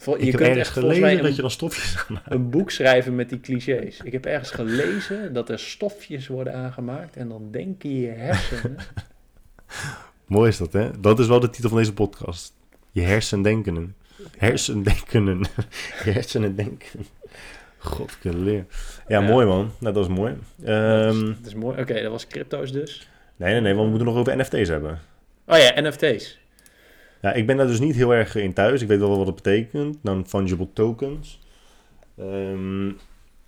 Vol- 0.00 0.14
Ik 0.14 0.20
je 0.20 0.26
heb 0.26 0.34
kunt 0.36 0.48
ergens 0.48 0.68
echt 0.68 0.78
gelezen 0.78 1.16
dat 1.16 1.24
een, 1.26 1.34
je 1.34 1.40
dan 1.40 1.50
stofjes 1.50 2.04
aan 2.08 2.20
een 2.24 2.50
boek 2.50 2.70
schrijven 2.70 3.14
met 3.14 3.28
die 3.28 3.40
clichés. 3.40 4.00
Ik 4.04 4.12
heb 4.12 4.26
ergens 4.26 4.50
gelezen 4.50 5.32
dat 5.32 5.48
er 5.48 5.58
stofjes 5.58 6.26
worden 6.26 6.54
aangemaakt 6.54 7.16
en 7.16 7.28
dan 7.28 7.48
denken 7.50 8.00
je 8.00 8.08
hersenen. 8.08 8.76
Mooi 10.26 10.48
is 10.48 10.56
dat, 10.56 10.72
hè? 10.72 11.00
Dat 11.00 11.18
is 11.18 11.26
wel 11.26 11.40
de 11.40 11.50
titel 11.50 11.68
van 11.68 11.78
deze 11.78 11.92
podcast. 11.92 12.52
Je 12.90 13.00
hersendenkenen. 13.00 13.94
Hersendenkenen. 14.38 15.38
Je 16.04 16.10
hersenen 16.10 16.56
denken. 16.56 17.06
God, 17.78 18.16
leer. 18.22 18.66
Ja, 19.08 19.20
Ja. 19.20 19.26
mooi 19.26 19.46
man. 19.46 19.70
Nou, 19.78 19.94
dat 19.94 20.04
is 20.10 20.16
mooi. 20.16 20.34
Ehm, 20.64 21.24
dat 21.26 21.46
is 21.46 21.54
mooi. 21.54 21.80
Oké, 21.80 22.02
dat 22.02 22.10
was 22.10 22.26
crypto's 22.26 22.72
dus. 22.72 23.08
nee, 23.36 23.52
nee, 23.52 23.60
nee, 23.60 23.72
want 23.74 23.84
we 23.84 23.88
moeten 23.90 24.06
nog 24.08 24.16
over 24.16 24.36
NFT's 24.36 24.68
hebben. 24.68 24.98
Oh 25.46 25.58
ja, 25.58 25.80
NFT's. 25.80 26.38
Ja, 27.20 27.32
ik 27.32 27.46
ben 27.46 27.56
daar 27.56 27.66
dus 27.66 27.80
niet 27.80 27.94
heel 27.94 28.14
erg 28.14 28.34
in 28.34 28.52
thuis. 28.52 28.82
Ik 28.82 28.88
weet 28.88 28.98
wel 28.98 29.16
wat 29.16 29.26
het 29.26 29.34
betekent. 29.34 29.98
Dan 30.02 30.26
fungible 30.26 30.72
tokens. 30.72 31.40
Ehm, 32.16 32.88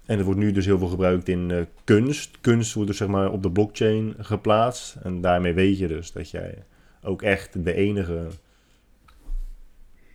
en 0.06 0.18
er 0.18 0.24
wordt 0.24 0.40
nu 0.40 0.52
dus 0.52 0.66
heel 0.66 0.78
veel 0.78 0.88
gebruikt 0.88 1.28
in 1.28 1.50
eh, 1.50 1.62
kunst. 1.84 2.40
Kunst 2.40 2.74
wordt 2.74 2.88
dus 2.88 2.98
zeg 2.98 3.08
maar 3.08 3.32
op 3.32 3.42
de 3.42 3.50
blockchain 3.50 4.14
geplaatst. 4.18 4.96
En 5.02 5.20
daarmee 5.20 5.52
weet 5.52 5.78
je 5.78 5.88
dus 5.88 6.12
dat 6.12 6.30
jij 6.30 6.64
ook 7.02 7.22
echt 7.22 7.64
de 7.64 7.74
enige... 7.74 8.26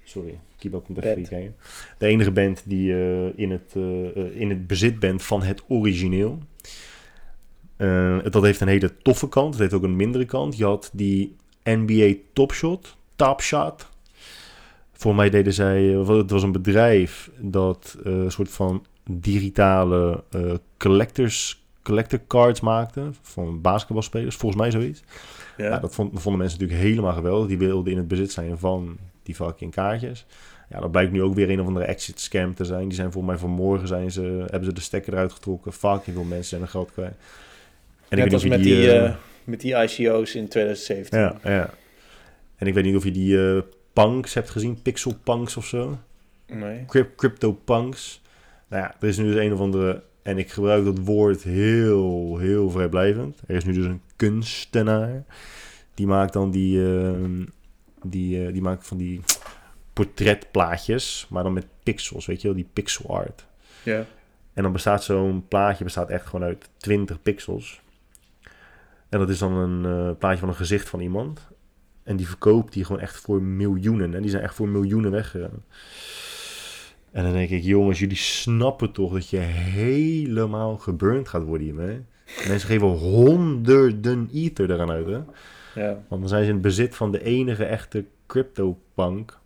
Sorry, 0.03 0.39
keep 0.57 0.73
up 0.73 0.87
met 0.87 1.27
kijken. 1.29 1.55
De 1.97 2.07
enige 2.07 2.31
bent 2.31 2.63
die 2.65 2.93
eh, 2.93 3.39
in, 3.39 3.51
het, 3.51 3.73
eh, 3.75 4.39
in 4.41 4.49
het 4.49 4.67
bezit 4.67 4.99
bent 4.99 5.23
van 5.23 5.43
het 5.43 5.63
origineel. 5.67 6.39
Dat 8.23 8.43
heeft 8.43 8.61
een 8.61 8.67
hele 8.67 8.97
toffe 8.97 9.29
kant. 9.29 9.53
Het 9.53 9.61
heeft 9.61 9.73
ook 9.73 9.83
een 9.83 9.95
mindere 9.95 10.25
kant. 10.25 10.57
Je 10.57 10.63
had 10.63 10.89
die 10.93 11.35
NBA 11.63 12.13
Top 12.33 12.51
Shot, 13.17 13.27
Top 13.27 13.41
Shot. 13.41 13.87
Voor 14.93 15.15
mij 15.15 15.29
deden 15.29 15.53
zij, 15.53 15.93
eh, 15.93 16.07
het 16.07 16.31
was 16.31 16.43
een 16.43 16.51
bedrijf 16.51 17.29
dat 17.37 17.97
eh, 18.05 18.11
een 18.11 18.31
soort 18.31 18.49
van 18.49 18.85
digitale 19.09 20.23
eh, 20.31 20.53
collectors, 20.77 21.63
collector 21.83 22.19
cards 22.27 22.61
maakte 22.61 23.09
van 23.21 23.61
basketbalspelers, 23.61 24.35
volgens 24.35 24.61
mij 24.61 24.71
zoiets. 24.71 25.03
Ja. 25.57 25.65
Ja, 25.65 25.79
dat 25.79 25.95
vond, 25.95 26.21
vonden 26.21 26.41
mensen 26.41 26.59
natuurlijk 26.59 26.87
helemaal 26.87 27.13
geweldig. 27.13 27.47
Die 27.47 27.57
wilden 27.57 27.91
in 27.91 27.97
het 27.97 28.07
bezit 28.07 28.31
zijn 28.31 28.57
van 28.57 28.97
die 29.23 29.35
fucking 29.35 29.71
kaartjes. 29.71 30.25
Ja, 30.69 30.79
dat 30.79 30.91
blijkt 30.91 31.11
nu 31.11 31.21
ook 31.21 31.33
weer 31.35 31.49
een 31.49 31.61
of 31.61 31.67
andere 31.67 31.85
exit 31.85 32.19
scam 32.19 32.53
te 32.53 32.65
zijn. 32.65 32.87
Die 32.87 32.97
zijn 32.97 33.11
voor 33.11 33.25
mij 33.25 33.37
vanmorgen 33.37 33.87
zijn 33.87 34.11
ze, 34.11 34.21
hebben 34.21 34.65
ze 34.65 34.73
de 34.73 34.81
stekker 34.81 35.13
eruit 35.13 35.33
getrokken. 35.33 35.73
Fucking 35.73 36.15
veel 36.15 36.25
mensen 36.25 36.49
zijn 36.49 36.61
er 36.61 36.67
geld 36.67 36.91
kwijt. 36.91 37.15
En 38.09 38.17
Net 38.17 38.25
ik 38.25 38.33
als 38.33 38.45
met 38.45 38.63
die, 38.63 39.11
met 39.43 39.61
die 39.61 39.75
ICO's 39.75 40.35
in 40.35 40.47
2017. 40.47 41.19
ja, 41.19 41.35
ja. 41.43 41.69
En 42.57 42.67
ik 42.67 42.73
weet 42.73 42.83
niet 42.83 42.95
of 42.95 43.03
je 43.03 43.11
die 43.11 43.49
eh, 43.55 43.61
punks 43.93 44.33
hebt 44.33 44.49
gezien. 44.49 44.81
Pixel 44.81 45.13
punks 45.23 45.57
of 45.57 45.65
zo. 45.65 45.97
Nee. 46.47 46.85
Cryp- 46.85 47.15
Crypto 47.15 47.51
punks. 47.53 48.21
Nou 48.67 48.83
ja, 48.83 48.95
er 48.99 49.07
is 49.07 49.17
nu 49.17 49.23
dus 49.23 49.35
een 49.45 49.53
of 49.53 49.59
andere... 49.59 50.03
En 50.21 50.37
ik 50.37 50.51
gebruik 50.51 50.85
dat 50.85 50.97
woord 50.99 51.43
heel, 51.43 52.37
heel 52.37 52.69
vrijblijvend. 52.69 53.41
Er 53.47 53.55
is 53.55 53.65
nu 53.65 53.73
dus 53.73 53.85
een 53.85 54.01
kunstenaar. 54.15 55.23
Die 55.93 56.07
maakt 56.07 56.33
dan 56.33 56.51
die... 56.51 56.85
ehm, 56.85 57.45
die, 58.03 58.45
eh, 58.45 58.53
die 58.53 58.61
maakt 58.61 58.87
van 58.87 58.97
die 58.97 59.21
portretplaatjes. 59.93 61.27
Maar 61.29 61.43
dan 61.43 61.53
met 61.53 61.65
pixels, 61.83 62.25
weet 62.25 62.41
je 62.41 62.47
wel. 62.47 62.55
Die 62.55 62.69
pixel 62.73 63.09
art. 63.17 63.45
Ja. 63.83 64.05
En 64.53 64.63
dan 64.63 64.71
bestaat 64.71 65.03
zo'n 65.03 65.45
plaatje 65.47 65.83
bestaat 65.83 66.09
echt 66.09 66.25
gewoon 66.25 66.45
uit 66.45 66.69
20 66.77 67.21
pixels. 67.21 67.81
En 69.09 69.19
dat 69.19 69.29
is 69.29 69.37
dan 69.39 69.53
een 69.53 69.85
eh, 70.09 70.17
plaatje 70.17 70.39
van 70.39 70.49
een 70.49 70.55
gezicht 70.55 70.89
van 70.89 70.99
iemand. 70.99 71.47
En 72.07 72.15
die 72.15 72.27
verkoopt 72.27 72.73
die 72.73 72.83
gewoon 72.85 73.01
echt 73.01 73.15
voor 73.17 73.41
miljoenen. 73.41 74.13
En 74.13 74.21
die 74.21 74.31
zijn 74.31 74.43
echt 74.43 74.55
voor 74.55 74.67
miljoenen 74.67 75.11
weggegaan. 75.11 75.63
En 77.11 77.23
dan 77.23 77.33
denk 77.33 77.49
ik, 77.49 77.63
jongens, 77.63 77.99
jullie 77.99 78.15
snappen 78.17 78.91
toch 78.91 79.13
dat 79.13 79.29
je 79.29 79.37
helemaal 79.37 80.77
geburnt 80.77 81.27
gaat 81.27 81.43
worden 81.43 81.65
hiermee. 81.67 82.01
Mensen 82.47 82.69
geven 82.69 82.87
honderden 82.87 84.29
ether 84.33 84.71
eraan 84.71 84.91
uit, 84.91 85.05
hè. 85.05 85.19
Ja. 85.81 86.03
Want 86.07 86.21
dan 86.21 86.27
zijn 86.27 86.41
ze 86.43 86.47
in 86.47 86.53
het 86.53 86.61
bezit 86.61 86.95
van 86.95 87.11
de 87.11 87.23
enige 87.23 87.65
echte 87.65 88.05
crypto-punk. 88.27 89.39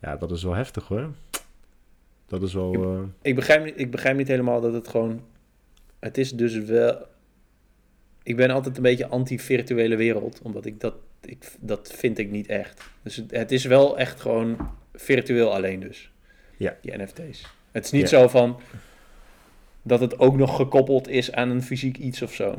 Ja, 0.00 0.16
dat 0.16 0.30
is 0.30 0.42
wel 0.42 0.54
heftig, 0.54 0.88
hoor. 0.88 1.10
Dat 2.26 2.42
is 2.42 2.54
wel... 2.54 2.74
eh, 2.74 3.00
Ik 3.22 3.34
begrijp, 3.34 3.64
niet- 3.64 3.78
ik 3.78 3.90
begrijp 3.90 4.16
niet 4.16 4.28
helemaal 4.28 4.60
dat 4.60 4.72
het 4.72 4.88
gewoon... 4.88 5.20
Het 5.98 6.18
is 6.18 6.32
dus 6.32 6.58
wel... 6.58 7.06
Ik 8.22 8.36
ben 8.36 8.50
altijd 8.50 8.76
een 8.76 8.82
beetje 8.82 9.06
anti-virtuele 9.08 9.96
wereld, 9.96 10.40
omdat 10.42 10.64
ik 10.66 10.80
dat... 10.80 10.94
Ik, 11.20 11.52
dat 11.60 11.92
vind 11.96 12.18
ik 12.18 12.30
niet 12.30 12.46
echt. 12.46 12.82
Dus 13.02 13.16
het, 13.16 13.30
het 13.30 13.52
is 13.52 13.64
wel 13.64 13.98
echt 13.98 14.20
gewoon 14.20 14.70
virtueel 14.94 15.54
alleen 15.54 15.80
dus. 15.80 16.10
Ja. 16.56 16.76
Die 16.80 16.96
NFT's. 16.98 17.46
Het 17.72 17.84
is 17.84 17.90
niet 17.90 18.10
Ja. 18.10 18.20
zo 18.20 18.28
van... 18.28 18.60
Dat 19.82 20.00
het 20.00 20.18
ook 20.18 20.36
nog 20.36 20.56
gekoppeld 20.56 21.08
is 21.08 21.32
aan 21.32 21.50
een 21.50 21.62
fysiek 21.62 21.98
iets 21.98 22.22
of 22.22 22.32
zo. 22.34 22.58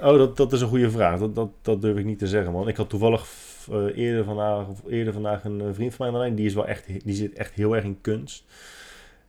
Oh, 0.00 0.18
dat, 0.18 0.36
dat 0.36 0.52
is 0.52 0.60
een 0.60 0.68
goede 0.68 0.90
vraag. 0.90 1.18
Dat, 1.18 1.34
dat, 1.34 1.50
dat 1.62 1.80
durf 1.82 1.96
ik 1.98 2.04
niet 2.04 2.18
te 2.18 2.26
zeggen, 2.26 2.52
man. 2.52 2.68
Ik 2.68 2.76
had 2.76 2.88
toevallig 2.88 3.26
eh, 3.70 3.96
eerder, 3.96 4.24
vandaag, 4.24 4.68
of 4.68 4.82
eerder 4.88 5.12
vandaag 5.12 5.44
een 5.44 5.60
eh, 5.60 5.66
vriend 5.72 5.94
van 5.94 6.06
mij 6.06 6.06
aan 6.06 6.12
de 6.12 6.18
lijn. 6.20 6.34
Die, 6.34 6.46
is 6.46 6.54
wel 6.54 6.66
echt, 6.66 6.86
die 7.04 7.14
zit 7.14 7.32
echt 7.32 7.54
heel 7.54 7.76
erg 7.76 7.84
in 7.84 7.98
kunst. 8.00 8.44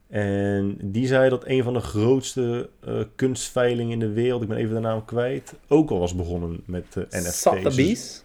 En 0.08 0.78
die 0.82 1.06
zei 1.06 1.28
dat 1.28 1.46
een 1.46 1.62
van 1.62 1.72
de 1.72 1.80
grootste 1.80 2.68
eh, 2.84 3.00
kunstveilingen 3.14 3.92
in 3.92 3.98
de 3.98 4.12
wereld, 4.12 4.42
ik 4.42 4.48
ben 4.48 4.56
even 4.56 4.74
de 4.74 4.80
naam 4.80 5.04
kwijt, 5.04 5.54
ook 5.68 5.90
al 5.90 5.98
was 5.98 6.14
begonnen 6.14 6.62
met 6.64 6.84
eh 6.96 7.02
NFT's. 7.20 7.40
Sotheby's? 7.40 8.24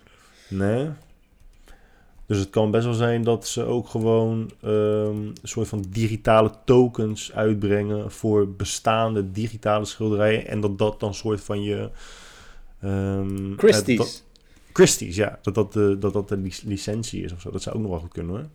Nee. 0.50 0.89
Dus 2.26 2.38
het 2.39 2.50
kan 2.50 2.72
best 2.72 2.86
wel 2.86 2.93
zijn 2.93 3.24
dat 3.24 3.48
ze 3.48 3.64
ook 3.64 3.88
gewoon 3.88 4.52
ehm, 4.62 4.72
een 5.18 5.36
soort 5.43 5.68
van 5.68 5.86
digitale 5.89 6.52
tokens 6.66 7.34
uitbrengen 7.34 8.12
voor 8.12 8.50
bestaande 8.52 9.32
digitale 9.32 9.86
schilderijen. 9.86 10.48
En 10.48 10.60
dat 10.60 10.78
dat 10.78 11.00
dan 11.00 11.14
soort 11.14 11.41
van 11.41 11.62
je. 11.64 11.89
ehm, 12.82 13.52
eh, 13.52 13.58
Christie's. 13.58 13.98
dat- 13.98 14.24
Christie's, 14.74 15.16
ja. 15.16 15.39
Dat 15.41 15.56
dat 15.56 15.74
de, 15.74 15.98
dat 16.00 16.14
dat 16.14 16.30
de 16.30 16.38
lic- 16.38 16.62
licentie 16.66 17.24
is 17.24 17.34
of 17.34 17.41
zo. 17.41 17.52
Dat 17.52 17.62
zou 17.62 17.76
ook 17.76 17.82
nog 17.82 17.91
wel 17.91 18.00
goed 18.00 18.12
kunnen 18.14 18.36
hoor. 18.36 18.45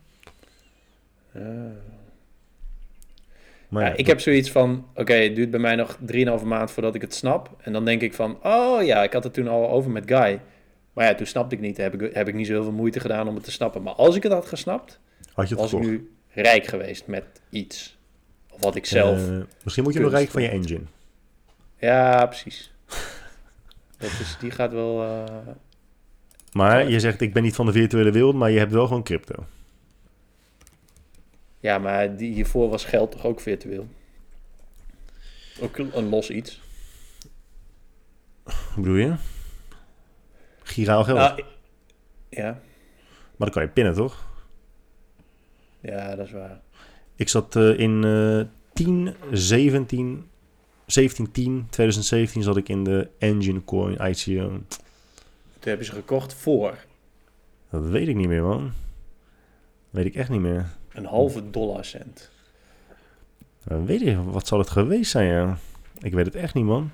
Maar 3.68 3.82
Ja, 3.82 3.88
ja, 3.88 3.94
ik 3.96 4.06
heb 4.06 4.20
zoiets 4.20 4.50
van, 4.50 4.86
oké, 4.94 5.12
het 5.14 5.34
duurt 5.34 5.50
bij 5.50 5.60
mij 5.60 5.74
nog 5.74 5.98
3,5 6.06 6.44
maand 6.44 6.70
voordat 6.70 6.94
ik 6.94 7.00
het 7.00 7.14
snap. 7.14 7.50
En 7.60 7.72
dan 7.72 7.84
denk 7.84 8.00
ik 8.02 8.14
van, 8.14 8.38
oh 8.42 8.82
ja, 8.84 9.02
ik 9.02 9.12
had 9.12 9.24
het 9.24 9.34
toen 9.34 9.48
al 9.48 9.70
over 9.70 9.90
met 9.90 10.04
Guy. 10.06 10.40
Maar 10.92 11.06
ja, 11.06 11.14
toen 11.14 11.26
snapte 11.26 11.54
ik 11.54 11.60
niet. 11.60 11.76
Heb 11.76 12.02
ik, 12.02 12.14
heb 12.14 12.28
ik 12.28 12.34
niet 12.34 12.46
zo 12.46 12.52
heel 12.52 12.62
veel 12.62 12.72
moeite 12.72 13.00
gedaan 13.00 13.28
om 13.28 13.34
het 13.34 13.44
te 13.44 13.50
snappen. 13.50 13.82
Maar 13.82 13.94
als 13.94 14.16
ik 14.16 14.22
het 14.22 14.32
had 14.32 14.46
gesnapt, 14.46 15.00
had 15.34 15.48
je 15.48 15.54
het 15.54 15.62
was 15.62 15.72
ik 15.72 15.78
gekocht. 15.78 16.00
nu 16.00 16.10
rijk 16.28 16.66
geweest 16.66 17.06
met 17.06 17.24
iets. 17.50 17.96
Of 18.50 18.62
wat 18.62 18.76
ik 18.76 18.86
zelf... 18.86 19.28
Eh, 19.28 19.38
misschien 19.62 19.84
moet 19.84 19.92
je 19.94 20.00
nog 20.00 20.10
kunst 20.10 20.22
rijk 20.24 20.30
van 20.30 20.42
je 20.42 20.48
engine. 20.48 20.84
ja, 21.76 22.26
precies. 22.26 22.72
Dat 23.98 24.10
is, 24.10 24.36
die 24.40 24.50
gaat 24.50 24.72
wel... 24.72 25.02
eh, 25.02 25.24
Maar 26.52 26.88
je 26.88 27.00
zegt, 27.00 27.20
ik 27.20 27.32
ben 27.32 27.42
niet 27.42 27.54
van 27.54 27.66
de 27.66 27.72
virtuele 27.72 28.10
wereld, 28.10 28.34
maar 28.34 28.50
je 28.50 28.58
hebt 28.58 28.72
wel 28.72 28.86
gewoon 28.86 29.02
crypto. 29.02 29.46
Ja, 31.60 31.78
maar 31.78 32.16
die, 32.16 32.32
hiervoor 32.32 32.68
was 32.68 32.84
geld 32.84 33.10
toch 33.10 33.24
ook 33.24 33.40
virtueel? 33.40 33.86
Ook 35.60 35.78
een 35.78 36.08
los 36.08 36.30
iets. 36.30 36.60
Hoe 38.44 38.82
bedoel 38.82 38.96
je? 38.96 39.14
Giraal 40.62 41.04
geld. 41.04 41.18
Nou, 41.18 41.42
ja, 42.28 42.44
Maar 42.50 42.60
dan 43.36 43.50
kan 43.50 43.62
je 43.62 43.68
pinnen, 43.68 43.94
toch? 43.94 44.30
ja, 45.80 46.14
dat 46.16 46.26
is 46.26 46.32
waar. 46.32 46.60
Ik 47.16 47.28
zat 47.28 47.56
eh, 47.56 47.78
in 47.78 48.04
eh 48.04 48.46
10, 48.72 49.14
17, 49.32 50.28
17, 50.86 51.32
10, 51.32 51.66
2017 51.70 52.42
zat 52.42 52.56
ik 52.56 52.68
in 52.68 52.84
de 52.84 53.08
Engine 53.18 53.64
Coin 53.64 53.92
ICO. 53.92 54.48
Toen 55.58 55.70
hebben 55.70 55.86
ze 55.86 55.92
gekocht 55.92 56.34
voor 56.34 56.78
Dat 57.70 57.86
weet 57.86 58.08
ik 58.08 58.16
niet 58.16 58.28
meer, 58.28 58.42
man. 58.42 58.72
Weet 59.90 60.04
ik 60.06 60.14
echt 60.14 60.28
niet 60.30 60.40
meer. 60.40 60.66
een 60.92 61.04
halve 61.04 61.50
dollar 61.50 61.84
cent. 61.84 62.30
Weet 63.62 64.02
ik, 64.02 64.16
wat 64.24 64.46
zal 64.46 64.58
het 64.58 64.70
geweest 64.70 65.10
zijn, 65.10 65.26
ja. 65.28 65.58
Ik 65.98 66.12
weet 66.12 66.24
het 66.26 66.34
echt 66.34 66.54
niet, 66.54 66.64
man. 66.64 66.90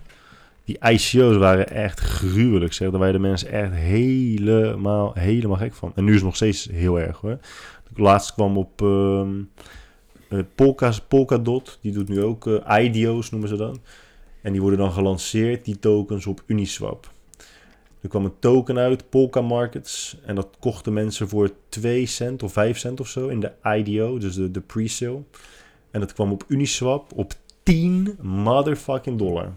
Die 0.68 0.78
ICO's 0.90 1.36
waren 1.36 1.70
echt 1.70 2.00
gruwelijk, 2.00 2.72
zeg. 2.72 2.90
Daar 2.90 2.98
waren 2.98 3.14
de 3.14 3.18
mensen 3.18 3.50
echt 3.50 3.72
helemaal, 3.72 5.12
helemaal 5.14 5.56
gek 5.56 5.74
van. 5.74 5.92
En 5.94 6.04
nu 6.04 6.10
is 6.10 6.16
het 6.16 6.24
nog 6.24 6.36
steeds 6.36 6.68
heel 6.72 7.00
erg, 7.00 7.20
hoor. 7.20 7.38
De 7.94 8.02
laatste 8.02 8.32
kwam 8.32 8.56
op 8.56 8.82
ehm 8.82 9.30
eh, 10.28 10.38
Polka, 10.54 10.92
Polkadot. 11.08 11.78
Die 11.82 11.92
doet 11.92 12.08
nu 12.08 12.22
ook 12.22 12.46
eh, 12.46 12.84
IDO's, 12.84 13.30
noemen 13.30 13.48
ze 13.48 13.56
dat. 13.56 13.78
En 14.42 14.52
die 14.52 14.60
worden 14.60 14.78
dan 14.78 14.92
gelanceerd, 14.92 15.64
die 15.64 15.78
tokens, 15.78 16.26
op 16.26 16.42
Uniswap. 16.46 17.10
Er 18.00 18.08
kwam 18.08 18.24
een 18.24 18.38
token 18.38 18.78
uit, 18.78 19.10
Polka 19.10 19.40
Markets. 19.40 20.16
En 20.24 20.34
dat 20.34 20.48
kochten 20.58 20.92
mensen 20.92 21.28
voor 21.28 21.50
2 21.68 22.06
cent 22.06 22.42
of 22.42 22.52
5 22.52 22.78
cent 22.78 23.00
of 23.00 23.08
zo 23.08 23.28
in 23.28 23.40
de 23.40 23.52
IDO, 23.62 24.18
dus 24.18 24.34
de, 24.34 24.50
de 24.50 24.60
pre-sale. 24.60 25.22
En 25.90 26.00
dat 26.00 26.12
kwam 26.12 26.32
op 26.32 26.44
Uniswap 26.48 27.12
op 27.14 27.32
10 27.62 28.16
motherfucking 28.20 29.18
dollar. 29.18 29.52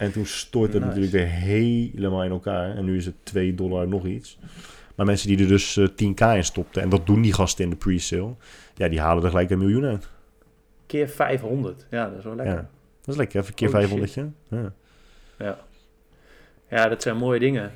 En 0.00 0.12
toen 0.12 0.26
stortte 0.26 0.76
het 0.76 0.86
Nice. 0.86 0.98
natuurlijk 1.00 1.12
weer 1.12 1.40
helemaal 1.42 2.24
in 2.24 2.30
elkaar. 2.30 2.76
En 2.76 2.84
nu 2.84 2.96
is 2.96 3.04
het 3.06 3.14
2 3.22 3.54
dollar 3.54 3.88
nog 3.88 4.06
iets. 4.06 4.38
Maar 4.94 5.06
mensen 5.06 5.28
die 5.28 5.38
er 5.38 5.48
dus 5.48 5.76
eh, 5.76 5.88
10k 5.88 6.36
in 6.36 6.44
stopten, 6.44 6.82
en 6.82 6.88
dat 6.88 7.06
doen 7.06 7.22
die 7.22 7.32
gasten 7.32 7.64
in 7.64 7.70
de 7.70 7.76
pre-sale, 7.76 8.34
ja, 8.74 8.88
die 8.88 9.00
halen 9.00 9.22
er 9.24 9.30
gelijk 9.30 9.50
een 9.50 9.58
miljoen 9.58 9.84
uit. 9.84 10.08
Keer 10.86 11.08
500. 11.08 11.86
Ja, 11.90 12.08
dat 12.08 12.18
is 12.18 12.24
wel 12.24 12.34
lekker. 12.34 12.54
Ja. 12.54 12.68
Dat 13.00 13.08
is 13.08 13.16
lekker, 13.16 13.40
even 13.40 13.54
keer 13.54 13.68
Holy 13.70 13.80
500 13.80 14.14
Ja. 14.50 14.72
Ja. 15.38 15.58
ja, 16.68 16.88
dat 16.88 17.02
zijn 17.02 17.16
mooie 17.16 17.38
dingen. 17.38 17.72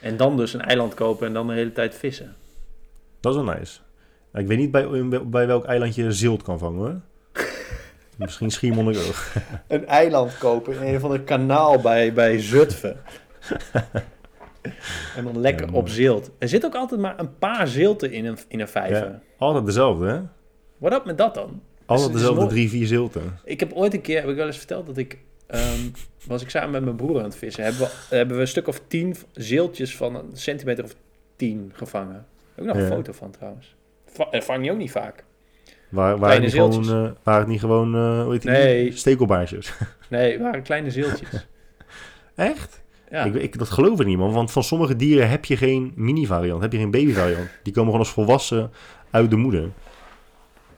En 0.00 0.16
dan 0.16 0.36
dus 0.36 0.54
een 0.54 0.60
eiland 0.60 0.94
kopen 0.94 1.26
en 1.26 1.32
dan 1.32 1.46
de 1.46 1.52
hele 1.52 1.72
tijd 1.72 1.94
vissen. 1.94 2.34
Dat 3.20 3.36
is 3.36 3.42
wel 3.42 3.54
nice. 3.54 3.80
Ik 4.34 4.46
weet 4.46 4.58
niet 4.58 4.70
bij, 4.70 5.08
bij 5.26 5.46
welk 5.46 5.64
eiland 5.64 5.94
je 5.94 6.12
zilt 6.12 6.42
kan 6.42 6.58
vangen 6.58 6.78
hoor. 6.78 7.00
Misschien 8.18 8.50
Schiermonnikoog. 8.50 9.34
Een 9.66 9.86
eiland 9.86 10.38
kopen 10.38 10.74
in 10.74 10.94
een 10.94 11.00
van 11.00 11.10
de 11.10 11.20
kanaal 11.24 11.80
bij, 11.80 12.12
bij 12.12 12.40
Zutphen. 12.40 12.96
en 15.16 15.24
dan 15.24 15.40
lekker 15.40 15.66
Ja, 15.66 15.72
op 15.72 15.88
zilt. 15.88 16.30
Er 16.38 16.48
zit 16.48 16.64
ook 16.64 16.74
altijd 16.74 17.00
maar 17.00 17.18
een 17.18 17.38
paar 17.38 17.68
zilten 17.68 18.12
in 18.12 18.24
een, 18.26 18.38
in 18.48 18.60
een 18.60 18.68
vijver. 18.68 19.06
Ja. 19.08 19.20
Altijd 19.38 19.66
dezelfde, 19.66 20.06
hè? 20.06 20.20
Wat 20.78 20.92
up 20.92 21.04
met 21.04 21.18
dat 21.18 21.34
dan? 21.34 21.62
Altijd 21.86 22.08
is 22.08 22.14
dezelfde 22.14 22.46
drie, 22.46 22.68
vier 22.68 22.86
zilten. 22.86 23.38
Ik 23.44 23.60
heb 23.60 23.72
ooit 23.72 23.94
een 23.94 24.00
keer, 24.00 24.20
heb 24.20 24.30
ik 24.30 24.36
wel 24.36 24.46
eens 24.46 24.58
verteld, 24.58 24.86
dat 24.86 24.96
ik... 24.96 25.18
ehm, 25.46 25.80
was 26.26 26.42
ik 26.42 26.50
samen 26.50 26.70
met 26.70 26.84
mijn 26.84 26.96
broer 26.96 27.18
aan 27.18 27.24
het 27.24 27.36
vissen. 27.36 27.62
Hebben 27.64 27.80
we, 27.82 28.16
hebben 28.16 28.36
we 28.36 28.42
een 28.42 28.48
stuk 28.48 28.66
of 28.68 28.80
tien 28.86 29.16
zeeltjes 29.32 29.96
van 29.96 30.14
een 30.14 30.30
centimeter 30.32 30.84
of 30.84 30.94
tien 31.36 31.70
gevangen. 31.74 32.26
Ook 32.56 32.66
nog 32.66 32.76
een 32.76 32.86
foto 32.86 33.12
van 33.12 33.30
trouwens. 33.30 33.74
Va- 34.06 34.28
eh, 34.30 34.40
vang 34.40 34.64
je 34.64 34.70
ook 34.72 34.78
niet 34.78 34.90
vaak. 34.90 35.24
Waar, 35.88 36.40
niet 36.40 36.50
gewoon, 36.50 36.84
eh, 36.84 37.10
waar 37.22 37.38
het 37.38 37.48
niet 37.48 37.60
gewoon, 37.60 37.94
eh 37.94 38.22
hoe 38.22 38.32
heet 38.32 38.42
die? 38.42 38.50
Nee. 38.50 38.92
Stekelbaarsjes. 38.92 39.72
Nee, 40.08 40.32
het 40.32 40.40
waren 40.40 40.62
kleine 40.62 40.90
zeeltjes. 40.90 41.28
Echt? 42.34 42.82
Ja, 43.10 43.24
Ik, 43.24 43.34
ik, 43.34 43.58
dat 43.58 43.70
geloof 43.70 44.00
ik 44.00 44.06
niet, 44.06 44.18
man. 44.18 44.32
Want 44.32 44.50
van 44.52 44.62
sommige 44.62 44.96
dieren 44.96 45.28
heb 45.28 45.44
je 45.44 45.56
geen 45.56 45.92
mini-variant, 45.94 46.62
heb 46.62 46.72
je 46.72 46.78
geen 46.78 46.90
baby-variant. 46.90 47.48
Die 47.62 47.72
komen 47.72 47.90
gewoon 47.90 48.04
als 48.06 48.14
volwassen 48.14 48.70
uit 49.10 49.30
de 49.30 49.36
moeder. 49.36 49.70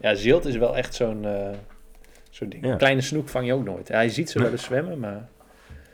ja 0.01 0.15
zilt 0.15 0.45
is 0.47 0.57
wel 0.57 0.77
echt 0.77 0.95
zo'n 0.95 1.25
eh, 1.25 1.49
zo'n 2.31 2.49
ding. 2.49 2.67
Ja. 2.67 2.77
Kleine 2.77 3.01
snoek 3.01 3.29
vang 3.29 3.47
je 3.47 3.53
ook 3.53 3.65
nooit. 3.65 3.89
Ja, 3.89 4.01
je 4.01 4.11
ziet 4.11 4.31
ze 4.31 4.39
wel 4.39 4.51
eens 4.51 4.65
zwemmen, 4.65 4.99
maar 4.99 5.29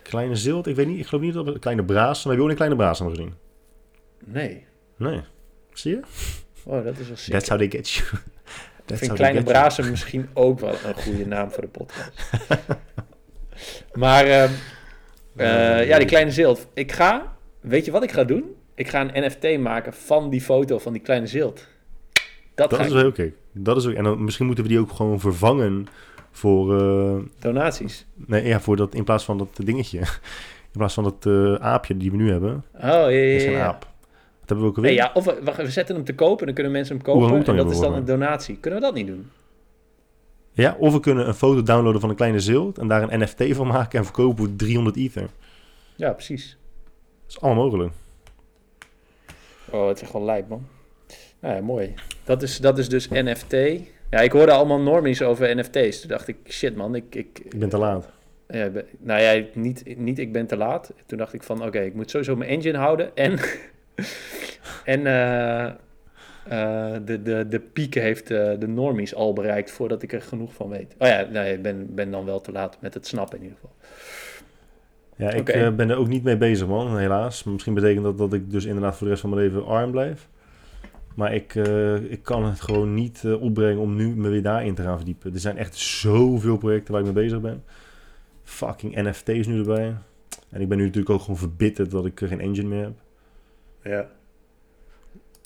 Kleine 0.03 0.37
zilt, 0.37 0.67
ik 0.67 0.77
weet 0.77 0.87
niet, 0.87 0.99
ik 0.99 1.07
geloof 1.07 1.25
niet 1.25 1.35
dat 1.35 1.45
we... 1.45 1.59
Kleine 1.59 1.85
braas, 1.85 2.25
heb 2.25 2.33
je 2.33 2.41
ook 2.43 2.49
een 2.49 2.55
kleine 2.55 2.77
braas 2.77 3.01
nog 3.01 3.11
gezien? 3.11 3.35
nee. 4.25 4.67
Nee. 4.97 5.21
Zie 5.73 5.91
je? 5.91 6.01
Oh, 6.65 6.85
dat 6.85 6.99
is 6.99 7.09
wel 7.09 7.17
sick. 7.17 7.33
That's 7.33 7.49
how 7.49 7.59
they 7.59 7.71
get 7.71 7.91
you. 7.91 8.09
Ik 8.87 8.93
That's 8.93 9.07
vind 9.07 9.19
Kleine. 9.19 9.43
Brazen 9.43 9.91
misschien 9.91 10.29
ook 10.35 10.61
wel 10.61 10.75
een 10.85 10.95
goede 10.95 11.27
naam 11.27 11.51
voor 11.51 11.63
de 11.63 11.69
podcast. 11.69 12.11
maar 13.93 14.25
ehm, 14.25 14.51
eh, 15.37 15.87
ja, 15.87 15.99
die 15.99 16.07
kleine 16.07 16.31
zilt. 16.31 16.69
Ik 16.75 16.93
ga, 16.93 17.37
weet 17.61 17.85
je 17.85 17.91
wat 17.91 18.03
ik 18.03 18.13
ga 18.13 18.25
doen? 18.25 18.45
Ik 18.75 18.89
ga 18.89 19.01
een 19.01 19.25
NFT 19.25 19.59
maken 19.59 19.93
van 19.93 20.31
die 20.31 20.41
foto 20.41 20.79
van 20.79 20.93
die 20.93 21.03
kleine 21.03 21.27
zilt. 21.27 21.67
Dat, 22.55 22.71
Dat 22.71 22.81
is 22.81 22.93
wel 22.93 23.07
oké. 23.07 23.33
Dat 23.53 23.77
is 23.77 23.87
ook... 23.87 23.95
En 23.95 24.05
dan, 24.05 24.25
misschien 24.25 24.47
moeten 24.47 24.65
we 24.65 24.71
die 24.71 24.81
ook 24.81 24.93
gewoon 24.93 25.21
vervangen 25.21 25.87
voor... 26.31 26.81
eh, 26.81 27.23
Donaties. 27.39 28.07
nee, 28.15 28.45
ja, 28.47 28.61
voor 28.61 28.77
dat... 28.77 28.95
In 28.95 29.05
plaats 29.05 29.25
van 29.25 29.39
dat 29.39 29.49
dingetje. 29.65 29.99
In 30.73 30.83
plaats 30.83 30.95
van 30.95 31.05
dat 31.05 31.27
eh, 31.27 31.55
aapje 31.55 31.97
die 31.97 32.11
we 32.11 32.17
nu 32.17 32.31
hebben. 32.31 32.65
Oh, 32.75 32.81
ja, 32.83 33.09
ja, 33.09 33.09
is 33.09 33.43
ja. 33.43 33.49
geen 33.49 33.59
ja. 33.59 33.67
aap. 33.67 33.95
Dat 34.47 34.57
hebben 34.57 34.65
we 34.65 34.71
ook 34.71 34.77
alweer. 34.77 34.91
Nee, 34.91 35.01
ja, 35.01 35.11
of 35.15 35.25
we, 35.25 35.39
wacht, 35.43 35.57
we 35.57 35.71
zetten 35.71 35.95
hem 35.95 36.05
te 36.05 36.15
kopen, 36.15 36.47
dan 36.47 36.55
kunnen 36.55 36.73
mensen 36.73 36.97
hem 36.97 37.05
kopen. 37.05 37.47
En 37.47 37.57
dat 37.57 37.71
is 37.71 37.79
dan 37.79 37.95
een 37.95 38.05
donatie. 38.05 38.57
Kunnen 38.57 38.81
we 38.81 38.87
dat 38.87 38.95
niet 38.95 39.07
doen? 39.07 39.31
Ja, 40.53 40.77
of 40.79 40.93
we 40.93 41.01
kunnen 41.01 41.29
een 41.29 41.35
foto 41.35 41.63
downloaden 41.63 42.01
van 42.01 42.11
een 42.11 42.17
kleine 42.17 42.41
zilt 42.41 42.79
en 42.79 42.89
daar 42.89 43.13
een 43.13 43.21
NFT 43.21 43.45
van 43.57 43.67
maken 43.67 43.99
en 43.99 44.05
verkopen 44.05 44.37
voor 44.37 44.57
300 44.57 44.97
ether. 44.97 45.29
Ja, 45.97 46.13
precies. 46.13 46.57
Dat 47.27 47.37
is 47.37 47.41
allemaal 47.41 47.65
mogelijk. 47.65 47.93
Oh, 49.71 49.89
het 49.89 50.03
is 50.03 50.09
gewoon 50.09 50.27
lijp, 50.27 50.49
man. 50.49 50.67
Nou 51.41 51.55
ja, 51.55 51.61
mooi. 51.61 51.95
Dat 52.25 52.43
is, 52.43 52.59
dat 52.59 52.79
is 52.79 52.89
dus 52.89 53.09
NFT. 53.09 53.53
Ja, 54.11 54.19
ik 54.21 54.33
hoorde 54.33 54.53
allemaal 54.53 54.81
normies 54.81 55.23
over 55.23 55.57
NFT's. 55.57 56.01
Toen 56.01 56.11
dacht 56.11 56.29
ik, 56.29 56.37
shit 56.49 56.77
man, 56.77 56.95
ik... 56.95 57.15
ik 57.15 57.39
Ik 57.45 57.59
ben 57.59 57.69
te 57.69 57.79
laat. 57.79 58.09
ja, 58.49 58.71
nou 58.99 59.21
ja, 59.21 59.45
niet, 59.55 59.97
niet 59.99 60.19
ik 60.19 60.33
ben 60.33 60.47
te 60.47 60.57
laat. 60.57 60.93
Toen 61.07 61.19
dacht 61.19 61.33
ik 61.33 61.43
van, 61.43 61.65
oké, 61.65 61.81
ik 61.81 61.95
moet 61.95 62.11
sowieso 62.11 62.37
mijn 62.37 62.51
engine 62.51 62.79
houden. 62.79 63.17
En, 63.17 63.39
en 64.85 65.07
eh, 65.07 65.65
eh, 65.65 67.01
de, 67.05 67.23
de, 67.23 67.47
de 67.49 67.61
piek 67.61 67.95
heeft 67.95 68.31
eh, 68.31 68.59
de 68.59 68.69
normies 68.69 69.15
al 69.15 69.33
bereikt 69.33 69.71
voordat 69.71 70.03
ik 70.03 70.13
er 70.13 70.23
genoeg 70.23 70.55
van 70.55 70.69
weet. 70.69 70.95
Oh 70.99 71.09
ja, 71.09 71.27
nee, 71.33 71.55
ik 71.55 71.63
ben, 71.63 71.95
ben 71.95 72.11
dan 72.11 72.25
wel 72.25 72.41
te 72.41 72.53
laat 72.53 72.79
met 72.81 72.95
het 72.95 73.07
snappen 73.07 73.39
in 73.39 73.43
ieder 73.43 73.59
geval. 73.61 73.77
Ja, 75.17 75.31
ik 75.31 75.77
ben 75.77 75.91
er 75.91 75.97
ook 75.97 76.09
niet 76.09 76.23
mee 76.23 76.37
bezig, 76.37 76.67
man, 76.67 76.99
helaas. 76.99 77.45
Misschien 77.45 77.75
betekent 77.75 78.05
dat 78.05 78.19
dat 78.19 78.33
ik 78.33 78.51
dus 78.51 78.65
inderdaad 78.65 78.97
voor 78.97 79.05
de 79.07 79.09
rest 79.09 79.21
van 79.21 79.31
mijn 79.31 79.43
leven 79.43 79.67
arm 79.67 79.91
blijf. 79.91 80.29
Maar 81.15 81.35
ik, 81.35 81.55
ik 82.09 82.23
kan 82.23 82.45
het 82.45 82.61
gewoon 82.61 82.95
niet 82.95 83.25
opbrengen 83.41 83.83
om 83.83 83.97
nu 83.97 84.17
me 84.17 84.29
weer 84.29 84.43
daarin 84.43 84.75
te 84.75 84.83
gaan 84.83 84.97
verdiepen. 84.97 85.33
Er 85.33 85.41
zijn 85.41 85.57
echt 85.57 85.77
zoveel 85.77 86.57
projecten 86.57 86.93
waar 86.93 87.01
ik 87.03 87.15
mee 87.15 87.25
bezig 87.25 87.41
ben. 87.41 87.65
Fucking 88.43 88.95
NFT's 88.95 89.47
nu 89.47 89.59
erbij. 89.59 89.95
En 90.51 90.61
ik 90.61 90.69
ben 90.69 90.79
nu 90.79 90.85
natuurlijk 90.85 91.11
ook 91.11 91.21
gewoon 91.21 91.37
verbitterd 91.37 91.91
dat 91.91 92.07
ik 92.07 92.21
geen 92.25 92.41
engine 92.41 92.69
meer 92.69 92.83
heb. 92.83 92.95
Ja. 93.87 94.11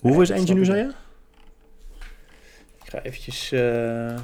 Hoeveel 0.00 0.20
is 0.22 0.30
engine 0.30 0.58
nu, 0.58 0.64
zei 0.64 0.78
je? 0.78 0.92
Ik 2.84 2.90
ga 2.90 3.02
eventjes... 3.02 3.52
eh, 3.52 4.20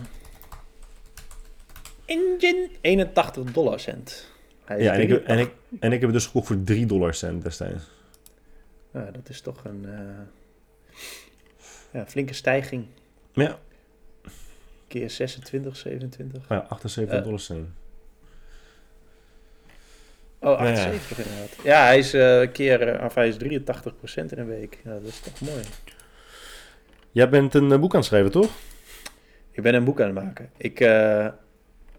Engine 2.04 2.68
81 2.80 3.52
dollar 3.52 3.80
cent. 3.80 4.30
Hij 4.64 4.80
Ja, 4.82 4.92
en 4.92 5.00
ik, 5.00 5.06
83. 5.08 5.36
en, 5.36 5.38
ik, 5.38 5.80
en 5.80 5.92
ik 5.92 6.00
heb 6.00 6.10
het 6.10 6.12
dus 6.18 6.26
gekocht 6.26 6.46
voor 6.46 6.62
3 6.64 6.86
dollar 6.86 7.14
cent 7.14 7.42
destijds. 7.42 7.84
Ja, 8.92 9.10
dat 9.10 9.28
is 9.28 9.40
toch 9.40 9.64
een 9.64 9.84
eh, 9.88 10.96
ja, 11.92 12.06
flinke 12.06 12.32
stijging. 12.34 12.86
Ja, 13.32 13.58
Keer 14.88 15.10
26, 15.10 15.76
27. 15.76 16.42
oh 16.42 16.48
ja 16.48 16.58
78 16.68 17.18
Eh. 17.18 17.24
dollar 17.24 17.40
cent. 17.40 17.68
Oh, 20.46 20.58
Ja. 20.60 20.70
78 20.70 21.18
inderdaad. 21.18 21.56
Ja, 21.64 21.84
hij 21.84 21.98
is 21.98 22.14
eh, 22.14 22.40
een 22.40 22.52
keer, 22.52 22.88
eh, 22.88 23.04
of 23.04 23.14
hij 23.14 23.28
is 23.28 23.36
83% 23.36 24.32
in 24.32 24.38
een 24.38 24.46
week. 24.46 24.78
Ja, 24.84 24.90
dat 24.90 25.02
is 25.02 25.20
toch 25.20 25.40
mooi. 25.40 25.62
Jij 27.10 27.28
bent 27.28 27.54
een 27.54 27.72
eh, 27.72 27.78
boek 27.78 27.92
aan 27.92 27.98
het 27.98 28.08
schrijven, 28.08 28.30
toch? 28.30 28.50
Ik 29.52 29.62
ben 29.62 29.74
een 29.74 29.84
boek 29.84 30.00
aan 30.00 30.06
het 30.16 30.24
maken. 30.24 30.50
Ik, 30.56 30.80
eh, 30.80 31.26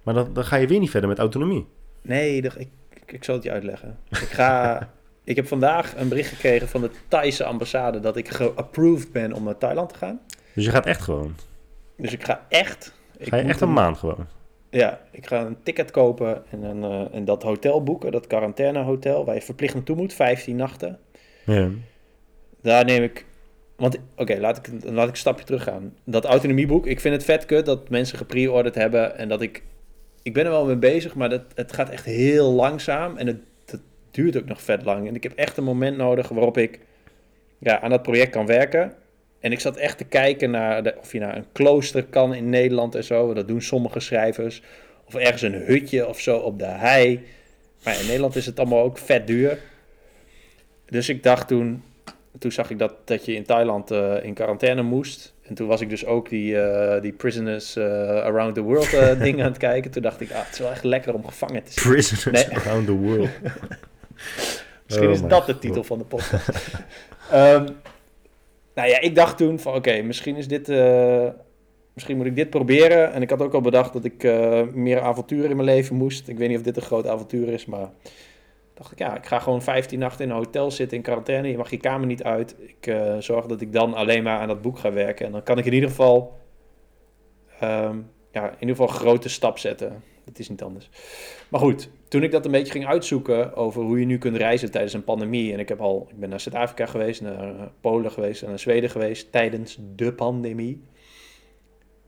Maar 0.04 0.14
dan, 0.14 0.34
dan 0.34 0.46
ga 0.46 0.56
je 0.56 0.68
weer 0.68 0.80
niet 0.80 0.90
verder 0.90 1.10
met 1.10 1.20
autonomie. 1.20 1.68
nee, 2.02 2.42
ik, 2.42 2.54
ik, 2.54 2.70
ik 3.06 3.24
zal 3.24 3.36
het 3.36 3.44
je 3.44 3.52
uitleggen. 3.52 3.98
Ik 4.10 4.18
ga... 4.18 4.80
ik 5.24 5.36
heb 5.36 5.48
vandaag 5.48 5.94
een 5.96 6.08
bericht 6.10 6.30
gekregen 6.30 6.68
van 6.70 6.82
de 6.82 6.90
Thaise 7.08 7.44
ambassade 7.44 8.00
dat 8.00 8.18
ik 8.18 8.30
geapproved 8.30 9.12
ben 9.12 9.34
om 9.34 9.44
naar 9.44 9.58
Thailand 9.58 9.90
te 9.90 9.96
gaan. 9.98 10.20
Dus 10.54 10.66
je 10.66 10.72
gaat 10.72 10.86
echt 10.86 11.02
gewoon. 11.02 11.36
Dus 11.98 12.14
ik 12.14 12.24
ga 12.24 12.46
echt... 12.50 12.94
Ik 13.18 13.28
Ga 13.28 13.36
je 13.38 13.44
echt 13.44 13.62
een 13.62 13.74
maand 13.74 13.98
gewoon. 13.98 14.28
Ja, 14.78 15.02
ik 15.12 15.28
ga 15.28 15.46
een 15.46 15.58
ticket 15.64 15.92
kopen 15.92 16.44
en, 16.50 16.64
een, 16.64 16.84
eh, 16.84 17.16
en 17.16 17.26
dat 17.26 17.44
hotel 17.44 17.84
boeken, 17.84 18.12
dat 18.12 18.28
quarantainehotel, 18.28 19.26
waar 19.26 19.36
je 19.36 19.42
verplicht 19.42 19.74
naartoe 19.74 19.96
moet, 19.96 20.14
15 20.14 20.56
nachten. 20.56 21.00
Ja. 21.46 21.70
Daar 22.62 22.86
neem 22.86 23.04
ik. 23.04 23.26
Want, 23.76 23.98
oké, 24.16 24.38
laat, 24.40 24.58
ik, 24.58 24.84
laat 24.84 25.06
ik 25.06 25.12
een 25.12 25.18
stapje 25.18 25.46
terug 25.46 25.64
gaan. 25.64 25.94
Dat 26.04 26.26
autonomieboek, 26.26 26.86
ik 26.86 27.00
vind 27.00 27.14
het 27.14 27.24
vet 27.24 27.46
kut 27.46 27.66
dat 27.66 27.90
mensen 27.90 28.18
gepreorderd 28.18 28.76
hebben 28.76 29.18
en 29.18 29.28
dat 29.28 29.42
ik. 29.42 29.64
Ik 30.22 30.34
ben 30.34 30.46
er 30.46 30.52
wel 30.52 30.66
mee 30.66 30.78
bezig, 30.78 31.16
maar 31.16 31.30
dat, 31.30 31.44
het 31.56 31.74
gaat 31.74 31.90
echt 31.90 32.06
heel 32.06 32.52
langzaam 32.52 33.18
en 33.18 33.28
het, 33.28 33.40
het 33.66 33.82
duurt 34.12 34.38
ook 34.38 34.46
nog 34.46 34.62
vet 34.62 34.86
lang. 34.86 35.08
En 35.08 35.16
ik 35.16 35.24
heb 35.24 35.34
echt 35.36 35.58
een 35.58 35.64
moment 35.64 35.98
nodig 35.98 36.30
waarop 36.30 36.58
ik 36.58 36.80
ja, 37.60 37.82
aan 37.82 37.90
dat 37.90 38.02
project 38.02 38.32
kan 38.32 38.46
werken. 38.46 38.94
En 39.40 39.52
ik 39.52 39.60
zat 39.60 39.78
echt 39.78 39.98
te 39.98 40.04
kijken 40.04 40.52
naar 40.52 40.84
de, 40.84 40.96
of 41.00 41.12
je 41.12 41.20
naar 41.20 41.36
een 41.36 41.52
klooster 41.52 42.04
kan 42.04 42.34
in 42.34 42.50
Nederland 42.50 42.96
en 42.96 43.04
zo. 43.04 43.34
Dat 43.34 43.48
doen 43.48 43.62
sommige 43.62 44.00
schrijvers. 44.00 44.62
Of 45.06 45.16
ergens 45.16 45.42
een 45.42 45.54
hutje 45.54 46.08
of 46.08 46.20
zo 46.20 46.38
op 46.38 46.60
de 46.60 46.66
hei. 46.66 47.26
Maar 47.84 48.00
in 48.00 48.06
Nederland 48.06 48.36
is 48.36 48.46
het 48.46 48.60
allemaal 48.60 48.84
ook 48.84 48.98
vet 48.98 49.28
duur. 49.28 49.60
Dus 50.86 51.10
ik 51.10 51.24
dacht 51.24 51.48
toen, 51.48 51.84
toen 52.40 52.52
zag 52.52 52.70
ik 52.70 52.80
dat, 52.80 52.94
dat 53.06 53.26
je 53.26 53.36
in 53.36 53.46
Thailand 53.46 53.92
eh, 53.92 54.24
in 54.24 54.34
quarantaine 54.34 54.82
moest. 54.82 55.34
En 55.48 55.56
toen 55.56 55.68
was 55.68 55.82
ik 55.82 55.90
dus 55.90 56.06
ook 56.06 56.30
die, 56.30 56.62
eh, 56.62 57.02
die 57.02 57.12
Prisoners 57.12 57.76
eh, 57.76 57.86
Around 58.10 58.56
the 58.56 58.62
World 58.62 58.94
eh, 58.94 59.20
ding 59.24 59.42
aan 59.42 59.48
het 59.48 59.58
kijken. 59.58 59.92
Toen 59.92 60.02
dacht 60.02 60.22
ik, 60.22 60.32
ah, 60.32 60.38
het 60.38 60.54
is 60.54 60.60
wel 60.60 60.72
echt 60.72 60.84
lekker 60.84 61.14
om 61.14 61.26
gevangen 61.26 61.64
te 61.64 61.72
zitten. 61.72 61.92
Prisoners 61.92 62.48
Nee. 62.48 62.58
around 62.58 62.86
the 62.86 62.96
world. 62.98 63.30
Misschien 64.86 65.08
Oh 65.08 65.14
is 65.14 65.22
my 65.22 65.28
dat 65.28 65.46
de 65.46 65.60
titel 65.60 65.84
van 65.84 65.98
de 65.98 66.04
podcast. 66.04 66.50
Ehm, 67.32 67.68
nou 68.78 68.90
ja, 68.90 69.00
ik 69.00 69.16
dacht 69.16 69.38
toen 69.38 69.60
van 69.60 69.76
oké, 69.76 70.02
misschien 70.02 70.36
is 70.36 70.48
dit... 70.48 70.70
eh, 70.70 71.30
misschien 71.94 72.18
moet 72.18 72.26
ik 72.26 72.36
dit 72.36 72.50
proberen. 72.50 73.14
En 73.14 73.22
ik 73.22 73.30
had 73.30 73.42
ook 73.42 73.54
al 73.54 73.62
bedacht 73.62 73.94
dat 73.94 74.06
ik 74.06 74.24
eh, 74.24 74.62
meer 74.74 75.02
avonturen 75.02 75.50
in 75.50 75.56
mijn 75.56 75.68
leven 75.68 75.96
moest. 75.96 76.28
Ik 76.28 76.38
weet 76.38 76.48
niet 76.48 76.58
of 76.58 76.64
dit 76.64 76.76
een 76.76 76.82
groot 76.82 77.08
avontuur 77.08 77.48
is, 77.48 77.66
maar... 77.66 77.90
dacht 78.74 78.92
ik, 78.92 79.00
ja, 79.00 79.18
ik 79.18 79.26
ga 79.26 79.40
gewoon 79.40 79.62
15 79.62 80.00
nachten 80.00 80.26
in 80.26 80.32
een 80.32 80.38
hotel 80.38 80.72
zitten 80.72 80.98
in 80.98 81.04
quarantaine. 81.04 81.50
Je 81.50 81.58
mag 81.58 81.70
je 81.70 81.78
kamer 81.78 82.08
niet 82.08 82.24
uit. 82.24 82.56
Ik 82.60 82.88
eh, 82.88 83.18
zorg 83.18 83.46
dat 83.46 83.62
ik 83.62 83.74
dan 83.74 83.94
alleen 83.94 84.24
maar 84.24 84.40
aan 84.40 84.48
dat 84.48 84.62
boek 84.62 84.80
ga 84.80 84.94
werken. 84.94 85.26
En 85.26 85.32
dan 85.32 85.44
kan 85.44 85.58
ik 85.58 85.66
in 85.66 85.74
ieder 85.74 85.90
geval... 85.90 86.38
ehm, 87.60 87.98
ja, 88.32 88.46
in 88.46 88.60
ieder 88.60 88.76
geval 88.76 88.88
een 88.88 89.02
grote 89.02 89.30
stap 89.30 89.58
zetten. 89.58 90.04
Het 90.26 90.40
is 90.40 90.50
niet 90.50 90.64
anders. 90.64 90.90
Maar 91.50 91.60
goed, 91.60 91.90
toen 92.08 92.24
ik 92.24 92.32
dat 92.32 92.46
een 92.46 92.52
beetje 92.52 92.72
ging 92.72 92.88
uitzoeken 92.88 93.56
over 93.56 93.82
hoe 93.84 94.00
je 94.00 94.06
nu 94.06 94.18
kunt 94.18 94.36
reizen 94.36 94.72
tijdens 94.72 94.94
een 94.94 95.04
pandemie. 95.04 95.54
En 95.54 95.60
ik 95.60 95.70
heb 95.70 95.80
al, 95.80 96.08
ik 96.10 96.20
ben 96.20 96.30
naar 96.30 96.40
Zuid-Afrika 96.40 96.86
geweest, 96.86 97.22
naar 97.22 97.72
Polen 97.82 98.12
geweest 98.12 98.42
en 98.42 98.50
naar 98.50 98.60
Zweden 98.60 98.90
geweest 98.90 99.32
tijdens 99.32 99.78
de 99.96 100.14
pandemie. 100.14 100.84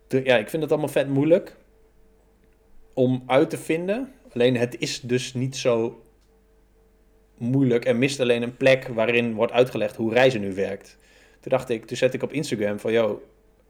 Ja, 0.07 0.37
ik 0.37 0.49
vind 0.49 0.61
het 0.61 0.71
allemaal 0.71 0.89
vet 0.89 1.09
moeilijk 1.09 1.55
om 2.93 3.23
uit 3.25 3.49
te 3.49 3.57
vinden. 3.57 4.13
Alleen 4.33 4.57
het 4.57 4.79
is 4.79 5.01
dus 5.01 5.33
niet 5.33 5.55
zo 5.55 6.03
moeilijk 7.37 7.85
en 7.85 7.97
mist 7.97 8.19
alleen 8.19 8.41
een 8.41 8.57
plek 8.57 8.87
waarin 8.87 9.33
wordt 9.33 9.51
uitgelegd 9.51 9.95
hoe 9.95 10.13
reizen 10.13 10.41
nu 10.41 10.53
werkt. 10.53 10.97
Toen 11.39 11.51
dacht 11.51 11.69
ik, 11.69 11.85
toen 11.85 11.97
zette 11.97 12.15
ik 12.15 12.23
op 12.23 12.33
Instagram 12.33 12.79
van, 12.79 12.91
yo, 12.91 13.21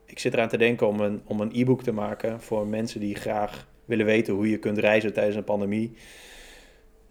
ik 0.06 0.20
zit 0.20 0.34
eraan 0.34 0.48
te 0.48 0.58
denken 0.58 0.88
om 0.88 1.00
een, 1.00 1.22
om 1.26 1.42
een 1.42 1.52
e-book 1.54 1.84
te 1.84 1.92
maken 1.92 2.42
voor 2.42 2.68
mensen 2.68 3.00
die 3.00 3.16
graag 3.16 3.68
willen 3.90 4.06
weten 4.06 4.34
hoe 4.34 4.50
je 4.50 4.58
kunt 4.58 4.78
reizen 4.78 5.14
tijdens 5.14 5.36
een 5.36 5.44
pandemie. 5.44 5.92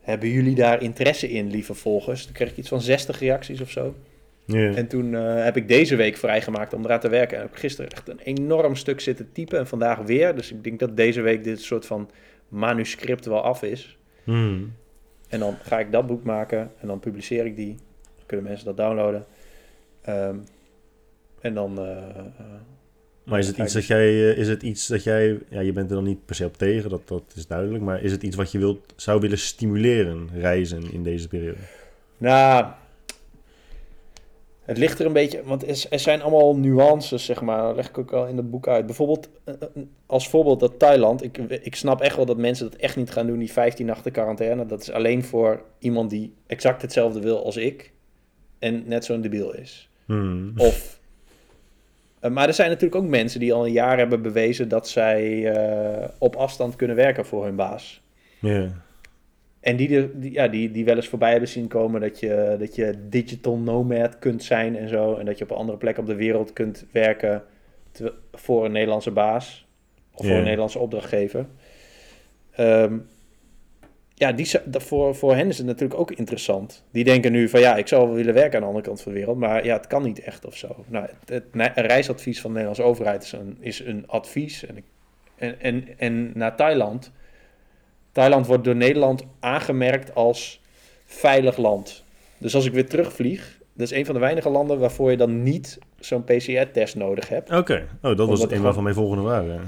Hebben 0.01 0.29
jullie 0.29 0.55
daar 0.55 0.83
interesse 0.83 1.31
in, 1.31 1.51
lieve 1.51 1.75
volgers? 1.75 2.25
Toen 2.25 2.35
kreeg 2.35 2.51
ik 2.51 2.57
iets 2.57 2.69
van 2.69 2.81
60 2.81 3.19
reacties 3.19 3.61
of 3.61 3.71
zo. 3.71 3.95
Ja. 4.45 4.75
En 4.75 4.89
toen 4.89 5.15
eh, 5.15 5.45
heb 5.45 5.57
ik 5.57 5.69
deze 5.69 5.97
week 5.97 6.17
vrijgemaakt 6.17 6.73
om 6.73 6.85
eraan 6.85 7.01
te 7.01 7.09
werken. 7.09 7.37
En 7.37 7.43
heb 7.43 7.53
ik 7.53 7.59
gisteren 7.59 7.91
echt 7.91 8.09
een 8.09 8.19
enorm 8.19 8.75
stuk 8.75 9.01
zitten 9.01 9.33
typen 9.33 9.59
en 9.59 9.67
vandaag 9.67 9.99
weer. 9.99 10.35
Dus 10.35 10.53
ik 10.53 10.65
denk 10.65 10.79
dat 10.79 10.97
deze 10.97 11.21
week 11.21 11.45
dit 11.45 11.61
soort 11.61 11.87
van 11.87 12.11
manuscript 12.49 13.27
wel 13.27 13.43
af 13.43 13.63
is. 13.63 13.99
Hmm. 14.25 14.73
En 15.29 15.39
dan 15.39 15.57
ga 15.63 15.79
ik 15.79 15.93
dat 15.93 16.07
boek 16.07 16.25
maken 16.25 16.73
en 16.81 16.87
dan 16.87 17.01
publiceer 17.01 17.47
ik 17.47 17.57
die. 17.57 17.77
Dan 18.17 18.27
kunnen 18.27 18.47
mensen 18.47 18.67
dat 18.67 18.77
downloaden. 18.77 19.25
Ehm, 20.03 20.37
en 21.41 21.55
dan, 21.55 21.79
eh, 21.79 21.97
eh, 21.97 22.25
Maar 23.29 23.39
is 23.39 23.47
het 23.47 23.59
iets 23.59 23.73
dat 23.73 23.87
jij, 23.87 24.09
eh, 24.09 24.39
is 24.39 24.49
het 24.49 24.63
iets 24.63 24.87
dat 24.87 25.03
jij, 25.03 25.39
ja, 25.49 25.61
je 25.61 25.73
bent 25.73 25.91
er 25.91 25.97
dan 25.97 26.05
niet 26.05 26.25
per 26.25 26.35
se 26.35 26.45
op 26.45 26.57
tegen, 26.57 26.91
dat, 26.91 27.09
dat 27.09 27.23
is 27.35 27.47
duidelijk, 27.47 27.85
maar 27.85 28.03
is 28.03 28.13
het 28.13 28.23
iets 28.23 28.37
wat 28.37 28.53
je 28.53 28.59
wilt, 28.59 28.93
zou 28.97 29.21
willen 29.21 29.39
stimuleren, 29.39 30.29
reizen 30.35 30.93
in 30.93 31.03
deze 31.03 31.29
periode? 31.29 31.59
Nou, 32.19 32.67
het 34.69 34.79
ligt 34.79 34.99
er 34.99 35.07
een 35.07 35.13
beetje, 35.13 35.43
want 35.45 35.91
er 35.91 35.99
zijn 35.99 36.23
allemaal 36.23 36.57
nuances, 36.57 37.25
zeg 37.25 37.41
maar. 37.41 37.63
Dat 37.63 37.77
leg 37.77 37.89
ik 37.89 37.99
ook 37.99 38.13
al 38.13 38.27
in 38.27 38.37
het 38.37 38.51
boek 38.51 38.69
uit. 38.69 38.87
Bijvoorbeeld, 38.87 39.29
eh, 39.45 39.55
eh, 39.55 39.83
als 40.07 40.29
voorbeeld 40.29 40.61
dat 40.61 40.79
Thailand. 40.79 41.25
Ik, 41.25 41.39
ik 41.39 41.75
snap 41.75 42.01
echt 42.01 42.17
wel 42.17 42.27
dat 42.27 42.37
mensen 42.37 42.71
dat 42.71 42.81
echt 42.81 42.97
niet 42.97 43.11
gaan 43.11 43.27
doen, 43.27 43.39
die 43.39 43.53
15 43.53 43.87
nachten 43.87 44.13
quarantaine. 44.13 44.67
Dat 44.67 44.81
is 44.81 44.91
alleen 44.91 45.25
voor 45.25 45.63
iemand 45.79 46.11
die 46.11 46.35
exact 46.47 46.83
hetzelfde 46.83 47.21
wil 47.21 47.45
als 47.45 47.57
ik. 47.57 47.93
En 48.59 48.83
net 48.87 49.05
zo'n 49.05 49.21
debiel 49.21 49.55
is. 49.55 49.91
Hmm. 50.05 50.53
Of, 50.57 50.98
maar 52.21 52.49
er 52.49 52.55
zijn 52.55 52.69
natuurlijk 52.69 53.03
ook 53.03 53.11
mensen 53.11 53.41
die 53.41 53.53
al 53.53 53.67
een 53.67 53.73
jaar 53.73 53.99
hebben 53.99 54.23
bewezen 54.23 54.69
dat 54.69 54.89
zij 54.89 55.53
op 56.19 56.37
afstand 56.37 56.77
kunnen 56.77 56.97
werken 56.97 57.27
voor 57.27 57.45
hun 57.45 57.57
baas. 57.57 58.03
Ja. 58.41 58.69
En 59.61 59.77
die, 59.77 60.19
die, 60.19 60.33
ja, 60.33 60.49
die, 60.49 60.71
die 60.71 60.85
wel 60.85 60.97
eens 60.97 61.09
voorbij 61.09 61.31
hebben 61.31 61.49
zien 61.49 61.69
komen 61.69 62.01
dat 62.01 62.21
je, 62.21 62.57
dat 62.59 62.75
je 62.75 62.95
digital 63.09 63.57
nomad 63.57 64.19
kunt 64.19 64.45
zijn 64.45 64.77
en 64.77 64.89
zo. 64.89 65.15
En 65.15 65.27
dat 65.27 65.39
je 65.39 65.45
op 65.45 65.51
een 65.51 65.57
andere 65.57 65.79
plek 65.79 65.99
op 65.99 66.07
de 66.07 66.15
wereld 66.15 66.53
kunt 66.53 66.87
werken 66.93 67.43
voor 68.33 68.65
een 68.65 68.73
Nederlandse 68.73 69.11
baas. 69.11 69.67
Of 70.15 70.27
voor 70.27 70.37
een 70.37 70.43
Nederlandse 70.43 70.79
opdrachtgever. 70.79 71.47
Ehm, 72.51 72.99
ja, 74.19 74.33
die, 74.33 74.51
voor, 74.71 75.15
voor 75.15 75.35
hen 75.35 75.49
is 75.49 75.59
het 75.59 75.67
natuurlijk 75.67 76.01
ook 76.01 76.11
interessant. 76.11 76.85
Die 76.91 77.05
denken 77.05 77.33
nu 77.33 77.49
van 77.49 77.61
ja, 77.61 77.77
ik 77.77 77.89
zou 77.89 78.07
wel 78.07 78.17
willen 78.17 78.35
werken 78.35 78.55
aan 78.55 78.61
de 78.61 78.67
andere 78.67 78.85
kant 78.85 79.01
van 79.01 79.13
de 79.13 79.19
wereld. 79.19 79.39
Maar 79.39 79.65
ja, 79.65 79.77
het 79.77 79.87
kan 79.87 80.03
niet 80.03 80.21
echt 80.21 80.47
of 80.47 80.57
zo. 80.57 80.85
Nou, 80.87 81.07
het, 81.27 81.45
het 81.53 81.77
reisadvies 81.87 82.41
van 82.41 82.51
de 82.51 82.57
Nederlandse 82.57 82.91
overheid 82.91 83.23
is 83.23 83.33
een, 83.33 83.57
is 83.61 83.81
een 83.81 84.05
advies. 84.07 84.67
En, 84.67 84.85
en, 85.37 85.61
en, 85.61 85.89
en 85.97 86.31
naar 86.35 86.57
Thailand 86.57 87.13
Thailand 88.19 88.47
wordt 88.47 88.65
door 88.65 88.77
Nederland 88.77 89.25
aangemerkt 89.41 90.15
als 90.15 90.61
veilig 91.05 91.57
land. 91.57 92.05
Dus 92.39 92.55
als 92.55 92.67
ik 92.67 92.73
weer 92.73 92.89
terugvlieg, 92.89 93.59
dat 93.73 93.91
is 93.91 93.99
een 93.99 94.05
van 94.05 94.15
de 94.15 94.21
weinige 94.21 94.49
landen 94.49 94.79
waarvoor 94.79 95.11
je 95.11 95.17
dan 95.17 95.43
niet 95.43 95.79
zo'n 95.99 96.25
PCR-test 96.25 96.97
nodig 96.97 97.29
hebt. 97.29 97.51
Oké, 97.51 97.87
oh, 98.03 98.17
dat 98.17 98.29
was 98.29 98.51
een 98.51 98.73
van 98.73 98.83
mijn 98.83 98.95
volgende 98.95 99.23
vragen. 99.23 99.61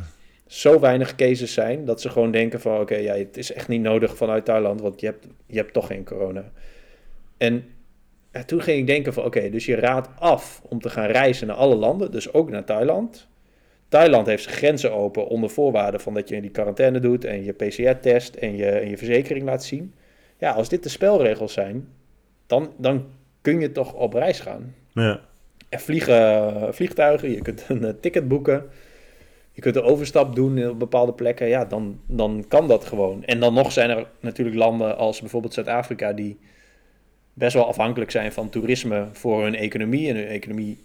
Zo 0.50 0.80
weinig 0.80 1.14
cases 1.14 1.52
zijn 1.52 1.84
dat 1.84 2.00
ze 2.00 2.10
gewoon 2.10 2.30
denken 2.30 2.60
van 2.60 2.80
oké, 2.80 2.96
ja, 2.96 3.14
het 3.14 3.36
is 3.36 3.52
echt 3.52 3.68
niet 3.68 3.80
nodig 3.80 4.16
vanuit 4.16 4.44
Thailand, 4.44 4.80
want 4.80 5.00
je 5.00 5.06
hebt, 5.06 5.26
je 5.46 5.56
hebt 5.56 5.72
toch 5.72 5.86
geen 5.86 6.04
corona. 6.04 6.52
En 7.36 7.64
toen 8.46 8.62
ging 8.62 8.78
ik 8.78 8.86
denken 8.86 9.12
van 9.12 9.24
oké, 9.24 9.50
dus 9.50 9.66
je 9.66 9.74
raadt 9.74 10.08
af 10.18 10.62
om 10.68 10.80
te 10.80 10.90
gaan 10.90 11.06
reizen 11.06 11.46
naar 11.46 11.56
alle 11.56 11.74
landen, 11.74 12.10
dus 12.10 12.32
ook 12.32 12.50
naar 12.50 12.64
Thailand. 12.64 13.28
Thailand 13.88 14.26
heeft 14.26 14.42
zijn 14.42 14.54
grenzen 14.54 14.92
open 14.92 15.26
onder 15.26 15.50
voorwaarden 15.50 16.00
van 16.00 16.14
dat 16.14 16.28
je 16.28 16.40
die 16.40 16.50
quarantaine 16.50 17.00
doet 17.00 17.24
en 17.24 17.44
je 17.44 17.52
PCR-test 17.52 18.34
en 18.34 18.56
je, 18.56 18.66
en 18.66 18.88
je 18.88 18.96
verzekering 18.96 19.44
laat 19.44 19.64
zien. 19.64 19.94
Ja, 20.38 20.52
als 20.52 20.68
dit 20.68 20.82
de 20.82 20.88
spelregels 20.88 21.52
zijn, 21.52 21.88
dan, 22.46 22.72
dan 22.76 23.06
kun 23.40 23.60
je 23.60 23.72
toch 23.72 23.94
op 23.94 24.12
reis 24.12 24.40
gaan. 24.40 24.74
Ja. 24.92 25.20
Er 25.68 25.80
vliegen 25.80 26.74
vliegtuigen, 26.74 27.30
je 27.30 27.42
kunt 27.42 27.64
een 27.68 27.84
eh, 27.84 27.92
ticket 28.00 28.28
boeken, 28.28 28.70
je 29.60 29.70
kunt 29.70 29.84
een 29.84 29.90
overstap 29.90 30.34
doen 30.34 30.68
op 30.68 30.78
bepaalde 30.78 31.12
plekken. 31.12 31.48
Ja, 31.48 31.64
dan, 31.64 32.00
dan 32.06 32.44
kan 32.48 32.68
dat 32.68 32.84
gewoon. 32.84 33.24
En 33.24 33.40
dan 33.40 33.54
nog 33.54 33.72
zijn 33.72 33.90
er 33.90 34.06
natuurlijk 34.20 34.56
landen 34.56 34.96
als 34.96 35.20
bijvoorbeeld 35.20 35.54
Zuid-Afrika 35.54 36.12
die 36.12 36.38
best 37.32 37.54
wel 37.54 37.66
afhankelijk 37.66 38.10
zijn 38.10 38.32
van 38.32 38.48
toerisme 38.48 39.08
voor 39.12 39.42
hun 39.42 39.54
economie. 39.54 40.08
En 40.08 40.16
hun 40.16 40.26
economie 40.26 40.78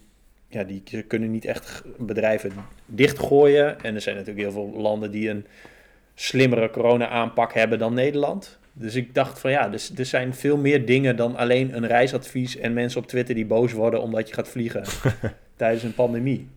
ja, 0.47 0.63
die 0.63 1.03
kunnen 1.07 1.31
niet 1.31 1.45
echt 1.45 1.83
bedrijven 1.97 2.51
dichtgooien. 2.85 3.81
En 3.81 3.95
er 3.95 4.01
zijn 4.01 4.15
natuurlijk 4.15 4.45
heel 4.45 4.63
veel 4.71 4.81
landen 4.81 5.11
die 5.11 5.29
een 5.29 5.45
slimmere 6.15 6.69
corona-aanpak 6.69 7.53
hebben 7.53 7.79
dan 7.79 7.93
Nederland. 7.93 8.59
Dus 8.73 8.95
ik 8.95 9.13
dacht 9.13 9.39
van 9.39 9.51
ja, 9.51 9.69
dus, 9.69 9.91
er 9.97 10.05
zijn 10.05 10.33
veel 10.33 10.57
meer 10.57 10.85
dingen 10.85 11.15
dan 11.15 11.35
alleen 11.35 11.75
een 11.75 11.87
reisadvies 11.87 12.57
en 12.57 12.73
mensen 12.73 13.01
op 13.01 13.07
Twitter 13.07 13.35
die 13.35 13.45
boos 13.45 13.71
worden 13.71 14.01
omdat 14.01 14.27
je 14.27 14.33
gaat 14.33 14.47
vliegen 14.47 14.83
tijdens 15.55 15.83
een 15.83 15.93
pandemie. 15.93 16.47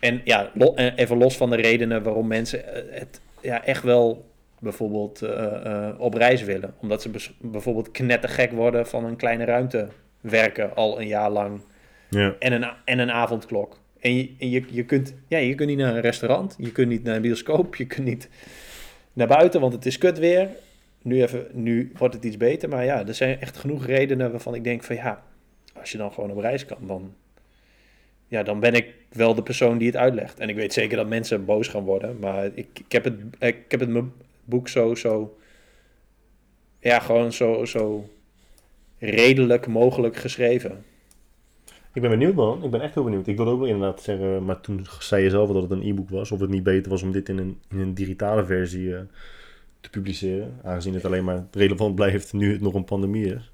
En 0.00 0.20
ja, 0.24 0.50
even 0.96 1.16
los 1.16 1.36
van 1.36 1.50
de 1.50 1.56
redenen 1.56 2.02
waarom 2.02 2.26
mensen 2.26 2.74
eh, 2.74 2.98
het 3.00 3.20
ja, 3.40 3.64
echt 3.64 3.82
wel 3.82 4.30
bijvoorbeeld 4.58 5.22
eh, 5.22 5.88
eh, 5.88 6.00
op 6.00 6.14
reis 6.14 6.42
willen. 6.42 6.74
Omdat 6.80 7.02
ze 7.02 7.10
bijvoorbeeld 7.38 7.90
knettergek 7.90 8.52
worden 8.52 8.86
van 8.86 9.04
een 9.04 9.16
kleine 9.16 9.44
ruimte 9.44 9.88
werken 10.20 10.76
al 10.76 11.00
een 11.00 11.06
jaar 11.06 11.30
lang. 11.30 11.60
Ja. 12.08 12.34
En, 12.38 12.52
een, 12.52 12.70
en 12.84 12.98
een 12.98 13.10
avondklok. 13.10 13.78
En, 14.00 14.14
je, 14.14 14.34
en 14.38 14.50
je, 14.50 14.64
je, 14.70 14.84
kunt, 14.84 15.14
ja, 15.28 15.38
je 15.38 15.54
kunt 15.54 15.68
niet 15.68 15.78
naar 15.78 15.94
een 15.94 16.00
restaurant, 16.00 16.54
je 16.58 16.72
kunt 16.72 16.88
niet 16.88 17.02
naar 17.02 17.16
een 17.16 17.22
bioscoop, 17.22 17.76
je 17.76 17.86
kunt 17.86 18.06
niet 18.06 18.28
naar 19.12 19.26
buiten, 19.26 19.60
want 19.60 19.72
het 19.72 19.86
is 19.86 19.98
kut 19.98 20.18
weer. 20.18 20.48
Nu, 21.02 21.22
even, 21.22 21.46
nu 21.52 21.92
wordt 21.96 22.14
het 22.14 22.24
iets 22.24 22.36
beter, 22.36 22.68
maar 22.68 22.84
ja, 22.84 23.06
er 23.06 23.14
zijn 23.14 23.40
echt 23.40 23.56
genoeg 23.56 23.86
redenen 23.86 24.30
waarvan 24.30 24.54
ik 24.54 24.64
denk 24.64 24.82
van 24.82 24.96
ja, 24.96 25.22
als 25.80 25.92
je 25.92 25.98
dan 25.98 26.12
gewoon 26.12 26.30
op 26.30 26.38
reis 26.38 26.66
kan, 26.66 26.78
dan, 26.80 27.14
ja, 28.30 28.42
dan 28.42 28.60
ben 28.60 28.74
ik 28.74 28.94
wel 29.12 29.34
de 29.34 29.42
persoon 29.42 29.78
die 29.78 29.86
het 29.86 29.96
uitlegt. 29.96 30.38
En 30.38 30.48
ik 30.48 30.56
weet 30.56 30.72
zeker 30.72 30.96
dat 30.96 31.08
mensen 31.08 31.44
boos 31.44 31.68
gaan 31.68 31.84
worden, 31.84 32.16
maar 32.20 32.44
ik, 32.44 32.66
ik, 32.74 32.92
heb, 32.92 33.04
het, 33.04 33.14
ik 33.38 33.64
heb 33.68 33.80
het 33.80 33.88
mijn 33.88 34.12
boek 34.44 34.68
zo, 34.68 34.94
zo, 34.94 35.38
ja, 36.78 36.98
gewoon 36.98 37.32
zo, 37.32 37.64
zo 37.64 38.08
redelijk 38.98 39.66
mogelijk 39.66 40.16
geschreven. 40.16 40.84
Ik 41.92 42.02
ben 42.02 42.10
benieuwd, 42.10 42.34
man. 42.34 42.64
Ik 42.64 42.70
ben 42.70 42.80
echt 42.80 42.94
heel 42.94 43.04
benieuwd. 43.04 43.26
Ik 43.26 43.36
wilde 43.36 43.50
ook 43.50 43.58
wel 43.58 43.68
inderdaad 43.68 44.02
zeggen, 44.02 44.44
maar 44.44 44.60
toen 44.60 44.86
zei 44.98 45.22
je 45.22 45.30
zelf 45.30 45.52
dat 45.52 45.62
het 45.62 45.70
een 45.70 45.88
e-book 45.88 46.10
was. 46.10 46.30
Of 46.30 46.40
het 46.40 46.50
niet 46.50 46.62
beter 46.62 46.90
was 46.90 47.02
om 47.02 47.12
dit 47.12 47.28
in 47.28 47.38
een, 47.38 47.60
in 47.70 47.78
een 47.78 47.94
digitale 47.94 48.44
versie 48.44 48.86
uh, 48.86 48.98
te 49.80 49.90
publiceren. 49.90 50.58
Aangezien 50.62 50.94
het 50.94 51.04
alleen 51.04 51.24
maar 51.24 51.46
relevant 51.50 51.94
blijft 51.94 52.32
nu 52.32 52.52
het 52.52 52.60
nog 52.60 52.74
een 52.74 52.84
pandemie 52.84 53.34
is. 53.34 53.50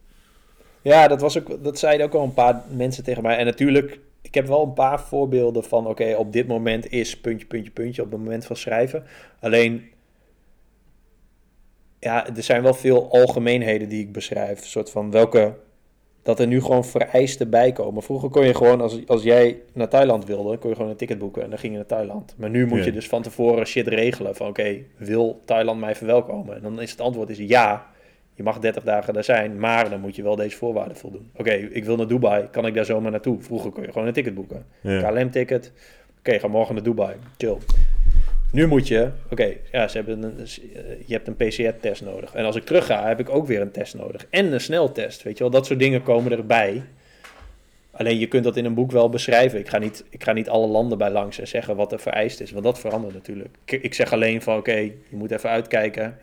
Ja, 0.82 1.08
dat, 1.08 1.20
was 1.20 1.38
ook, 1.38 1.64
dat 1.64 1.78
zeiden 1.78 2.06
ook 2.06 2.14
al 2.14 2.22
een 2.22 2.34
paar 2.34 2.62
mensen 2.76 3.04
tegen 3.04 3.22
mij. 3.22 3.36
En 3.36 3.44
natuurlijk, 3.44 3.98
ik 4.26 4.34
heb 4.34 4.46
wel 4.46 4.62
een 4.62 4.72
paar 4.72 5.00
voorbeelden 5.00 5.64
van... 5.64 5.86
oké, 5.86 6.14
op 6.14 6.32
dit 6.32 6.46
moment 6.46 6.90
is 6.90 7.20
puntje, 7.20 7.46
puntje, 7.46 7.70
puntje... 7.70 8.02
op 8.02 8.10
het 8.10 8.20
moment 8.20 8.46
van 8.46 8.56
schrijven. 8.56 9.04
Alleen, 9.40 9.84
ja, 11.98 12.26
er 12.36 12.42
zijn 12.42 12.62
wel 12.62 12.74
veel 12.74 13.10
algemeenheden 13.10 13.88
die 13.88 14.00
ik 14.00 14.12
beschrijf. 14.12 14.60
Een 14.60 14.66
soort 14.66 14.90
van 14.90 15.10
welke 15.10 15.54
dat 16.22 16.40
er 16.40 16.46
nu 16.46 16.60
gewoon 16.60 16.84
vereisten 16.84 17.50
bij 17.50 17.72
komen. 17.72 18.02
Vroeger 18.02 18.28
kon 18.28 18.46
je 18.46 18.54
gewoon, 18.54 18.80
als, 18.80 19.06
als 19.06 19.22
jij 19.22 19.60
naar 19.72 19.88
Thailand 19.88 20.24
wilde, 20.24 20.58
kon 20.58 20.70
je 20.70 20.76
gewoon 20.76 20.90
een 20.90 20.96
ticket 20.96 21.18
boeken 21.18 21.42
en 21.42 21.50
dan 21.50 21.58
ging 21.58 21.72
je 21.72 21.78
naar 21.78 21.88
Thailand. 21.88 22.34
Maar 22.36 22.50
nu 22.50 22.66
moet 22.66 22.84
je 22.84 22.92
dus 22.92 23.08
van 23.08 23.22
tevoren 23.22 23.66
shit 23.66 23.86
regelen 23.86 24.34
van 24.34 24.48
oké, 24.48 24.78
wil 24.96 25.42
Thailand 25.44 25.80
mij 25.80 25.94
verwelkomen? 25.94 26.56
En 26.56 26.62
dan 26.62 26.80
is 26.80 26.90
het 26.90 27.00
antwoord 27.00 27.30
is 27.30 27.38
ja, 27.38 27.86
je 28.36 28.42
mag 28.42 28.58
30 28.58 28.82
dagen 28.82 29.14
daar 29.14 29.24
zijn, 29.24 29.58
maar 29.58 29.90
dan 29.90 30.00
moet 30.00 30.16
je 30.16 30.22
wel 30.22 30.36
deze 30.36 30.56
voorwaarden 30.56 30.96
voldoen. 30.96 31.30
Oké, 31.36 31.52
ik 31.52 31.84
wil 31.84 31.96
naar 31.96 32.06
Dubai, 32.06 32.48
kan 32.50 32.66
ik 32.66 32.74
daar 32.74 32.84
zomaar 32.84 33.10
naartoe? 33.10 33.40
Vroeger 33.40 33.70
kon 33.70 33.82
je 33.82 33.92
gewoon 33.92 34.06
een 34.06 34.12
ticket 34.12 34.34
boeken. 34.34 34.64
KLM-ticket, 34.82 35.72
oké, 36.18 36.38
ga 36.38 36.48
morgen 36.48 36.74
naar 36.74 36.84
Dubai, 36.84 37.16
chill. 37.36 37.56
Nu 38.52 38.66
moet 38.66 38.88
je, 38.88 39.10
oké, 39.30 39.52
ja, 39.72 39.88
ze 39.88 39.96
hebben 39.96 40.22
een, 40.22 40.46
je 41.06 41.12
hebt 41.14 41.28
een 41.28 41.36
PCR-test 41.36 42.02
nodig. 42.02 42.34
En 42.34 42.44
als 42.44 42.56
ik 42.56 42.64
terug 42.64 42.86
ga, 42.86 43.08
heb 43.08 43.20
ik 43.20 43.28
ook 43.28 43.46
weer 43.46 43.60
een 43.60 43.70
test 43.70 43.94
nodig. 43.94 44.26
En 44.30 44.52
een 44.52 44.60
sneltest, 44.60 45.22
weet 45.22 45.36
je 45.36 45.42
wel. 45.42 45.52
Dat 45.52 45.66
soort 45.66 45.78
dingen 45.78 46.02
komen 46.02 46.32
erbij. 46.32 46.82
Alleen 47.90 48.18
je 48.18 48.26
kunt 48.26 48.44
dat 48.44 48.56
in 48.56 48.64
een 48.64 48.74
boek 48.74 48.90
wel 48.90 49.08
beschrijven. 49.08 49.58
Ik 49.58 49.68
ga 49.68 49.78
niet, 49.78 50.04
ik 50.10 50.24
ga 50.24 50.32
niet 50.32 50.48
alle 50.48 50.66
landen 50.66 50.98
bij 50.98 51.10
langs 51.10 51.38
en 51.38 51.48
zeggen 51.48 51.76
wat 51.76 51.92
er 51.92 52.00
vereist 52.00 52.40
is. 52.40 52.50
Want 52.50 52.64
dat 52.64 52.78
verandert 52.78 53.14
natuurlijk. 53.14 53.48
Ik, 53.64 53.82
ik 53.82 53.94
zeg 53.94 54.12
alleen 54.12 54.42
van 54.42 54.56
oké, 54.56 54.76
je 54.76 55.16
moet 55.16 55.30
even 55.30 55.50
uitkijken. 55.50 56.18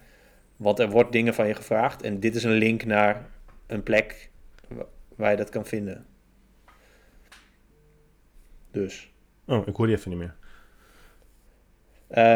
Want 0.58 0.80
er 0.80 0.89
wordt 0.89 1.12
dingen 1.12 1.34
van 1.34 1.47
je 1.47 1.54
gevraagd. 1.54 2.01
En 2.01 2.20
dit 2.20 2.36
is 2.36 2.43
een 2.43 2.51
link 2.51 2.86
naar 2.86 3.30
een 3.68 3.84
plek 3.84 4.30
waar 5.16 5.32
je 5.32 5.38
dat 5.38 5.49
kan 5.49 5.66
vinden. 5.66 6.06
Dus. 8.72 9.12
Oh, 9.45 9.68
ik 9.68 9.76
hoor 9.76 9.88
die 9.88 9.95
even 9.95 10.10
niet 10.10 10.20
meer. 10.20 10.36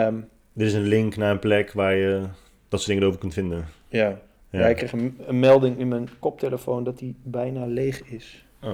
Um, 0.05 0.29
er 0.55 0.65
is 0.65 0.73
een 0.73 0.87
link 0.87 1.15
naar 1.15 1.31
een 1.31 1.39
plek 1.39 1.71
waar 1.71 1.95
je 1.95 2.21
dat 2.67 2.79
soort 2.79 2.91
dingen 2.91 3.07
over 3.07 3.19
kunt 3.19 3.33
vinden. 3.33 3.65
Ja. 3.87 4.19
Ja, 4.49 4.67
ik 4.67 4.75
kreeg 4.75 4.91
een, 4.91 5.17
een, 5.25 5.39
melding 5.39 5.79
in 5.79 5.87
mijn 5.87 6.09
koptelefoon 6.19 6.83
dat 6.83 6.97
die 6.97 7.15
bijna 7.23 7.65
leeg 7.65 8.03
is. 8.03 8.45
Oh. 8.61 8.69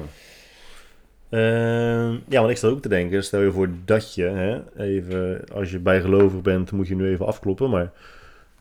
Uh, 1.29 2.11
ja, 2.27 2.39
want 2.39 2.49
ik 2.49 2.57
sta 2.57 2.67
ook 2.67 2.81
te 2.81 2.89
denken, 2.89 3.23
stel 3.23 3.41
je 3.41 3.51
voor 3.51 3.69
dat 3.85 4.13
je, 4.13 4.23
hè, 4.23 4.77
even, 4.77 5.43
als 5.53 5.71
je 5.71 5.79
bijgelovig 5.79 6.41
bent, 6.41 6.71
moet 6.71 6.87
je 6.87 6.95
nu 6.95 7.07
even 7.07 7.25
afkloppen, 7.25 7.69
maar 7.69 7.91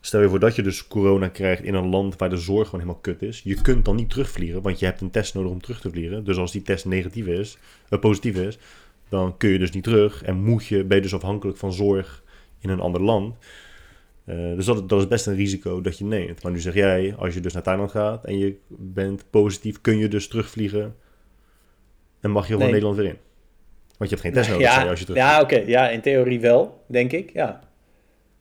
stel 0.04 0.20
je 0.20 0.28
voor 0.28 0.38
dat 0.38 0.56
je 0.56 0.62
dus 0.62 0.88
corona 0.88 1.28
krijgt 1.28 1.62
in 1.62 1.74
een 1.74 1.88
land 1.88 2.16
waar 2.16 2.30
de 2.30 2.36
zorg 2.36 2.64
gewoon 2.64 2.80
helemaal 2.80 3.02
kut 3.02 3.22
is. 3.22 3.40
Je 3.44 3.62
kunt 3.62 3.84
dan 3.84 3.96
niet 3.96 4.10
terugvliegen, 4.10 4.62
want 4.62 4.78
je 4.78 4.84
hebt 4.84 5.00
een 5.00 5.10
test 5.10 5.34
nodig 5.34 5.50
om 5.50 5.60
terug 5.60 5.80
te 5.80 5.90
vliegen. 5.90 6.24
Dus 6.24 6.36
als 6.36 6.52
die 6.52 6.62
test 6.62 6.84
negatief 6.84 7.26
is, 7.26 7.58
uh, 7.90 7.98
positief 7.98 8.36
is, 8.36 8.58
dan 9.08 9.36
kun 9.36 9.50
je 9.50 9.58
dus 9.58 9.70
niet 9.70 9.84
terug 9.84 10.22
en 10.22 10.42
moet 10.42 10.66
je, 10.66 10.84
ben 10.84 10.96
je 10.96 11.02
dus 11.02 11.14
afhankelijk 11.14 11.58
van 11.58 11.72
zorg 11.72 12.22
in 12.58 12.70
een 12.70 12.80
ander 12.80 13.02
land. 13.02 13.36
Uh, 14.26 14.56
dus 14.56 14.64
dat, 14.64 14.88
dat 14.88 15.00
is 15.00 15.08
best 15.08 15.26
een 15.26 15.34
risico 15.34 15.80
dat 15.80 15.98
je 15.98 16.04
neemt. 16.04 16.42
Maar 16.42 16.52
nu 16.52 16.60
zeg 16.60 16.74
jij, 16.74 17.14
als 17.16 17.34
je 17.34 17.40
dus 17.40 17.52
naar 17.52 17.62
Thailand 17.62 17.90
gaat 17.90 18.24
en 18.24 18.38
je 18.38 18.56
bent 18.68 19.24
positief, 19.30 19.80
kun 19.80 19.98
je 19.98 20.08
dus 20.08 20.28
terugvliegen 20.28 20.96
en 22.20 22.30
mag 22.30 22.46
je 22.46 22.52
gewoon 22.52 22.70
Nederland 22.70 22.96
weer 22.96 23.06
in. 23.06 23.18
Want 23.98 24.10
je 24.10 24.16
hebt 24.16 24.20
geen 24.20 24.32
test 24.32 24.50
nodig, 24.50 24.66
ja, 24.66 24.88
als 24.88 24.98
je 24.98 25.04
terug... 25.04 25.20
ja 25.20 25.40
oké. 25.40 25.56
Ja, 25.56 25.88
in 25.88 26.00
theorie 26.00 26.40
wel, 26.40 26.84
denk 26.86 27.12
ik. 27.12 27.32
Ja. 27.32 27.71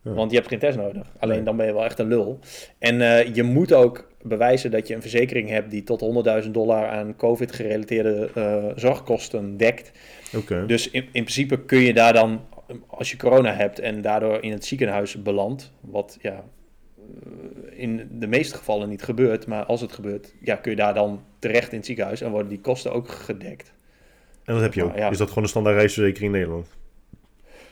Ja. 0.03 0.13
Want 0.13 0.31
je 0.31 0.37
hebt 0.37 0.49
geen 0.49 0.59
test 0.59 0.77
nodig. 0.77 1.07
Alleen 1.19 1.35
Nee. 1.35 1.43
dan 1.45 1.57
ben 1.57 1.65
je 1.65 1.73
wel 1.73 1.85
echt 1.85 1.99
een 1.99 2.07
lul. 2.07 2.39
En 2.79 3.01
eh, 3.01 3.35
je 3.35 3.43
moet 3.43 3.73
ook 3.73 4.09
bewijzen 4.21 4.71
dat 4.71 4.87
je 4.87 4.95
een 4.95 5.01
verzekering 5.01 5.49
hebt 5.49 5.71
die 5.71 5.83
tot 5.83 6.01
100.000 6.43 6.51
dollar 6.51 6.87
aan 6.87 7.15
COVID-gerelateerde 7.15 8.29
eh, 8.33 8.65
zorgkosten 8.75 9.57
dekt. 9.57 9.91
Dus 10.67 10.89
in, 10.89 11.01
in 11.01 11.23
principe 11.23 11.65
kun 11.65 11.79
je 11.79 11.93
daar 11.93 12.13
dan, 12.13 12.41
als 12.87 13.11
je 13.11 13.17
corona 13.17 13.53
hebt 13.53 13.79
en 13.79 14.01
daardoor 14.01 14.43
in 14.43 14.51
het 14.51 14.65
ziekenhuis 14.65 15.21
belandt, 15.21 15.71
wat 15.81 16.17
ja, 16.21 16.43
eh, 16.97 17.79
in 17.79 18.09
de 18.11 18.27
meeste 18.27 18.57
gevallen 18.57 18.89
niet 18.89 19.03
gebeurt, 19.03 19.47
maar 19.47 19.65
als 19.65 19.81
het 19.81 19.91
gebeurt, 19.91 20.33
ja, 20.41 20.55
kun 20.55 20.71
je 20.71 20.77
daar 20.77 20.93
dan 20.93 21.23
terecht 21.39 21.71
in 21.71 21.77
het 21.77 21.85
ziekenhuis 21.85 22.21
en 22.21 22.31
worden 22.31 22.49
die 22.49 22.61
kosten 22.61 22.93
ook 22.93 23.09
gedekt. 23.09 23.73
En 24.43 24.53
dat 24.53 24.63
heb 24.63 24.73
je 24.73 24.83
ook. 24.83 24.97
Ja. 24.97 25.09
Is 25.09 25.17
dat 25.17 25.27
gewoon 25.27 25.43
een 25.43 25.49
standaard 25.49 25.75
reisverzekering 25.75 26.33
in 26.33 26.39
Nederland? 26.39 26.67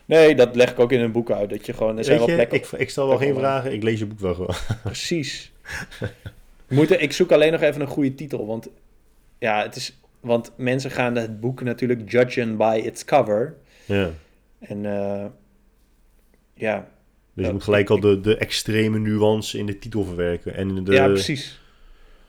Nee, 0.10 0.36
dat 0.36 0.55
leg 0.55 0.72
ik 0.72 0.80
ook 0.80 0.91
in 0.91 0.99
een 0.99 1.12
boek 1.12 1.32
uit. 1.32 1.49
Dat 1.49 1.66
je 1.66 1.74
gewoon, 1.74 1.97
er 1.97 2.03
zijn 2.03 2.18
Weet 2.18 2.28
wel 2.28 2.38
je, 2.38 2.45
plekken. 2.47 2.72
ik, 2.74 2.80
ik 2.82 2.89
stel 2.89 3.07
wel 3.07 3.18
geen 3.18 3.36
vragen, 3.36 3.74
ik 3.74 3.84
lees 3.84 3.99
je 3.99 4.05
boek 4.05 4.20
wel 4.20 4.34
gewoon. 4.34 4.55
Precies. 4.84 5.51
Moet 6.68 6.91
er- 6.91 6.99
ik 7.01 7.12
zoek 7.12 7.32
alleen 7.32 7.51
nog 7.51 7.62
even 7.62 7.82
een 7.82 7.88
goede 7.88 8.16
titel, 8.16 8.45
want 8.45 8.70
ja, 9.39 9.62
het 9.64 9.76
is, 9.76 9.99
want 10.20 10.51
mensen 10.55 10.91
gaan 10.91 11.16
het 11.16 11.39
boek 11.39 11.62
natuurlijk 11.64 12.12
judgen 12.12 12.57
by 12.57 12.82
its 12.86 13.05
cover. 13.05 13.55
ja. 13.86 14.10
En 14.60 14.86
eh, 14.86 15.26
ja, 16.53 16.88
Dus 17.34 17.45
je 17.45 17.51
moet 17.51 17.64
gelijk 17.64 17.89
al 17.89 17.99
de, 17.99 18.22
de 18.22 18.38
extreme 18.38 18.99
nuance 18.99 19.57
in 19.57 19.66
de 19.66 19.80
titel 19.80 20.03
verwerken. 20.03 20.55
En 20.55 20.78
in 20.78 20.84
de, 20.84 20.91
ja, 20.91 21.07
precies. 21.07 21.62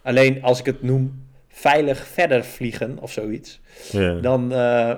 Alleen 0.02 0.42
als 0.42 0.58
ik 0.58 0.66
het 0.66 0.82
noem 0.82 1.24
veilig 1.48 2.06
verder 2.06 2.44
vliegen 2.44 2.98
of 3.00 3.12
zoiets, 3.12 3.60
Ja. 3.92 4.14
dan 4.14 4.52
eh, 4.52 4.94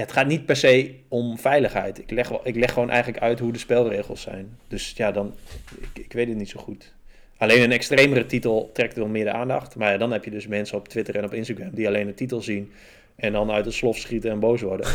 ja, 0.00 0.06
het 0.06 0.16
gaat 0.16 0.26
niet 0.26 0.46
per 0.46 0.56
se 0.56 0.94
om 1.08 1.38
veiligheid. 1.38 1.98
Ik 1.98 2.10
leg, 2.10 2.28
wel- 2.28 2.40
ik 2.44 2.56
leg 2.56 2.72
gewoon 2.72 2.90
eigenlijk 2.90 3.22
uit 3.22 3.38
hoe 3.38 3.52
de 3.52 3.58
spelregels 3.58 4.20
zijn. 4.20 4.58
Dus 4.68 4.92
ja, 4.96 5.12
dan, 5.12 5.34
ik, 5.80 6.04
ik 6.04 6.12
weet 6.12 6.28
het 6.28 6.36
niet 6.36 6.48
zo 6.48 6.60
goed. 6.60 6.92
Alleen 7.36 7.62
een 7.62 7.72
extremere 7.72 8.26
titel 8.26 8.70
trekt 8.72 8.96
wel 8.96 9.06
meer 9.06 9.24
de 9.24 9.32
aandacht. 9.32 9.76
Maar 9.76 9.92
ja, 9.92 9.98
dan 9.98 10.12
heb 10.12 10.24
je 10.24 10.30
dus 10.30 10.46
mensen 10.46 10.78
op 10.78 10.88
Twitter 10.88 11.16
en 11.16 11.24
op 11.24 11.34
Instagram 11.34 11.70
die 11.72 11.86
alleen 11.86 12.06
de 12.06 12.14
titel 12.14 12.42
zien 12.42 12.72
en 13.16 13.32
dan 13.32 13.50
uit 13.50 13.64
de 13.64 13.70
slof 13.70 13.96
schieten 13.96 14.30
en 14.30 14.40
boos 14.40 14.62
worden. 14.62 14.86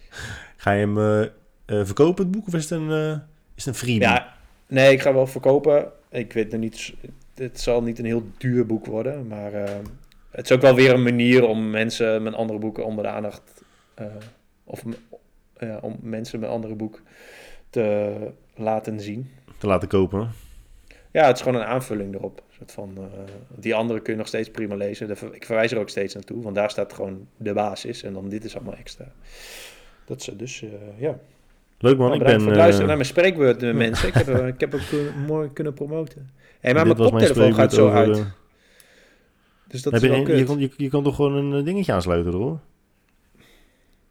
Ga 0.56 0.72
je 0.72 0.78
hem 0.78 0.98
eh, 0.98 1.22
eh, 1.22 1.30
verkopen, 1.66 2.24
het 2.24 2.32
boek, 2.32 2.46
of 2.46 2.54
is 2.54 2.62
het 2.62 2.70
een, 2.70 2.90
eh, 2.90 3.18
is 3.54 3.64
het 3.64 3.66
een 3.66 3.74
freebie? 3.74 4.08
Ja, 4.08 4.34
nee, 4.66 4.92
ik 4.92 5.00
ga 5.00 5.14
wel 5.14 5.26
verkopen. 5.26 5.92
Ik 6.10 6.32
weet 6.32 6.50
nog 6.50 6.60
niet, 6.60 6.92
het 7.34 7.60
zal 7.60 7.82
niet 7.82 7.98
een 7.98 8.04
heel 8.04 8.26
duur 8.38 8.66
boek 8.66 8.86
worden, 8.86 9.26
maar 9.26 9.52
het 10.30 10.44
is 10.44 10.52
ook 10.52 10.60
wel 10.60 10.74
weer 10.74 10.92
een 10.92 11.02
manier 11.02 11.46
om 11.46 11.70
mensen 11.70 12.22
met 12.22 12.34
andere 12.34 12.58
boeken 12.58 12.84
onder 12.84 13.04
de 13.04 13.10
aandacht, 13.10 13.42
of 14.64 14.82
ja, 15.58 15.78
om 15.82 15.96
mensen 16.02 16.40
met 16.40 16.48
andere 16.50 16.74
boek 16.74 17.02
te 17.70 18.14
laten 18.56 19.00
zien. 19.00 19.30
Te 19.58 19.66
laten 19.66 19.88
kopen. 19.88 20.30
Ja, 21.10 21.26
het 21.26 21.36
is 21.36 21.42
gewoon 21.42 21.60
een 21.60 21.66
aanvulling 21.66 22.14
erop. 22.14 22.38
Een 22.48 22.54
soort 22.56 22.72
van, 22.72 22.92
eh, 22.96 23.02
die 23.56 23.74
andere 23.74 24.00
kun 24.00 24.12
je 24.12 24.18
nog 24.18 24.26
steeds 24.28 24.50
prima 24.50 24.74
lezen. 24.74 25.10
Ik 25.32 25.44
verwijs 25.44 25.72
er 25.72 25.78
ook 25.78 25.88
steeds 25.88 26.14
naartoe, 26.14 26.42
want 26.42 26.54
daar 26.54 26.70
staat 26.70 26.92
gewoon 26.92 27.26
de 27.36 27.52
basis 27.52 28.02
en 28.02 28.12
dan 28.12 28.28
dit 28.28 28.44
is 28.44 28.54
allemaal 28.56 28.74
extra. 28.74 29.04
Dat 30.04 30.20
is 30.20 30.30
dus, 30.36 30.62
eh, 30.62 30.70
ja. 30.96 31.18
Leuk 31.78 31.96
man, 31.98 32.06
Nou, 32.08 32.20
ik 32.20 32.26
ben... 32.26 32.34
voor 32.36 32.42
het 32.42 32.50
eh, 32.50 32.56
luisteren 32.56 32.86
naar 32.86 32.96
mijn 32.96 33.08
spreekbeurt, 33.08 33.62
eh, 33.62 33.72
mensen. 33.84 34.08
Ik 34.08 34.14
heb, 34.14 34.28
eh, 34.28 34.46
ik 34.46 34.60
heb 34.60 34.74
ook 34.74 34.80
eh, 34.80 35.26
mooi 35.26 35.52
kunnen 35.52 35.74
promoten. 35.74 36.30
Hey, 36.60 36.74
maar 36.74 36.84
dit 36.84 36.96
mijn 36.98 37.12
mijn 37.12 37.24
koptelefoon 37.26 37.54
gaat 37.54 37.72
zo 37.72 37.88
uit. 37.90 38.24
Dus 39.68 39.82
dat 39.82 39.92
Heb 39.92 40.02
is 40.02 40.08
je, 40.08 40.14
wel 40.14 40.26
een- 40.28 40.36
je, 40.36 40.44
kan, 40.44 40.58
je, 40.58 40.70
je 40.76 40.88
kan 40.88 41.02
toch 41.02 41.14
gewoon 41.16 41.32
een 41.34 41.58
eh, 41.58 41.64
dingetje 41.64 41.92
aansluiten, 41.92 42.32
hoor? 42.32 42.58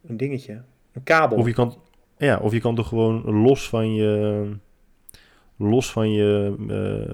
Een 0.07 0.17
dingetje. 0.17 0.61
Een 0.91 1.03
kabel. 1.03 1.37
Of 1.37 1.45
je 1.47 1.53
kan, 1.53 1.75
ja, 2.17 2.37
of 2.39 2.51
je 2.51 2.59
kan 2.59 2.75
toch 2.75 2.87
gewoon 2.87 3.31
los 3.41 3.69
van 3.69 3.93
je... 3.93 4.51
Los 5.57 5.91
van 5.91 6.11
je... 6.11 6.55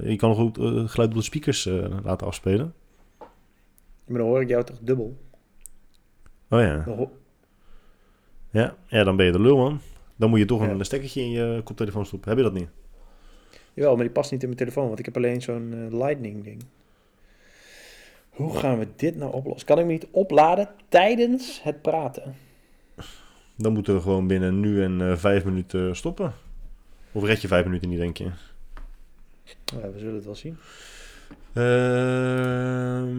eh, 0.01 0.09
je 0.09 0.15
kan 0.15 0.29
nog 0.29 0.39
ook 0.39 0.57
eh, 0.57 0.63
geluid 0.87 1.09
op 1.09 1.15
de 1.15 1.21
speakers 1.21 1.65
eh, 1.65 1.85
laten 2.03 2.27
afspelen. 2.27 2.73
Maar 4.05 4.17
dan 4.17 4.27
hoor 4.27 4.41
ik 4.41 4.49
jou 4.49 4.63
toch 4.63 4.77
dubbel. 4.81 5.17
Oh 6.49 6.59
ja. 6.59 6.85
Ja. 8.51 8.75
Ja, 8.87 9.03
dan 9.03 9.15
ben 9.15 9.25
je 9.25 9.31
de 9.31 9.39
lul, 9.41 9.57
man. 9.57 9.79
Dan 10.15 10.29
moet 10.29 10.39
je 10.39 10.45
toch 10.45 10.61
Ja. 10.61 10.69
een 10.69 10.85
stekkertje 10.85 11.21
in 11.21 11.31
je 11.31 11.61
koptelefoon 11.63 12.05
stoppen. 12.05 12.29
Heb 12.29 12.37
je 12.37 12.43
dat 12.43 12.53
niet? 12.53 12.69
Jawel, 13.73 13.93
maar 13.95 14.03
die 14.03 14.13
past 14.13 14.31
niet 14.31 14.41
in 14.41 14.47
mijn 14.47 14.59
telefoon, 14.59 14.87
want 14.87 14.99
ik 14.99 15.05
heb 15.05 15.15
alleen 15.17 15.41
zo'n 15.41 15.73
eh, 15.73 15.97
lightning 15.99 16.43
ding. 16.43 16.63
Hoe 18.29 18.55
gaan 18.57 18.79
we 18.79 18.87
dit 18.95 19.15
nou 19.15 19.33
oplossen? 19.33 19.67
Kan 19.67 19.79
ik 19.79 19.85
me 19.85 19.91
niet 19.91 20.07
opladen 20.11 20.69
tijdens 20.89 21.63
het 21.63 21.81
praten? 21.81 22.35
Dan 23.61 23.73
moeten 23.73 23.95
we 23.95 24.01
gewoon 24.01 24.27
binnen 24.27 24.59
nu 24.59 24.83
en 24.83 25.01
eh, 25.01 25.15
vijf 25.17 25.45
minuten 25.45 25.95
stoppen. 25.95 26.33
Of 27.11 27.23
red 27.23 27.41
je 27.41 27.47
vijf 27.47 27.65
minuten 27.65 27.89
niet, 27.89 27.99
denk 27.99 28.17
je? 28.17 28.23
Ja, 29.65 29.91
we 29.91 29.99
zullen 29.99 30.15
het 30.15 30.25
wel 30.25 30.35
zien. 30.35 30.57
Ehm, 32.89 33.17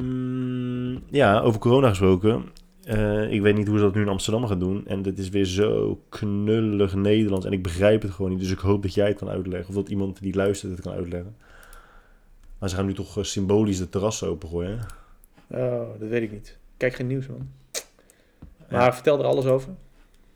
ja, 1.16 1.40
over 1.40 1.60
corona 1.60 1.88
gesproken. 1.88 2.44
Eh, 2.84 3.32
ik 3.32 3.40
weet 3.40 3.56
niet 3.56 3.66
hoe 3.66 3.76
ze 3.76 3.82
dat 3.82 3.94
nu 3.94 4.00
in 4.00 4.08
Amsterdam 4.08 4.46
gaan 4.46 4.58
doen. 4.58 4.86
En 4.86 5.02
dit 5.02 5.18
is 5.18 5.28
weer 5.28 5.44
zo 5.44 6.00
knullig 6.08 6.94
Nederlands. 6.94 7.46
En 7.46 7.52
ik 7.52 7.62
begrijp 7.62 8.02
het 8.02 8.10
gewoon 8.10 8.30
niet. 8.30 8.40
Dus 8.40 8.50
ik 8.50 8.58
hoop 8.58 8.82
dat 8.82 8.94
jij 8.94 9.08
het 9.08 9.18
kan 9.18 9.28
uitleggen. 9.28 9.68
Of 9.68 9.74
dat 9.74 9.88
iemand 9.88 10.20
die 10.20 10.34
luistert 10.34 10.72
het 10.72 10.80
kan 10.80 10.92
uitleggen. 10.92 11.36
Maar 12.58 12.68
ze 12.68 12.76
gaan 12.76 12.86
nu 12.86 12.94
toch 12.94 13.18
eh, 13.18 13.24
symbolisch 13.24 13.78
de 13.78 13.88
terrassen 13.88 14.28
opengooien. 14.28 14.78
hè? 15.46 15.66
Oh, 15.66 15.88
dat 15.98 16.08
weet 16.08 16.22
ik 16.22 16.32
niet. 16.32 16.58
Kijk 16.76 16.94
geen 16.94 17.06
nieuws, 17.06 17.26
man. 17.26 17.50
Maar 18.70 18.94
vertel 18.94 19.18
er 19.18 19.24
alles 19.24 19.44
over. 19.46 19.72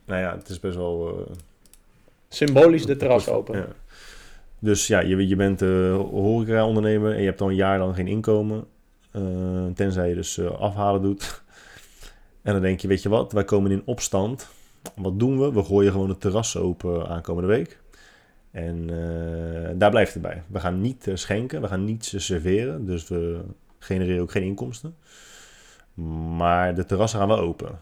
Nou 0.05 0.21
ja, 0.21 0.37
het 0.37 0.49
is 0.49 0.61
best 0.61 0.77
wel... 0.77 1.09
eh, 1.27 1.33
Symbolisch 2.29 2.87
de 2.87 2.97
terras 2.97 3.29
open. 3.29 3.59
Ja. 3.59 3.67
Dus 4.59 4.87
ja, 4.87 5.01
je, 5.01 5.29
je 5.29 5.37
bent 5.37 5.63
eh 5.63 5.97
horeca-ondernemer 5.97 7.13
en 7.15 7.19
je 7.21 7.27
hebt 7.27 7.41
al 7.41 7.49
een 7.49 7.55
jaar 7.55 7.79
lang 7.79 7.95
geen 7.95 8.09
inkomen. 8.09 8.65
eh, 9.11 9.23
tenzij 9.75 10.09
je 10.09 10.15
dus 10.15 10.41
afhalen 10.41 11.03
doet. 11.03 11.43
En 12.43 12.53
dan 12.53 12.63
denk 12.63 12.81
je, 12.81 12.89
weet 12.89 13.03
je 13.03 13.09
wat, 13.09 13.33
wij 13.33 13.45
komen 13.45 13.71
in 13.71 13.83
opstand. 13.85 14.49
Wat 14.97 15.19
doen 15.19 15.39
we? 15.41 15.53
We 15.53 15.65
gooien 15.65 15.93
gewoon 15.93 16.09
het 16.09 16.21
terras 16.21 16.57
open 16.57 17.09
aankomende 17.09 17.49
week. 17.49 17.79
En 18.51 18.87
daar 19.79 19.91
blijft 19.91 20.13
het 20.15 20.23
bij. 20.23 20.43
We 20.47 20.61
gaan 20.61 20.81
niet 20.81 21.11
schenken, 21.15 21.61
we 21.61 21.69
gaan 21.69 21.85
niets 21.85 22.25
serveren. 22.27 22.87
Dus 22.87 23.09
we 23.09 23.41
genereren 23.79 24.23
ook 24.23 24.31
geen 24.31 24.43
inkomsten. 24.43 24.95
Maar 26.37 26.75
de 26.75 26.87
terrassen 26.87 27.19
gaan 27.19 27.29
wel 27.29 27.39
open. 27.39 27.81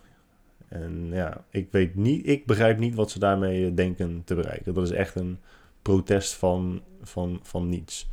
En 0.73 1.09
ja, 1.11 1.45
ik 1.51 1.69
weet 1.71 1.95
niet, 1.95 2.29
ik 2.29 2.47
begrijp 2.47 2.79
niet 2.79 2.95
wat 2.95 3.11
ze 3.11 3.19
daarmee 3.19 3.67
eh, 3.67 3.73
denken 3.75 4.23
te 4.25 4.35
bereiken. 4.35 4.75
Dat 4.75 4.85
is 4.85 4.91
echt 4.91 5.15
een 5.15 5.39
protest 5.83 6.35
van, 6.35 6.83
van, 7.03 7.41
van 7.43 7.69
niets. 7.69 8.11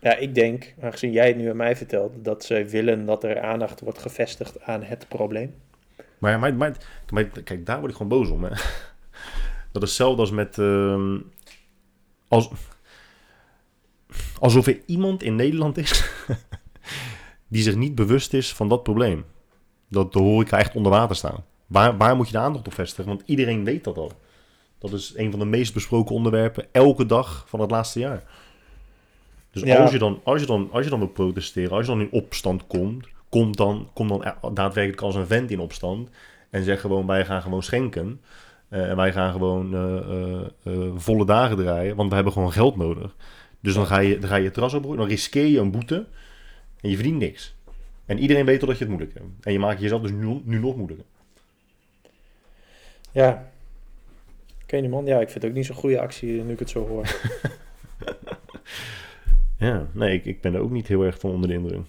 Ja, 0.00 0.16
ik 0.16 0.34
denk, 0.34 0.74
aangezien 0.80 1.12
jij 1.12 1.26
het 1.26 1.36
nu 1.36 1.50
aan 1.50 1.56
mij 1.56 1.76
vertelt, 1.76 2.24
dat 2.24 2.44
ze 2.44 2.64
willen 2.64 3.06
dat 3.06 3.24
er 3.24 3.40
aandacht 3.40 3.80
wordt 3.80 3.98
gevestigd 3.98 4.60
aan 4.62 4.82
het 4.82 5.08
probleem. 5.08 5.54
Maar, 6.18 6.38
maar, 6.38 6.54
maar, 6.54 6.76
maar 7.12 7.24
kijk, 7.24 7.66
daar 7.66 7.78
word 7.78 7.90
ik 7.90 7.96
gewoon 7.96 8.18
boos 8.18 8.28
om. 8.28 8.44
Hè. 8.44 8.50
Dat 9.72 9.82
is 9.82 9.88
hetzelfde 9.88 10.20
als 10.20 10.30
met. 10.30 10.58
ehm, 10.58 11.18
als, 12.28 12.50
alsof 14.38 14.66
er 14.66 14.80
iemand 14.86 15.22
in 15.22 15.36
Nederland 15.36 15.76
is. 15.76 16.10
die 17.48 17.62
zich 17.62 17.76
niet 17.76 17.94
bewust 17.94 18.34
is 18.34 18.54
van 18.54 18.68
dat 18.68 18.82
probleem. 18.82 19.24
Dat 19.88 20.12
de 20.12 20.18
horeca 20.18 20.58
echt 20.58 20.74
onder 20.74 20.92
water 20.92 21.16
staan. 21.16 21.44
Waar, 21.68 21.96
waar 21.96 22.16
moet 22.16 22.26
je 22.26 22.32
de 22.32 22.38
aandacht 22.38 22.66
op 22.66 22.74
vestigen? 22.74 23.10
Want 23.10 23.22
iedereen 23.24 23.64
weet 23.64 23.84
dat 23.84 23.96
al. 23.96 24.12
Dat 24.78 24.92
is 24.92 25.12
een 25.16 25.30
van 25.30 25.38
de 25.40 25.46
meest 25.46 25.74
besproken 25.74 26.14
onderwerpen 26.14 26.66
elke 26.72 27.06
dag 27.06 27.44
van 27.48 27.60
het 27.60 27.70
laatste 27.70 27.98
jaar. 27.98 28.22
Dus 29.50 29.62
Ja. 29.62 29.76
als, 29.82 29.90
je 29.90 29.98
dan, 29.98 30.20
als, 30.22 30.40
je 30.40 30.46
dan, 30.46 30.68
als 30.72 30.84
je 30.84 30.90
dan 30.90 30.98
wil 30.98 31.08
protesteren, 31.08 31.70
als 31.70 31.86
je 31.86 31.92
dan 31.92 32.00
in 32.00 32.10
opstand 32.10 32.66
komt, 32.66 33.06
kom 33.28 33.56
dan, 33.56 33.88
kom 33.92 34.08
dan 34.08 34.22
e- 34.26 34.52
daadwerkelijk 34.52 35.02
als 35.02 35.14
een 35.14 35.26
vent 35.26 35.50
in 35.50 35.60
opstand. 35.60 36.08
En 36.50 36.64
zeg 36.64 36.80
gewoon, 36.80 37.06
wij 37.06 37.24
gaan 37.24 37.42
gewoon 37.42 37.62
schenken. 37.62 38.20
Eh, 38.68 38.90
en 38.90 38.96
wij 38.96 39.12
gaan 39.12 39.32
gewoon 39.32 39.74
eh, 39.74 39.96
eh, 39.96 40.46
eh, 40.64 40.92
volle 40.96 41.24
dagen 41.26 41.56
draaien, 41.56 41.96
want 41.96 42.08
we 42.08 42.14
hebben 42.14 42.32
gewoon 42.32 42.52
geld 42.52 42.76
nodig. 42.76 43.16
Dus 43.60 43.74
dan 43.74 43.86
ga 43.86 43.98
je, 43.98 44.18
dan 44.18 44.28
ga 44.28 44.36
je 44.36 44.50
terras 44.50 44.74
op, 44.74 44.96
dan 44.96 45.06
riskeer 45.06 45.46
je 45.46 45.58
een 45.58 45.70
boete 45.70 46.06
en 46.80 46.88
je 46.90 46.94
verdient 46.94 47.18
niks. 47.18 47.54
En 48.06 48.18
iedereen 48.18 48.44
weet 48.44 48.60
al 48.60 48.66
dat 48.66 48.78
je 48.78 48.84
het 48.84 48.92
moeilijk 48.92 49.18
hebt. 49.18 49.30
En 49.40 49.52
je 49.52 49.58
maakt 49.58 49.80
jezelf 49.80 50.02
dus 50.02 50.10
nu, 50.10 50.40
nu 50.44 50.58
nog 50.58 50.76
moeilijker. 50.76 51.06
Ja. 53.10 53.50
Man. 54.88 55.06
Ja, 55.06 55.20
ik 55.20 55.28
vind 55.28 55.42
het 55.42 55.50
ook 55.50 55.56
niet 55.56 55.66
zo'n 55.66 55.76
goede 55.76 56.00
actie 56.00 56.42
nu 56.42 56.52
ik 56.52 56.58
het 56.58 56.70
zo 56.70 56.86
hoor. 56.86 57.06
Ja, 59.58 59.86
nee, 59.92 60.14
ik, 60.14 60.24
ik 60.24 60.40
ben 60.40 60.54
er 60.54 60.60
ook 60.60 60.70
niet 60.70 60.88
heel 60.88 61.02
erg 61.02 61.18
van 61.18 61.30
onder 61.30 61.48
de 61.48 61.54
indruk. 61.54 61.80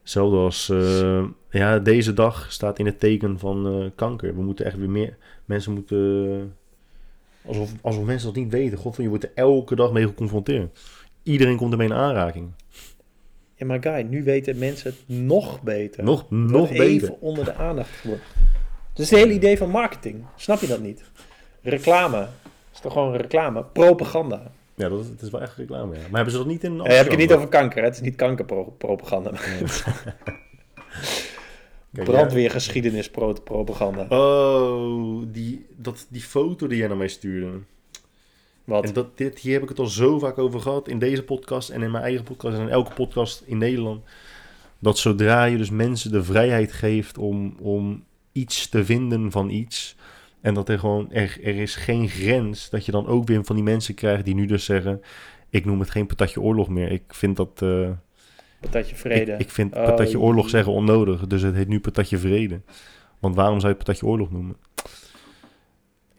Hetzelfde 0.00 0.36
als, 0.36 0.68
eh, 0.68 1.24
ja, 1.50 1.78
deze 1.78 2.12
dag 2.12 2.52
staat 2.52 2.78
in 2.78 2.86
het 2.86 3.00
teken 3.00 3.38
van 3.38 3.66
eh, 3.66 3.90
kanker. 3.94 4.34
We 4.34 4.42
moeten 4.42 4.64
echt 4.64 4.76
weer 4.76 4.90
meer, 4.90 5.16
mensen 5.44 5.72
moeten, 5.72 6.56
alsof, 7.44 7.72
alsof 7.80 8.04
mensen 8.04 8.26
dat 8.26 8.36
niet 8.36 8.52
weten. 8.52 8.78
God, 8.78 8.96
je 8.96 9.08
wordt 9.08 9.24
er 9.24 9.32
elke 9.34 9.74
dag 9.74 9.92
mee 9.92 10.06
geconfronteerd. 10.06 10.80
Iedereen 11.22 11.56
komt 11.56 11.72
ermee 11.72 11.88
in 11.88 11.94
aanraking. 11.94 12.50
Ja, 13.54 13.66
maar 13.66 13.82
guy, 13.82 14.02
nu 14.02 14.24
weten 14.24 14.58
mensen 14.58 14.90
het 14.90 15.18
nog 15.18 15.62
beter. 15.62 16.04
Nog, 16.04 16.30
nog 16.30 16.70
even 16.70 16.86
beter. 16.86 17.14
onder 17.20 17.44
de 17.44 17.54
aandacht 17.54 17.90
gebracht. 17.90 18.34
Dat 18.92 19.04
is 19.04 19.10
het 19.10 19.18
hele 19.18 19.32
idee 19.32 19.58
van 19.58 19.70
marketing. 19.70 20.24
Snap 20.36 20.60
je 20.60 20.66
dat 20.66 20.80
niet? 20.80 21.02
Reclame. 21.62 22.18
Dat 22.18 22.28
is 22.74 22.80
toch 22.80 22.92
gewoon 22.92 23.16
reclame? 23.16 23.64
Propaganda. 23.64 24.52
Ja, 24.74 24.88
dat 24.88 25.00
is, 25.00 25.08
het 25.08 25.22
is 25.22 25.30
wel 25.30 25.40
echt 25.40 25.56
reclame, 25.56 25.94
ja. 25.94 26.00
Maar 26.00 26.14
hebben 26.14 26.32
ze 26.32 26.38
dat 26.38 26.46
niet 26.46 26.64
in 26.64 26.76
Ja, 26.76 26.82
heb 26.82 27.04
ik 27.04 27.10
het 27.10 27.20
niet 27.20 27.32
over 27.32 27.48
kanker, 27.48 27.78
hè? 27.78 27.84
het 27.84 27.94
is 27.94 28.00
niet 28.00 28.16
kankerpropaganda. 28.16 29.30
Propaganda. 33.44 34.06
Oh, 34.08 35.22
die, 35.26 35.66
dat, 35.76 36.06
die 36.08 36.22
foto 36.22 36.66
die 36.66 36.78
jij 36.78 36.88
naar 36.88 36.96
mij 36.96 37.08
stuurde. 37.08 37.50
Wat? 38.64 38.84
En 38.84 38.92
dat, 38.92 39.18
dit, 39.18 39.38
hier 39.38 39.52
heb 39.52 39.62
ik 39.62 39.68
het 39.68 39.78
al 39.78 39.86
zo 39.86 40.18
vaak 40.18 40.38
over 40.38 40.60
gehad 40.60 40.88
in 40.88 40.98
deze 40.98 41.22
podcast 41.22 41.68
en 41.68 41.82
in 41.82 41.90
mijn 41.90 42.04
eigen 42.04 42.24
podcast 42.24 42.56
en 42.56 42.62
in 42.62 42.68
elke 42.68 42.94
podcast 42.94 43.42
in 43.46 43.58
Nederland. 43.58 44.04
Dat 44.78 44.98
zodra 44.98 45.44
je 45.44 45.56
dus 45.56 45.70
mensen 45.70 46.12
de 46.12 46.24
vrijheid 46.24 46.72
geeft 46.72 47.18
om, 47.18 47.56
om 47.60 48.04
iets 48.32 48.68
te 48.68 48.84
vinden 48.84 49.30
van 49.30 49.48
iets. 49.50 49.96
En 50.40 50.54
dat 50.54 50.68
er 50.68 50.78
gewoon, 50.78 51.12
er, 51.12 51.38
er 51.42 51.56
is 51.56 51.74
geen 51.76 52.08
grens. 52.08 52.70
Dat 52.70 52.86
je 52.86 52.92
dan 52.92 53.06
ook 53.06 53.26
weer 53.26 53.44
van 53.44 53.56
die 53.56 53.64
mensen 53.64 53.94
krijgt 53.94 54.24
die 54.24 54.34
nu 54.34 54.46
dus 54.46 54.64
zeggen. 54.64 55.02
Ik 55.50 55.64
noem 55.64 55.80
het 55.80 55.90
geen 55.90 56.06
patatje 56.06 56.40
oorlog 56.40 56.68
meer. 56.68 56.90
Ik 56.92 57.02
vind 57.08 57.36
dat. 57.36 57.62
eh, 57.62 57.88
Patatje 58.60 58.96
vrede. 58.96 59.32
ik, 59.32 59.38
ik 59.40 59.50
vind 59.50 59.74
Oh, 59.74 59.84
patatje 59.84 60.18
oorlog 60.20 60.48
zeggen 60.48 60.72
onnodig. 60.72 61.26
Dus 61.26 61.42
het 61.42 61.54
heet 61.54 61.68
nu 61.68 61.80
patatje 61.80 62.18
vrede. 62.18 62.60
Want 63.18 63.34
waarom 63.34 63.60
zou 63.60 63.72
je 63.72 63.78
patatje 63.78 64.06
oorlog 64.06 64.30
noemen? 64.30 64.56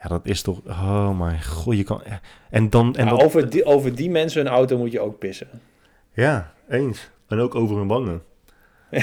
Ja, 0.01 0.07
dat 0.09 0.25
is 0.25 0.41
toch... 0.41 0.59
Oh 0.67 1.19
mijn 1.19 1.43
god, 1.43 1.75
je 1.77 1.83
kan... 1.83 2.01
En 2.49 2.69
dan... 2.69 2.95
En 2.95 3.07
dat, 3.07 3.23
over, 3.23 3.49
die, 3.49 3.65
over 3.65 3.95
die 3.95 4.09
mensen 4.09 4.41
hun 4.45 4.53
auto 4.53 4.77
moet 4.77 4.91
je 4.91 4.99
ook 4.99 5.19
pissen. 5.19 5.47
Ja, 6.13 6.53
eens. 6.69 7.09
En 7.27 7.39
ook 7.39 7.55
over 7.55 7.77
hun 7.77 7.87
wangen. 7.87 8.21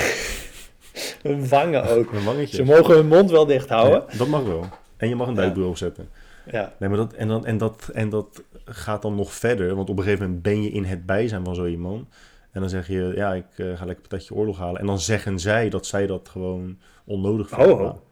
Hun 1.22 1.48
wangen 1.48 1.84
ook. 1.96 2.10
Hun 2.12 2.24
wangetje. 2.24 2.56
Ze 2.56 2.62
mogen 2.62 2.94
hun 2.94 3.06
mond 3.08 3.30
wel 3.30 3.46
dicht 3.46 3.68
houden. 3.68 4.02
Ja, 4.10 4.18
dat 4.18 4.28
mag 4.28 4.42
wel. 4.42 4.64
En 4.96 5.08
je 5.08 5.14
mag 5.16 5.26
een 5.28 5.34
Ja. 5.34 5.40
duikbril 5.40 5.68
opzetten. 5.68 6.08
Ja. 6.50 6.72
Nee, 6.78 6.88
maar 6.88 6.98
dat, 6.98 7.12
en, 7.12 7.28
dan, 7.28 7.46
en, 7.46 7.58
dat, 7.58 7.90
en 7.92 8.08
dat 8.08 8.42
gaat 8.64 9.02
dan 9.02 9.14
nog 9.14 9.32
verder. 9.32 9.74
Want 9.74 9.90
op 9.90 9.96
een 9.98 10.04
gegeven 10.04 10.24
moment 10.24 10.42
ben 10.42 10.62
je 10.62 10.70
in 10.70 10.84
het 10.84 11.06
bijzijn 11.06 11.44
van 11.44 11.54
zo 11.54 11.66
iemand. 11.66 12.08
En 12.50 12.60
dan 12.60 12.70
zeg 12.70 12.86
je, 12.86 13.12
ja, 13.14 13.34
ik 13.34 13.44
eh, 13.56 13.66
ga 13.76 13.84
lekker 13.84 14.08
patatje 14.08 14.34
oorlog 14.34 14.58
halen. 14.58 14.80
En 14.80 14.86
dan 14.86 15.00
zeggen 15.00 15.38
zij 15.38 15.68
dat 15.68 15.86
zij 15.86 16.06
dat 16.06 16.28
gewoon 16.28 16.78
onnodig 17.04 17.48
vinden. 17.48 17.76
ho. 17.76 18.02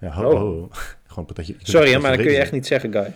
Ja, 0.00 0.10
ho, 0.10 0.36
ho. 0.36 0.68
gewoon 1.06 1.24
patatje. 1.24 1.54
Sorry, 1.58 1.72
patatje 1.72 1.98
maar 1.98 2.16
dat 2.16 2.20
kun 2.26 2.30
je 2.34 2.38
echt 2.40 2.52
niet 2.52 2.66
zeggen, 2.66 2.92
Guy. 2.92 3.12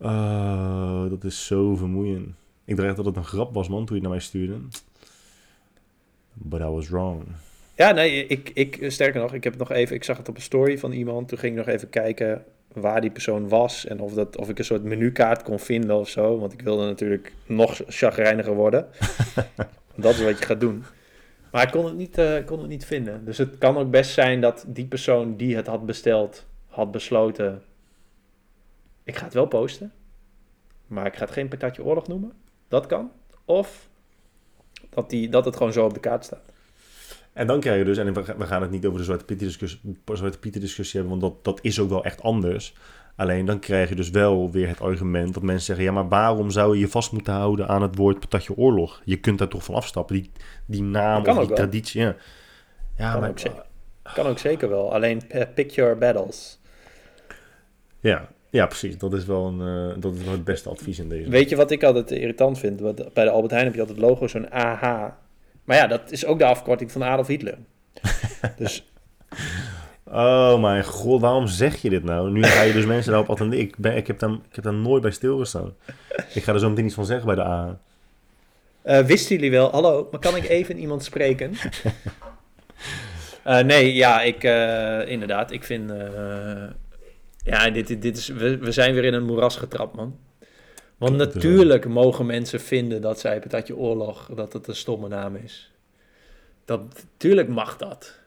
Oh, 0.00 1.10
dat 1.10 1.24
is 1.24 1.46
zo 1.46 1.76
vermoeiend. 1.76 2.28
Ik 2.64 2.76
dacht 2.76 2.96
dat 2.96 3.04
het 3.04 3.16
een 3.16 3.24
grap 3.24 3.54
was, 3.54 3.68
man, 3.68 3.78
toen 3.84 3.86
je 3.86 3.92
het 3.94 4.02
naar 4.02 4.10
mij 4.10 4.20
stuurde. 4.20 4.54
But 6.32 6.60
I 6.60 6.64
was 6.64 6.88
wrong. 6.88 7.24
Ja, 7.82 7.92
nee, 7.92 8.26
ik, 8.26 8.50
ik, 8.54 8.90
sterker 8.90 9.20
nog, 9.20 9.34
ik 9.34 9.44
heb 9.44 9.56
nog 9.56 9.70
even, 9.70 9.96
ik 9.96 10.04
zag 10.04 10.16
het 10.16 10.28
op 10.28 10.36
een 10.36 10.42
story 10.42 10.78
van 10.78 10.92
iemand. 10.92 11.28
Toen 11.28 11.38
ging 11.38 11.58
ik 11.58 11.66
nog 11.66 11.74
even 11.74 11.88
kijken 11.88 12.44
waar 12.72 13.00
die 13.00 13.10
persoon 13.10 13.48
was 13.48 13.86
en 13.86 14.00
of, 14.00 14.12
dat, 14.12 14.36
of 14.36 14.48
ik 14.48 14.58
een 14.58 14.64
soort 14.64 14.82
menukaart 14.82 15.42
kon 15.42 15.58
vinden 15.58 15.96
of 15.96 16.08
zo. 16.08 16.38
Want 16.38 16.52
ik 16.52 16.62
wilde 16.62 16.84
natuurlijk 16.84 17.32
nog 17.46 17.80
chagrijniger 17.86 18.54
worden. 18.54 18.86
dat 19.94 20.14
is 20.14 20.22
wat 20.22 20.38
je 20.38 20.44
gaat 20.44 20.60
doen. 20.60 20.84
Maar 21.52 21.62
ik 21.62 21.70
kon 21.70 21.84
het, 21.84 21.96
niet, 21.96 22.18
eh, 22.18 22.44
kon 22.44 22.58
het 22.58 22.68
niet 22.68 22.84
vinden. 22.84 23.24
Dus 23.24 23.38
het 23.38 23.58
kan 23.58 23.76
ook 23.76 23.90
best 23.90 24.10
zijn 24.12 24.40
dat 24.40 24.64
die 24.68 24.86
persoon 24.86 25.36
die 25.36 25.56
het 25.56 25.66
had 25.66 25.86
besteld, 25.86 26.46
had 26.66 26.90
besloten... 26.90 27.62
Ik 29.04 29.16
ga 29.16 29.24
het 29.24 29.34
wel 29.34 29.46
posten, 29.46 29.92
maar 30.86 31.06
ik 31.06 31.14
ga 31.14 31.24
het 31.24 31.32
geen 31.32 31.48
patatje 31.48 31.84
oorlog 31.84 32.06
noemen. 32.06 32.32
Dat 32.68 32.86
kan. 32.86 33.10
Of 33.44 33.88
dat, 34.90 35.10
die, 35.10 35.28
dat 35.28 35.44
het 35.44 35.56
gewoon 35.56 35.72
zo 35.72 35.84
op 35.84 35.94
de 35.94 36.00
kaart 36.00 36.24
staat. 36.24 36.51
En 37.32 37.46
dan 37.46 37.60
krijg 37.60 37.78
je 37.78 37.84
dus, 37.84 37.98
en 37.98 38.14
we 38.14 38.24
ga- 38.24 38.36
we 38.36 38.46
gaan 38.46 38.62
het 38.62 38.70
niet 38.70 38.86
over 38.86 38.98
de 38.98 39.04
Zwarte 39.04 39.24
Pieter 39.24 39.46
discussie, 39.46 39.80
Zwarte 40.12 40.38
Pieter 40.38 40.60
discussie 40.60 41.00
hebben, 41.00 41.20
want 41.20 41.32
dat, 41.34 41.44
dat 41.44 41.64
is 41.64 41.80
ook 41.80 41.88
wel 41.88 42.04
echt 42.04 42.22
anders. 42.22 42.74
Alleen 43.16 43.46
dan 43.46 43.58
krijg 43.58 43.88
je 43.88 43.94
dus 43.94 44.10
wel 44.10 44.50
weer 44.50 44.68
het 44.68 44.80
argument 44.80 45.34
dat 45.34 45.42
mensen 45.42 45.64
zeggen, 45.64 45.84
ja, 45.84 45.92
maar 45.92 46.08
waarom 46.08 46.50
zou 46.50 46.74
je 46.74 46.80
je 46.80 46.88
vast 46.88 47.12
moeten 47.12 47.32
houden 47.32 47.68
aan 47.68 47.82
het 47.82 47.96
woord 47.96 48.20
patatje 48.20 48.56
oorlog? 48.56 49.02
Je 49.04 49.16
kunt 49.16 49.38
daar 49.38 49.48
toch 49.48 49.64
van 49.64 49.74
afstappen, 49.74 50.14
die, 50.14 50.30
die 50.66 50.82
naam 50.82 51.18
of 51.20 51.24
die 51.38 51.46
wel. 51.46 51.56
traditie. 51.56 52.00
Ja, 52.00 52.16
ja 52.96 53.10
Kan 53.12 53.20
maar, 53.20 53.30
ook 53.30 53.38
zeker. 53.38 53.62
Kan 54.14 54.26
ook 54.26 54.38
zeker 54.38 54.68
wel. 54.68 54.94
Alleen 54.94 55.30
eh, 55.30 55.42
pick 55.54 55.70
your 55.70 55.98
battles. 55.98 56.58
ja, 58.00 58.28
ja, 58.50 58.66
precies. 58.66 58.98
Dat 58.98 59.12
is, 59.12 59.24
wel 59.24 59.46
een, 59.46 59.90
eh, 59.90 60.00
dat 60.00 60.14
is 60.14 60.22
wel 60.24 60.32
het 60.32 60.44
beste 60.44 60.68
advies 60.68 60.98
in 60.98 61.08
deze. 61.08 61.30
Weet 61.30 61.48
je 61.48 61.56
wat 61.56 61.70
ik 61.70 61.82
altijd 61.82 62.10
irritant 62.10 62.58
vind? 62.58 62.80
Want 62.80 63.12
bij 63.14 63.24
de 63.24 63.30
Albert 63.30 63.50
Heijn 63.52 63.64
heb 63.64 63.74
je 63.74 63.80
altijd 63.80 63.98
het 63.98 64.06
logo, 64.08 64.26
zo'n 64.26 64.50
AH. 64.50 65.10
Maar 65.64 65.76
ja, 65.76 65.86
dat 65.86 66.10
is 66.10 66.24
ook 66.26 66.38
de 66.38 66.44
afkorting 66.44 66.92
van 66.92 67.04
Adolf 67.04 67.26
Hitler. 67.26 67.58
dus 68.58 68.86
Oh 70.04 70.60
mijn 70.60 70.84
god, 70.84 71.20
waarom 71.20 71.46
zeg 71.46 71.82
je 71.82 71.90
dit 71.90 72.04
nou? 72.04 72.30
Nu 72.30 72.42
ga 72.42 72.62
je 72.62 72.72
dus 72.72 72.86
mensen 72.94 73.10
daarop 73.10 73.30
attenderen. 73.30 73.64
Ik, 73.64 73.76
ben, 73.76 73.96
ik, 73.96 74.06
heb 74.06 74.18
daar, 74.18 74.30
ik 74.30 74.54
heb 74.54 74.64
daar 74.64 74.74
nooit 74.74 75.02
bij 75.02 75.10
stilgestaan. 75.10 75.74
Ik 76.34 76.42
ga 76.42 76.52
er 76.52 76.58
zo 76.58 76.68
meteen 76.68 76.84
iets 76.84 76.94
van 76.94 77.04
zeggen 77.06 77.26
bij 77.26 77.34
de 77.34 77.44
A. 77.44 77.78
eh, 78.82 78.98
wisten 78.98 79.34
jullie 79.36 79.50
wel, 79.50 79.70
hallo, 79.70 80.08
maar 80.10 80.20
kan 80.20 80.36
ik 80.36 80.48
even 80.48 80.78
iemand 80.84 81.04
spreken? 81.04 81.52
Eh, 83.42 83.58
nee, 83.64 83.94
ja, 83.94 84.22
ik, 84.22 84.44
eh, 84.44 85.08
inderdaad, 85.08 85.50
ik 85.50 85.64
vind... 85.64 85.90
eh, 85.90 86.64
ja, 87.44 87.70
dit, 87.70 87.86
dit, 87.86 88.02
dit 88.02 88.16
is, 88.16 88.28
we, 88.28 88.58
we 88.58 88.72
zijn 88.72 88.94
weer 88.94 89.04
in 89.04 89.14
een 89.14 89.24
moeras 89.24 89.56
getrapt, 89.56 89.94
man. 89.96 90.18
Want 91.02 91.16
natuurlijk 91.16 91.88
mogen 91.88 92.26
mensen 92.26 92.60
vinden 92.60 93.00
dat 93.00 93.20
zij 93.20 93.40
patatje 93.40 93.76
oorlog, 93.76 94.30
dat 94.34 94.52
het 94.52 94.68
een 94.68 94.76
stomme 94.76 95.08
naam 95.08 95.36
is. 95.36 95.70
Dat, 96.64 96.80
tuurlijk 97.16 97.48
mag 97.48 97.76
dat. 97.76 98.18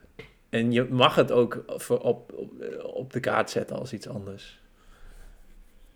En 0.49 0.71
je 0.71 0.83
mag 0.83 1.15
het 1.15 1.31
ook 1.31 1.63
voor 1.67 1.99
op, 1.99 2.33
op, 2.33 2.51
op 2.83 3.13
de 3.13 3.19
kaart 3.19 3.49
zetten 3.49 3.79
als 3.79 3.93
iets 3.93 4.07
anders. 4.07 4.59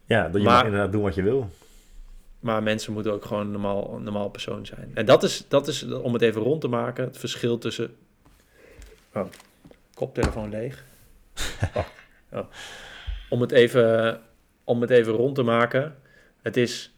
Ja, 0.06 0.24
dat 0.30 0.42
je 0.42 0.48
Maar- 0.48 0.56
mag 0.56 0.64
inderdaad 0.66 0.92
doen 0.92 1.02
wat 1.02 1.16
je 1.16 1.22
wil. 1.22 1.50
Maar 2.40 2.64
mensen 2.64 2.94
moeten 2.94 3.14
ook 3.14 3.26
gewoon 3.26 3.46
een 3.46 3.52
normaal, 3.52 4.00
normaal 4.00 4.30
persoon 4.30 4.66
zijn. 4.66 4.92
En 4.94 5.06
dat 5.06 5.24
is, 5.24 5.46
dat 5.48 5.68
is, 5.68 5.84
om 5.84 6.14
het 6.14 6.22
even 6.22 6.42
rond 6.42 6.62
te 6.62 6.68
maken, 6.68 7.04
het 7.04 7.18
verschil 7.18 7.58
tussen... 7.58 7.96
Oh, 9.14 9.26
koptelefoon 9.94 10.50
leeg. 10.50 10.84
Wacht. 11.74 11.92
Oh. 12.32 12.46
Om, 13.30 13.42
het 13.42 13.52
even, 13.52 14.22
om 14.64 14.82
het 14.82 14.90
even 14.90 15.14
rond 15.14 15.36
te 15.36 15.44
maken, 15.44 15.96
het 16.50 16.58
is 16.58 16.94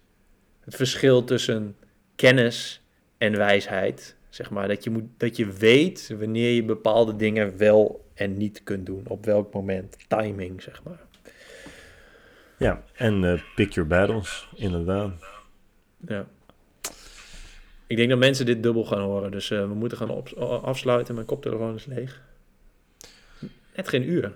het 0.60 0.76
verschil 0.76 1.24
tussen 1.24 1.76
kennis 2.16 2.82
en 3.18 3.38
wijsheid. 3.38 4.16
Zeg 4.30 4.50
maar, 4.50 4.68
dat 4.68 4.84
je, 4.84 4.90
moet, 4.90 5.04
dat 5.18 5.38
je 5.38 5.46
weet 5.46 6.14
wanneer 6.20 6.52
je 6.52 6.64
bepaalde 6.64 7.16
dingen 7.16 7.58
wel 7.58 8.10
en 8.14 8.38
niet 8.38 8.64
kunt 8.64 8.86
doen. 8.86 9.04
Op 9.08 9.26
welk 9.26 9.54
moment. 9.54 9.98
Timing, 10.08 10.62
zeg 10.62 10.84
maar. 10.84 11.00
Ja, 12.58 12.84
en 12.94 13.24
eh, 13.24 13.42
pick 13.56 13.72
your 13.72 13.90
battles, 13.90 14.48
inderdaad. 14.56 15.12
Ja. 16.08 16.28
Ik 17.88 17.98
denk 17.98 18.10
dat 18.10 18.20
mensen 18.20 18.46
dit 18.46 18.64
dubbel 18.64 18.86
gaan 18.86 19.02
horen. 19.02 19.32
Dus 19.32 19.52
eh, 19.52 19.60
we 19.60 19.74
moeten 19.74 19.98
gaan 19.98 20.24
afsluiten. 20.62 21.16
Mijn 21.16 21.28
koptelefoon 21.28 21.76
is 21.76 21.86
leeg. 21.86 22.22
Net 23.76 23.88
geen 23.88 24.10
uur. 24.10 24.34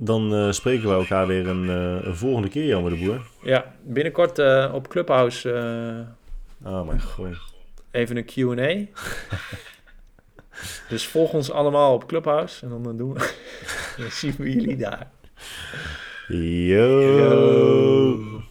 Dan 0.00 0.34
eh, 0.34 0.50
spreken 0.50 0.88
we 0.88 0.94
elkaar 0.94 1.26
weer 1.26 1.48
een, 1.48 1.68
eh, 1.68 2.06
een 2.06 2.16
volgende 2.16 2.48
keer, 2.48 2.66
Jan 2.66 2.88
de 2.88 2.96
Boer. 2.96 3.26
Ja, 3.42 3.74
binnenkort 3.82 4.38
eh, 4.38 4.70
op 4.74 4.88
Clubhouse 4.88 5.48
Oh 6.64 6.86
mijn 6.86 7.02
god. 7.02 7.26
even 7.90 8.16
een 8.16 8.24
Q&A. 8.24 8.98
dus 10.88 11.06
volg 11.06 11.32
ons 11.32 11.50
allemaal 11.50 11.94
op 11.94 12.06
Clubhouse. 12.06 12.66
En 12.66 12.82
dan 12.82 12.96
doen 12.96 13.12
we... 13.12 13.34
dan 13.98 14.10
zien 14.10 14.34
we 14.38 14.52
jullie 14.52 14.76
daar. 14.76 15.10
Yo. 16.28 17.02
Yo. 17.18 18.42